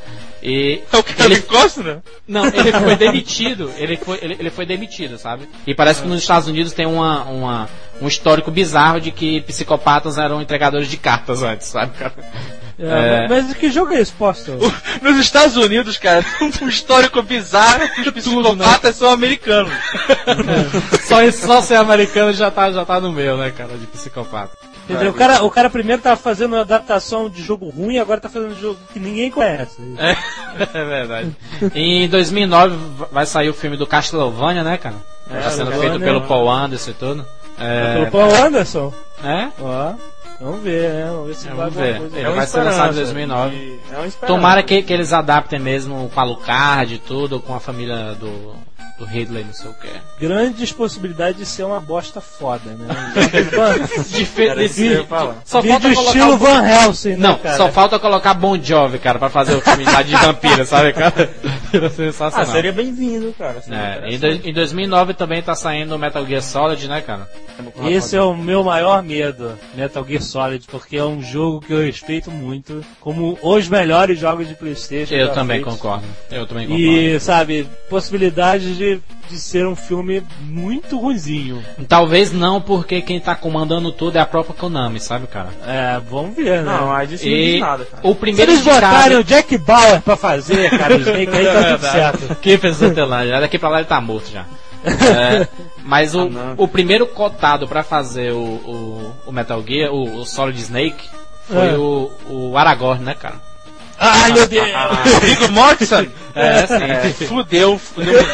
[0.42, 1.98] E É o Kevin ele, Costner?
[2.26, 3.70] não, ele foi demitido.
[3.76, 5.48] Ele foi, ele, ele foi demitido, sabe?
[5.64, 7.68] E parece que nos Estados Unidos tem uma, uma,
[8.00, 12.12] um histórico bizarro de que psicopatas eram entregadores de cartas antes, sabe, cara?
[12.78, 13.28] É, É.
[13.28, 14.56] Mas que jogo é esse, Postal?
[15.00, 16.24] Nos Estados Unidos, cara,
[16.62, 19.72] um histórico bizarro os psicopatas são americanos.
[21.02, 24.56] Só, só ser americano já tá, já tá no meio, né, cara, de psicopata.
[24.88, 25.10] Entendeu?
[25.10, 28.52] O cara, o cara primeiro tava fazendo uma adaptação de jogo ruim, agora tá fazendo
[28.52, 29.76] um jogo que ninguém conhece.
[29.98, 30.16] É,
[30.78, 31.36] é verdade.
[31.74, 32.76] Em 2009
[33.12, 34.96] vai sair o filme do Castlevania, né, cara?
[35.30, 37.26] É, tá sendo feito pelo Paul Anderson e tudo.
[37.56, 38.92] Pelo É, Paul Anderson.
[39.22, 39.48] é?
[39.60, 39.92] Ó,
[40.42, 41.06] vamos ver, né?
[41.10, 41.98] Vamos ver se É, vai ver.
[41.98, 42.18] coisa.
[42.18, 43.12] Ele uma vai ser lançado em esperança.
[43.12, 43.56] 2009.
[43.56, 44.26] E É.
[44.26, 48.54] Tomara que, que eles adaptem mesmo com a Lucard e tudo, com a família do,
[48.98, 49.88] do Ridley, não sei o que.
[50.20, 52.86] Grandes possibilidades de ser uma bosta foda, né?
[54.74, 55.36] Que eu ia falar.
[55.44, 57.56] Só Vídeo falta colocar estilo Van Helsing, né, Não, cara?
[57.56, 61.30] só falta colocar Bon Jovi, cara, pra fazer o filme lá de vampiro, sabe, cara?
[61.72, 62.46] Era Ah, sensacional.
[62.52, 63.60] seria bem-vindo, cara.
[63.62, 67.28] Seria É, em, do- em 2009 também tá saindo o Metal Gear Solid, né, cara?
[67.88, 71.80] Esse é o meu maior medo, Metal Gear Solid, porque é um jogo que eu
[71.84, 75.14] respeito muito, como os melhores jogos de Playstation.
[75.14, 75.74] Eu também feitos.
[75.74, 76.04] concordo.
[76.30, 76.82] Eu também concordo.
[76.84, 78.81] E, sabe, possibilidade de,
[79.30, 81.62] de ser um filme muito ruizinho.
[81.88, 85.48] Talvez não, porque quem tá comandando tudo é a própria Konami, sabe, cara?
[85.66, 86.72] É, vamos ver, né?
[86.72, 88.02] Não, aí disso não E diz nada, cara.
[88.06, 91.44] o Se primeiro eles indicado- botarem o Jack Bauer pra fazer, cara, o Snake aí
[91.46, 92.34] tá tudo certo.
[92.36, 93.40] Que telândia.
[93.40, 94.44] Daqui pra lá ele tá morto já.
[94.84, 95.46] É,
[95.84, 96.54] mas o, não.
[96.56, 101.08] o primeiro cotado pra fazer o, o, o Metal Gear, o, o Solid Snake,
[101.46, 101.72] foi É.
[101.76, 103.36] o, o Aragorn, né, cara?
[103.98, 104.68] Ai, meu Deus!
[105.22, 106.10] Viggo Mortensen?
[106.34, 106.66] É,
[107.12, 107.26] sim.
[107.26, 108.24] Fudeu, fudeu.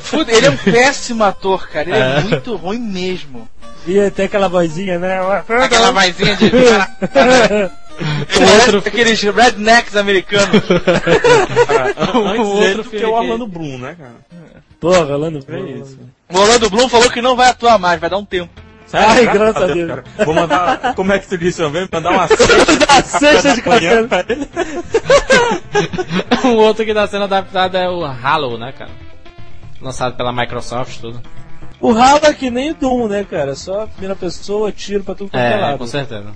[0.00, 0.36] Fudeu.
[0.36, 1.88] Ele é um péssimo ator, cara.
[1.90, 3.48] Ele é, muito ruim mesmo.
[3.86, 5.18] E até aquela vozinha, né?
[5.62, 6.46] Aquela vozinha de.
[6.46, 10.62] O outro- Aqueles rednecks americanos.
[12.14, 14.14] o outro que é o Orlando Bloom, né, cara?
[14.80, 15.82] Porra, Orlando É Bloom.
[15.82, 15.98] isso.
[16.32, 18.50] O Orlando Bloom falou que não vai atuar mais, vai dar um tempo.
[18.92, 19.88] Ai, graças a Deus.
[19.88, 20.04] cara.
[20.24, 20.94] Vou mandar.
[20.94, 21.88] Como é que tu disse vez?
[21.92, 22.26] Mandar uma
[23.02, 24.02] cesta de café.
[24.06, 24.48] pra ele.
[26.44, 28.90] o outro que tá sendo adaptado é o Halo, né, cara?
[29.80, 31.20] Lançado pela Microsoft, tudo.
[31.80, 33.54] O Halo é que nem o Doom, né, cara?
[33.54, 35.78] Só a primeira pessoa, tiro pra tudo quanto é É, lado.
[35.78, 36.26] com certeza.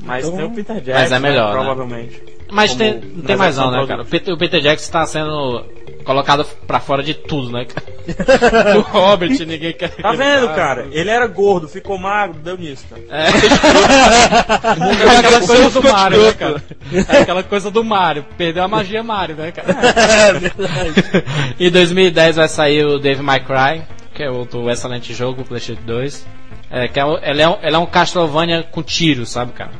[0.00, 1.00] Mas Então- tem o Peter Jackson.
[1.00, 1.64] Mas é melhor, né, né?
[1.64, 2.22] Provavelmente.
[2.50, 4.02] Mas tem, não tem na mais não, né, cara?
[4.02, 5.64] O Peter, Jackson tá sendo
[6.02, 7.86] colocado pra fora de tudo, né, cara?
[8.78, 9.90] o Hobbit, ninguém quer.
[9.90, 10.88] Tá vendo, cara?
[10.90, 13.02] Ele era gordo, ficou magro, deu nisso, cara.
[13.10, 13.28] É.
[15.04, 16.64] é aquela coisa do Mario, né, cara?
[16.92, 18.24] É aquela coisa do Mario.
[18.38, 19.68] Perdeu a magia Mario, né, cara?
[19.70, 21.24] É verdade.
[21.60, 23.82] em 2010 vai sair o Dave My Cry,
[24.14, 26.26] que é outro excelente jogo, PlayStation 2.
[26.70, 29.70] É, que é, ele, é um, ele é um Castlevania com tiro, sabe, cara?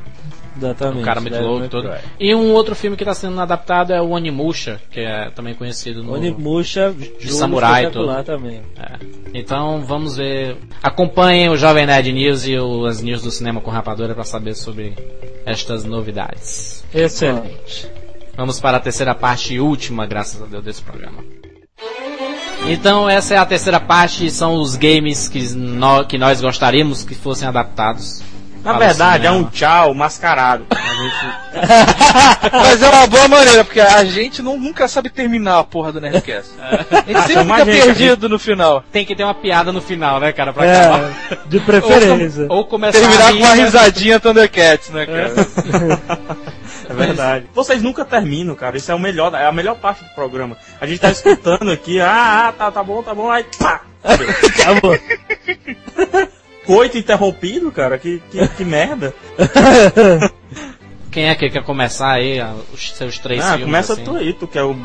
[0.58, 0.98] Exatamente.
[1.00, 1.88] Um cara muito Devil louco May e.
[1.98, 2.08] Cry.
[2.20, 6.02] E um outro filme que está sendo adaptado é o Onimusha, que é também conhecido
[6.02, 6.12] no.
[6.12, 7.90] Onimusha, jogo samurai
[8.24, 8.60] também.
[8.78, 8.98] É.
[9.34, 10.56] Então vamos ver.
[10.82, 14.54] Acompanhem o Jovem Nerd News e o- as news do cinema com rapadura para saber
[14.54, 14.94] sobre
[15.46, 16.84] estas novidades.
[16.94, 17.90] Excelente.
[18.36, 21.24] Vamos para a terceira parte e última, graças a Deus, desse programa.
[22.66, 27.14] Então essa é a terceira parte, são os games que, nó- que nós gostaríamos que
[27.14, 28.22] fossem adaptados.
[28.64, 29.46] Na o verdade, é cinema.
[29.46, 30.66] um tchau mascarado.
[30.70, 31.38] Gente-
[32.52, 36.00] Mas é uma boa maneira, porque a gente não, nunca sabe terminar a porra do
[36.00, 36.50] Nerdcast.
[36.60, 38.82] A gente Ah, sempre fica gente, perdido no final.
[38.92, 41.10] Tem que ter uma piada no final, né, cara, pra acabar.
[41.30, 42.46] É, de preferência.
[42.48, 43.64] Ou começar Terminar a com uma né?
[43.64, 45.34] risadinha Thundercats, né, cara?
[46.90, 47.46] É verdade.
[47.54, 48.76] Vocês nunca terminam, cara.
[48.76, 50.56] Isso é o melhor, é a melhor parte do programa.
[50.80, 53.82] A gente tá escutando aqui, ah, ah, tá, tá bom, tá bom, aí pá!
[54.04, 54.98] Acabou.
[56.68, 59.14] Coito interrompido, cara, que, que, que merda.
[61.10, 62.38] Quem é que quer começar aí
[62.74, 63.64] os seus três Ah, filmes?
[63.64, 64.04] começa assim?
[64.04, 64.76] tu aí, tu que é o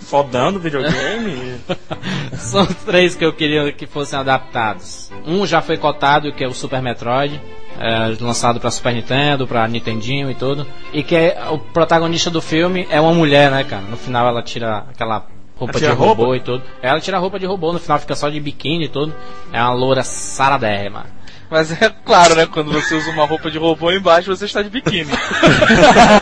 [0.00, 1.56] fodando videogame.
[2.36, 5.10] São três que eu queria que fossem adaptados.
[5.26, 7.40] Um já foi cotado, que é o Super Metroid,
[7.78, 10.66] é, lançado para Super Nintendo, para Nintendinho e tudo.
[10.92, 13.82] E que é, o protagonista do filme é uma mulher, né, cara?
[13.82, 15.26] No final ela tira aquela
[15.56, 16.36] roupa tira de robô roupa?
[16.36, 16.62] e tudo.
[16.82, 19.14] Ela tira a roupa de robô, no final fica só de biquíni e tudo.
[19.50, 21.06] É uma loura saradérrima.
[21.50, 22.46] Mas é claro, né?
[22.46, 25.10] Quando você usa uma roupa de robô embaixo, você está de biquíni.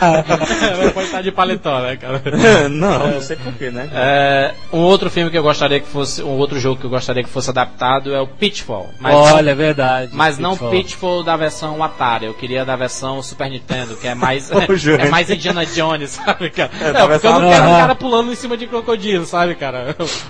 [0.01, 2.21] Ela pode estar de paletó, né, cara?
[2.69, 3.89] não, não sei porquê, né?
[3.93, 7.23] É, um outro filme que eu gostaria que fosse, um outro jogo que eu gostaria
[7.23, 8.89] que fosse adaptado é o Pitfall.
[8.99, 10.11] Mas não- Olha, é verdade.
[10.13, 10.71] Mas não Pitfall.
[10.71, 15.01] Pitfall da versão Atari, eu queria da versão Super Nintendo, que é mais Júlio.
[15.05, 16.71] é mais Indiana Jones, sabe, cara?
[16.81, 19.95] É, É, porque eu não quero um cara pulando em cima de crocodilo, sabe, cara?
[19.99, 20.25] Isso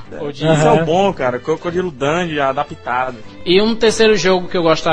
[0.68, 1.40] é o bom, cara.
[1.40, 3.18] Crocodilo Dandy adaptado.
[3.46, 4.89] E um terceiro jogo que eu gostaria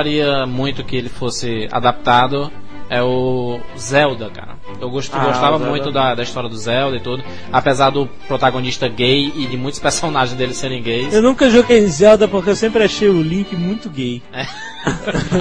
[0.47, 2.51] muito que ele fosse adaptado
[2.89, 4.56] é o Zelda, cara.
[4.81, 8.89] Eu gosto, Ah, gostava muito da, da história do Zelda e tudo, apesar do protagonista
[8.89, 11.12] gay e de muitos personagens dele serem gays.
[11.12, 14.23] Eu nunca joguei Zelda porque eu sempre achei o Link muito gay.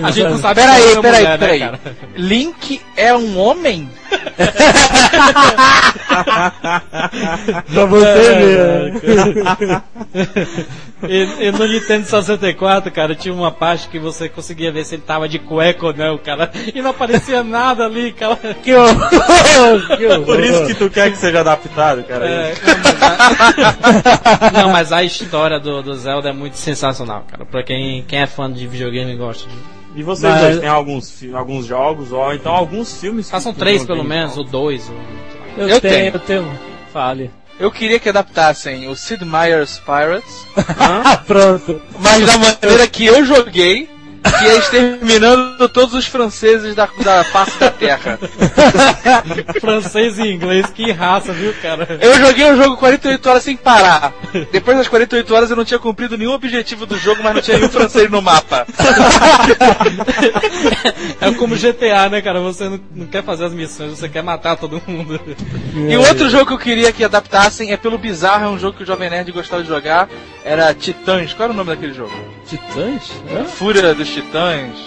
[0.03, 1.71] A gente não sabe Peraí, é peraí, né, peraí.
[2.15, 3.87] Link é um homem?
[7.73, 9.81] Pra você É, ver.
[11.07, 15.03] E, e no Nintendo 64, cara, tinha uma parte que você conseguia ver se ele
[15.03, 16.49] tava de cueca ou não, cara.
[16.73, 18.37] E não aparecia nada ali, cara.
[18.63, 19.09] Que horror!
[19.97, 20.25] Que horror!
[20.25, 22.25] Por isso que tu quer que seja adaptado, cara.
[22.27, 23.03] É, não, mas
[24.43, 27.45] a, não, mas a história do, do Zelda é muito sensacional, cara.
[27.45, 29.74] Pra quem, quem é fã de videogame e gosta de.
[29.95, 33.33] E vocês Mas- dois têm alguns, alguns jogos, ou então alguns filmes?
[33.33, 34.43] Ah, são que três pelo menos, então.
[34.43, 34.89] ou dois.
[34.89, 34.95] Ou...
[35.63, 36.13] Eu, Eu tenho, tenho.
[36.15, 36.59] eu tenho.
[36.91, 37.31] Fale.
[37.57, 40.45] Eu queria que adaptassem o Sid Meier's Pirates,
[40.77, 41.81] Ah, pronto.
[41.99, 43.89] mas da maneira que eu joguei,
[44.39, 48.19] que é exterminando todos os franceses da, da face da terra.
[49.61, 51.99] Francês e inglês, que raça, viu, cara?
[52.01, 54.13] Eu joguei o jogo 48 horas sem parar.
[54.51, 57.57] Depois das 48 horas eu não tinha cumprido nenhum objetivo do jogo, mas não tinha
[57.57, 58.65] nenhum francês no mapa.
[61.21, 62.39] É como GTA, né, cara?
[62.41, 65.19] Você não, não quer fazer as missões, você quer matar todo mundo.
[65.89, 68.77] E o outro jogo que eu queria que adaptassem é pelo Bizarro, é um jogo
[68.77, 70.09] que o Jovem Nerd gostava de jogar.
[70.43, 71.33] Era Titãs.
[71.33, 72.13] Qual era o nome daquele jogo?
[72.47, 73.11] Titãs?
[73.31, 73.45] Hã?
[73.45, 74.77] Fúria dos Titãs.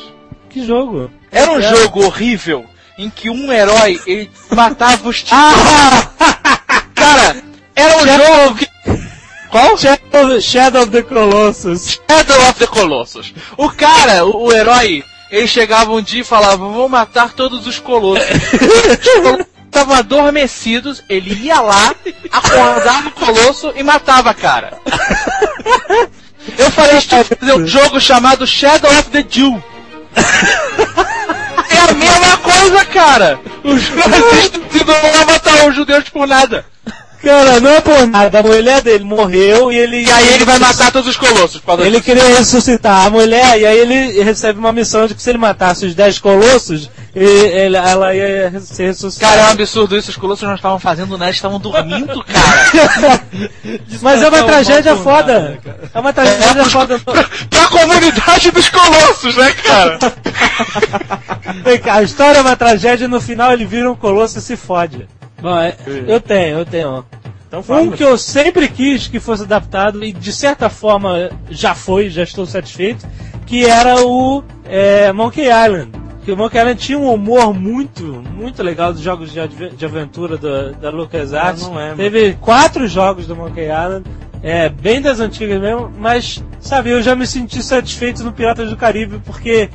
[0.48, 1.10] Que jogo?
[1.30, 1.62] Era um É.
[1.76, 2.64] jogo horrível
[2.96, 5.54] em que um herói ele matava os titãs.
[6.94, 7.36] Cara,
[7.76, 8.68] era um jogo que.
[9.50, 9.76] Qual?
[9.76, 12.00] Shadow, Shadow of the Colossus.
[12.08, 13.34] Shadow of the Colossus.
[13.58, 17.78] O cara, o, o herói, ele chegava um dia e falava: Vou matar todos os
[17.78, 18.24] colossos.
[18.24, 21.94] Os colossos estavam adormecidos, ele ia lá,
[22.32, 24.78] acordava o colosso e matava a cara.
[26.56, 29.62] Eu falei, gente tinha que fazer um jogo chamado Shadow of the Jew.
[31.70, 33.40] É a mesma coisa, cara!
[33.62, 36.64] Os nazistas não vão matar os judeus por nada.
[37.22, 38.38] Cara, não é por nada.
[38.38, 40.04] A mulher dele morreu e ele.
[40.04, 41.60] E aí ele vai matar todos os colossos.
[41.84, 45.38] Ele queria ressuscitar a mulher e aí ele recebe uma missão de que se ele
[45.38, 49.32] matasse os 10 colossos, e- ele- ela ia ser ressuscitada.
[49.32, 50.10] Cara, é um absurdo isso.
[50.10, 53.22] Os colossos não estavam fazendo nada, estavam dormindo, cara.
[54.02, 55.40] Mas é uma tragédia foda.
[55.40, 55.78] nada, cara.
[55.94, 56.98] É uma tragédia foda.
[56.98, 59.98] pra comunidade dos colossos, né, cara?
[61.64, 64.42] Vem cá, A história é uma tragédia e no final ele vira um colosso e
[64.42, 65.06] se fode.
[65.40, 65.74] Bom, é-
[66.06, 67.04] eu tenho, eu tenho.
[67.46, 67.80] Então fala.
[67.80, 72.22] Um que eu sempre quis que fosse adaptado e de certa forma já foi, já
[72.22, 73.06] estou satisfeito,
[73.46, 75.90] que era o é, Monkey Island.
[76.28, 78.02] Que o Monkey Island tinha um humor muito,
[78.34, 81.62] muito legal dos jogos de, de aventura do- da LucasArts.
[81.62, 81.96] Não lembro.
[81.96, 84.04] Teve quatro jogos do Monkey Island,
[84.42, 88.76] é, bem das antigas mesmo, mas, sabe, eu já me senti satisfeito no Piratas do
[88.76, 89.70] Caribe porque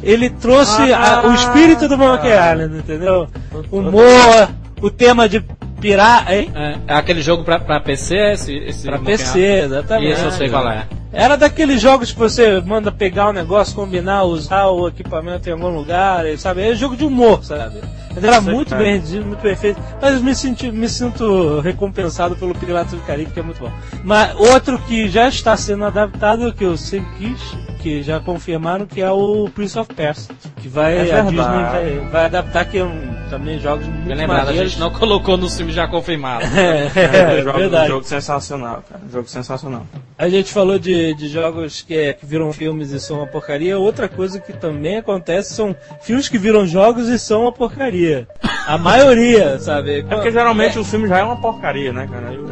[0.00, 3.26] ele trouxe Ah, a- o espírito do Monkey Island, entendeu?
[3.72, 4.48] O humor,
[4.80, 5.44] o tema de
[5.80, 6.50] pirata, hein?
[6.54, 10.12] É, é aquele jogo pra, pra PC, esse, esse Pra PC, exatamente.
[10.12, 10.86] Isso eu sei qual é.
[11.12, 15.68] Era daqueles jogos que você manda pegar o negócio, combinar, usar o equipamento em algum
[15.68, 16.62] lugar, sabe?
[16.62, 17.80] É jogo de humor, sabe?
[18.14, 18.82] Mas era muito cara.
[18.82, 19.80] bem redigido, muito bem feito.
[20.00, 23.72] Mas eu me, senti, me sinto recompensado pelo Piratas do Caribe, que é muito bom.
[24.04, 27.56] Mas outro que já está sendo adaptado, que eu sempre quis,
[27.86, 30.34] que já confirmaram, que é o Prince of Persia.
[30.56, 34.16] Que vai, É a Disney vai, vai adaptar, que é um, também jogos muito Bem
[34.16, 36.44] lembrado, a gente não colocou no filme já confirmado.
[36.56, 37.86] É, É, é, jogo, verdade.
[37.88, 39.00] jogo sensacional, cara.
[39.12, 39.86] Jogo sensacional.
[40.18, 43.78] A gente falou de, de jogos que, é- que viram filmes e são uma porcaria.
[43.78, 48.26] Outra coisa que também acontece são filmes que viram jogos e são uma porcaria.
[48.66, 50.00] A maioria, sabe?
[50.00, 52.32] É porque geralmente o filme já é uma porcaria, né, cara?
[52.34, 52.46] Eu-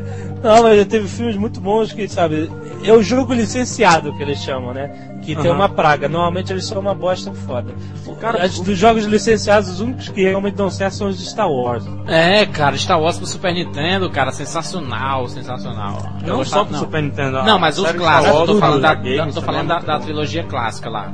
[0.42, 2.50] Não, mas já teve filmes muito bons que, sabe,
[2.82, 4.79] é o jogo licenciado que eles chamam, né?
[5.22, 5.56] Que tem Aham.
[5.56, 6.08] uma praga.
[6.08, 7.74] Normalmente eles são uma bosta foda.
[8.20, 11.50] Cara, As- dos jogos licenciados, os únicos que realmente dão certo são os de Star
[11.50, 11.84] Wars.
[12.06, 15.98] É, cara, Star Wars pro Super Nintendo, cara, sensacional, sensacional.
[16.26, 17.42] Eu Não só pro Super Nintendo.
[17.42, 19.98] Não, mas os clássicos, eu tô Wars, falando, da, Games tô falando é da, da
[19.98, 21.12] trilogia clássica lá.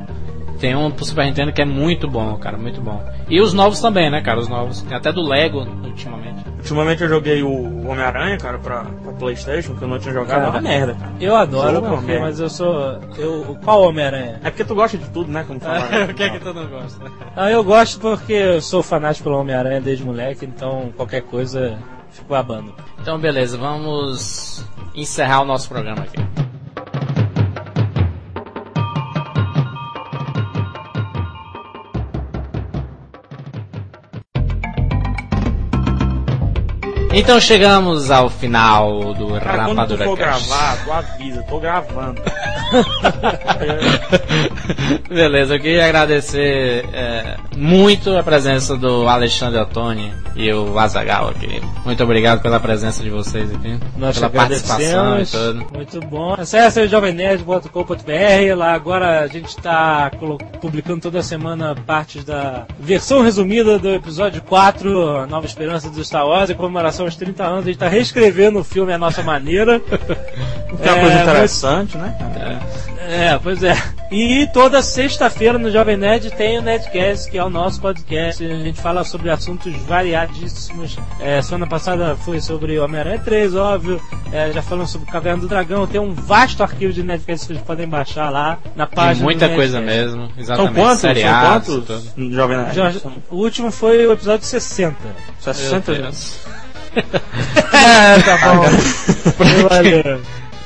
[0.59, 3.05] Tem um pro Super Nintendo que é muito bom, cara, muito bom.
[3.29, 4.81] E os novos também, né, cara, os novos.
[4.83, 6.43] Tem até do Lego, ultimamente.
[6.67, 10.47] Ultimamente eu joguei o Homem-Aranha, cara, pra, pra Playstation, que eu não tinha jogado.
[10.47, 11.13] É uma merda, cara.
[11.21, 12.23] Eu adoro, é porque, merda.
[12.23, 13.01] mas eu sou.
[13.17, 14.41] Eu, qual Homem-Aranha?
[14.43, 15.45] É porque tu gosta de tudo, né?
[15.47, 16.11] Como falaram.
[16.11, 17.05] o que é que tu não gosta?
[17.37, 21.79] Ah, eu gosto porque eu sou fanático pelo Homem-Aranha desde moleque, então qualquer coisa
[22.11, 22.75] fico babando.
[23.01, 26.46] Então, beleza, vamos encerrar o nosso programa aqui.
[37.19, 40.49] Então chegamos ao final do Cara, quando tu Rapadura for Cast.
[40.49, 42.21] gravar, tu avisa, tô gravando.
[45.09, 51.63] Beleza, eu queria agradecer é, muito a presença do Alexandre Ottoni e o Azagal aqui.
[51.87, 55.67] Muito obrigado pela presença de vocês aqui, Nós pela participação e tudo.
[55.73, 56.35] Muito bom.
[56.35, 58.57] Acesse jovemnerd.com.br.
[58.57, 60.11] Lá agora a gente está
[60.61, 66.27] publicando toda semana partes da versão resumida do episódio 4, a Nova Esperança do Star
[66.27, 67.59] Wars, em comemoração aos 30 anos.
[67.61, 69.81] A gente está reescrevendo o filme à nossa maneira.
[70.83, 72.15] Tem uma coisa É, interessante, né?
[72.19, 72.61] cara?
[73.09, 73.75] É, pois é.
[74.11, 78.45] E toda sexta-feira no Jovem Nerd tem o Nerdcast, que é o nosso podcast.
[78.45, 80.97] A gente fala sobre assuntos variadíssimos.
[81.21, 84.01] É, semana passada foi sobre Homem-Aranha 3, óbvio.
[84.33, 85.87] É, já falamos sobre Caverna do Dragão.
[85.87, 89.25] Tem um vasto arquivo de Nerdcast que vocês podem baixar lá na Tem página.
[89.25, 90.75] muita do coisa mesmo, São exatamente.
[90.75, 91.01] quantos?
[91.01, 92.13] seriados, São quantos?
[92.35, 93.03] Jovem Nerd?
[93.31, 94.97] O último foi o episódio 60.
[95.41, 96.41] 60 Meu Deus.
[96.97, 98.65] É, tá bom.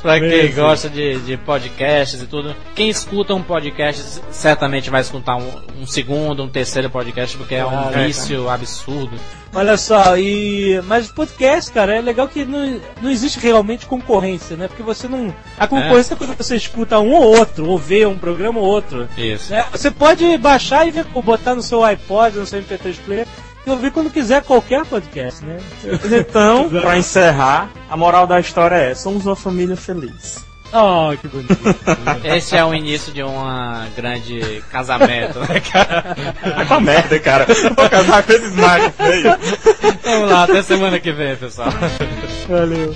[0.03, 0.63] Pra quem Beleza.
[0.63, 5.87] gosta de, de podcasts e tudo, quem escuta um podcast certamente vai escutar um, um
[5.87, 9.13] segundo, um terceiro podcast, porque é um é, vício absurdo.
[9.53, 14.69] Olha só, e mas podcast, cara, é legal que não, não existe realmente concorrência, né?
[14.69, 15.35] Porque você não.
[15.59, 19.07] A concorrência é, quando você escuta um ou outro, ou vê um programa ou outro.
[19.19, 19.53] Isso.
[19.53, 19.67] né?
[19.71, 23.27] Você pode baixar e ver, botar no seu iPod, no seu MP3 player,
[23.71, 25.59] ouvir quando quiser qualquer podcast, né?
[26.21, 30.45] Então, pra encerrar, a moral da história é: somos uma família feliz.
[30.73, 31.59] Oh, que bonito.
[32.23, 36.17] Esse é o início de uma grande casamento, né, cara?
[36.43, 37.47] É uma merda, cara.
[37.77, 39.39] Vou casar com esse macho feio.
[40.05, 41.71] Vamos lá, até semana que vem, pessoal.
[42.49, 42.95] Valeu.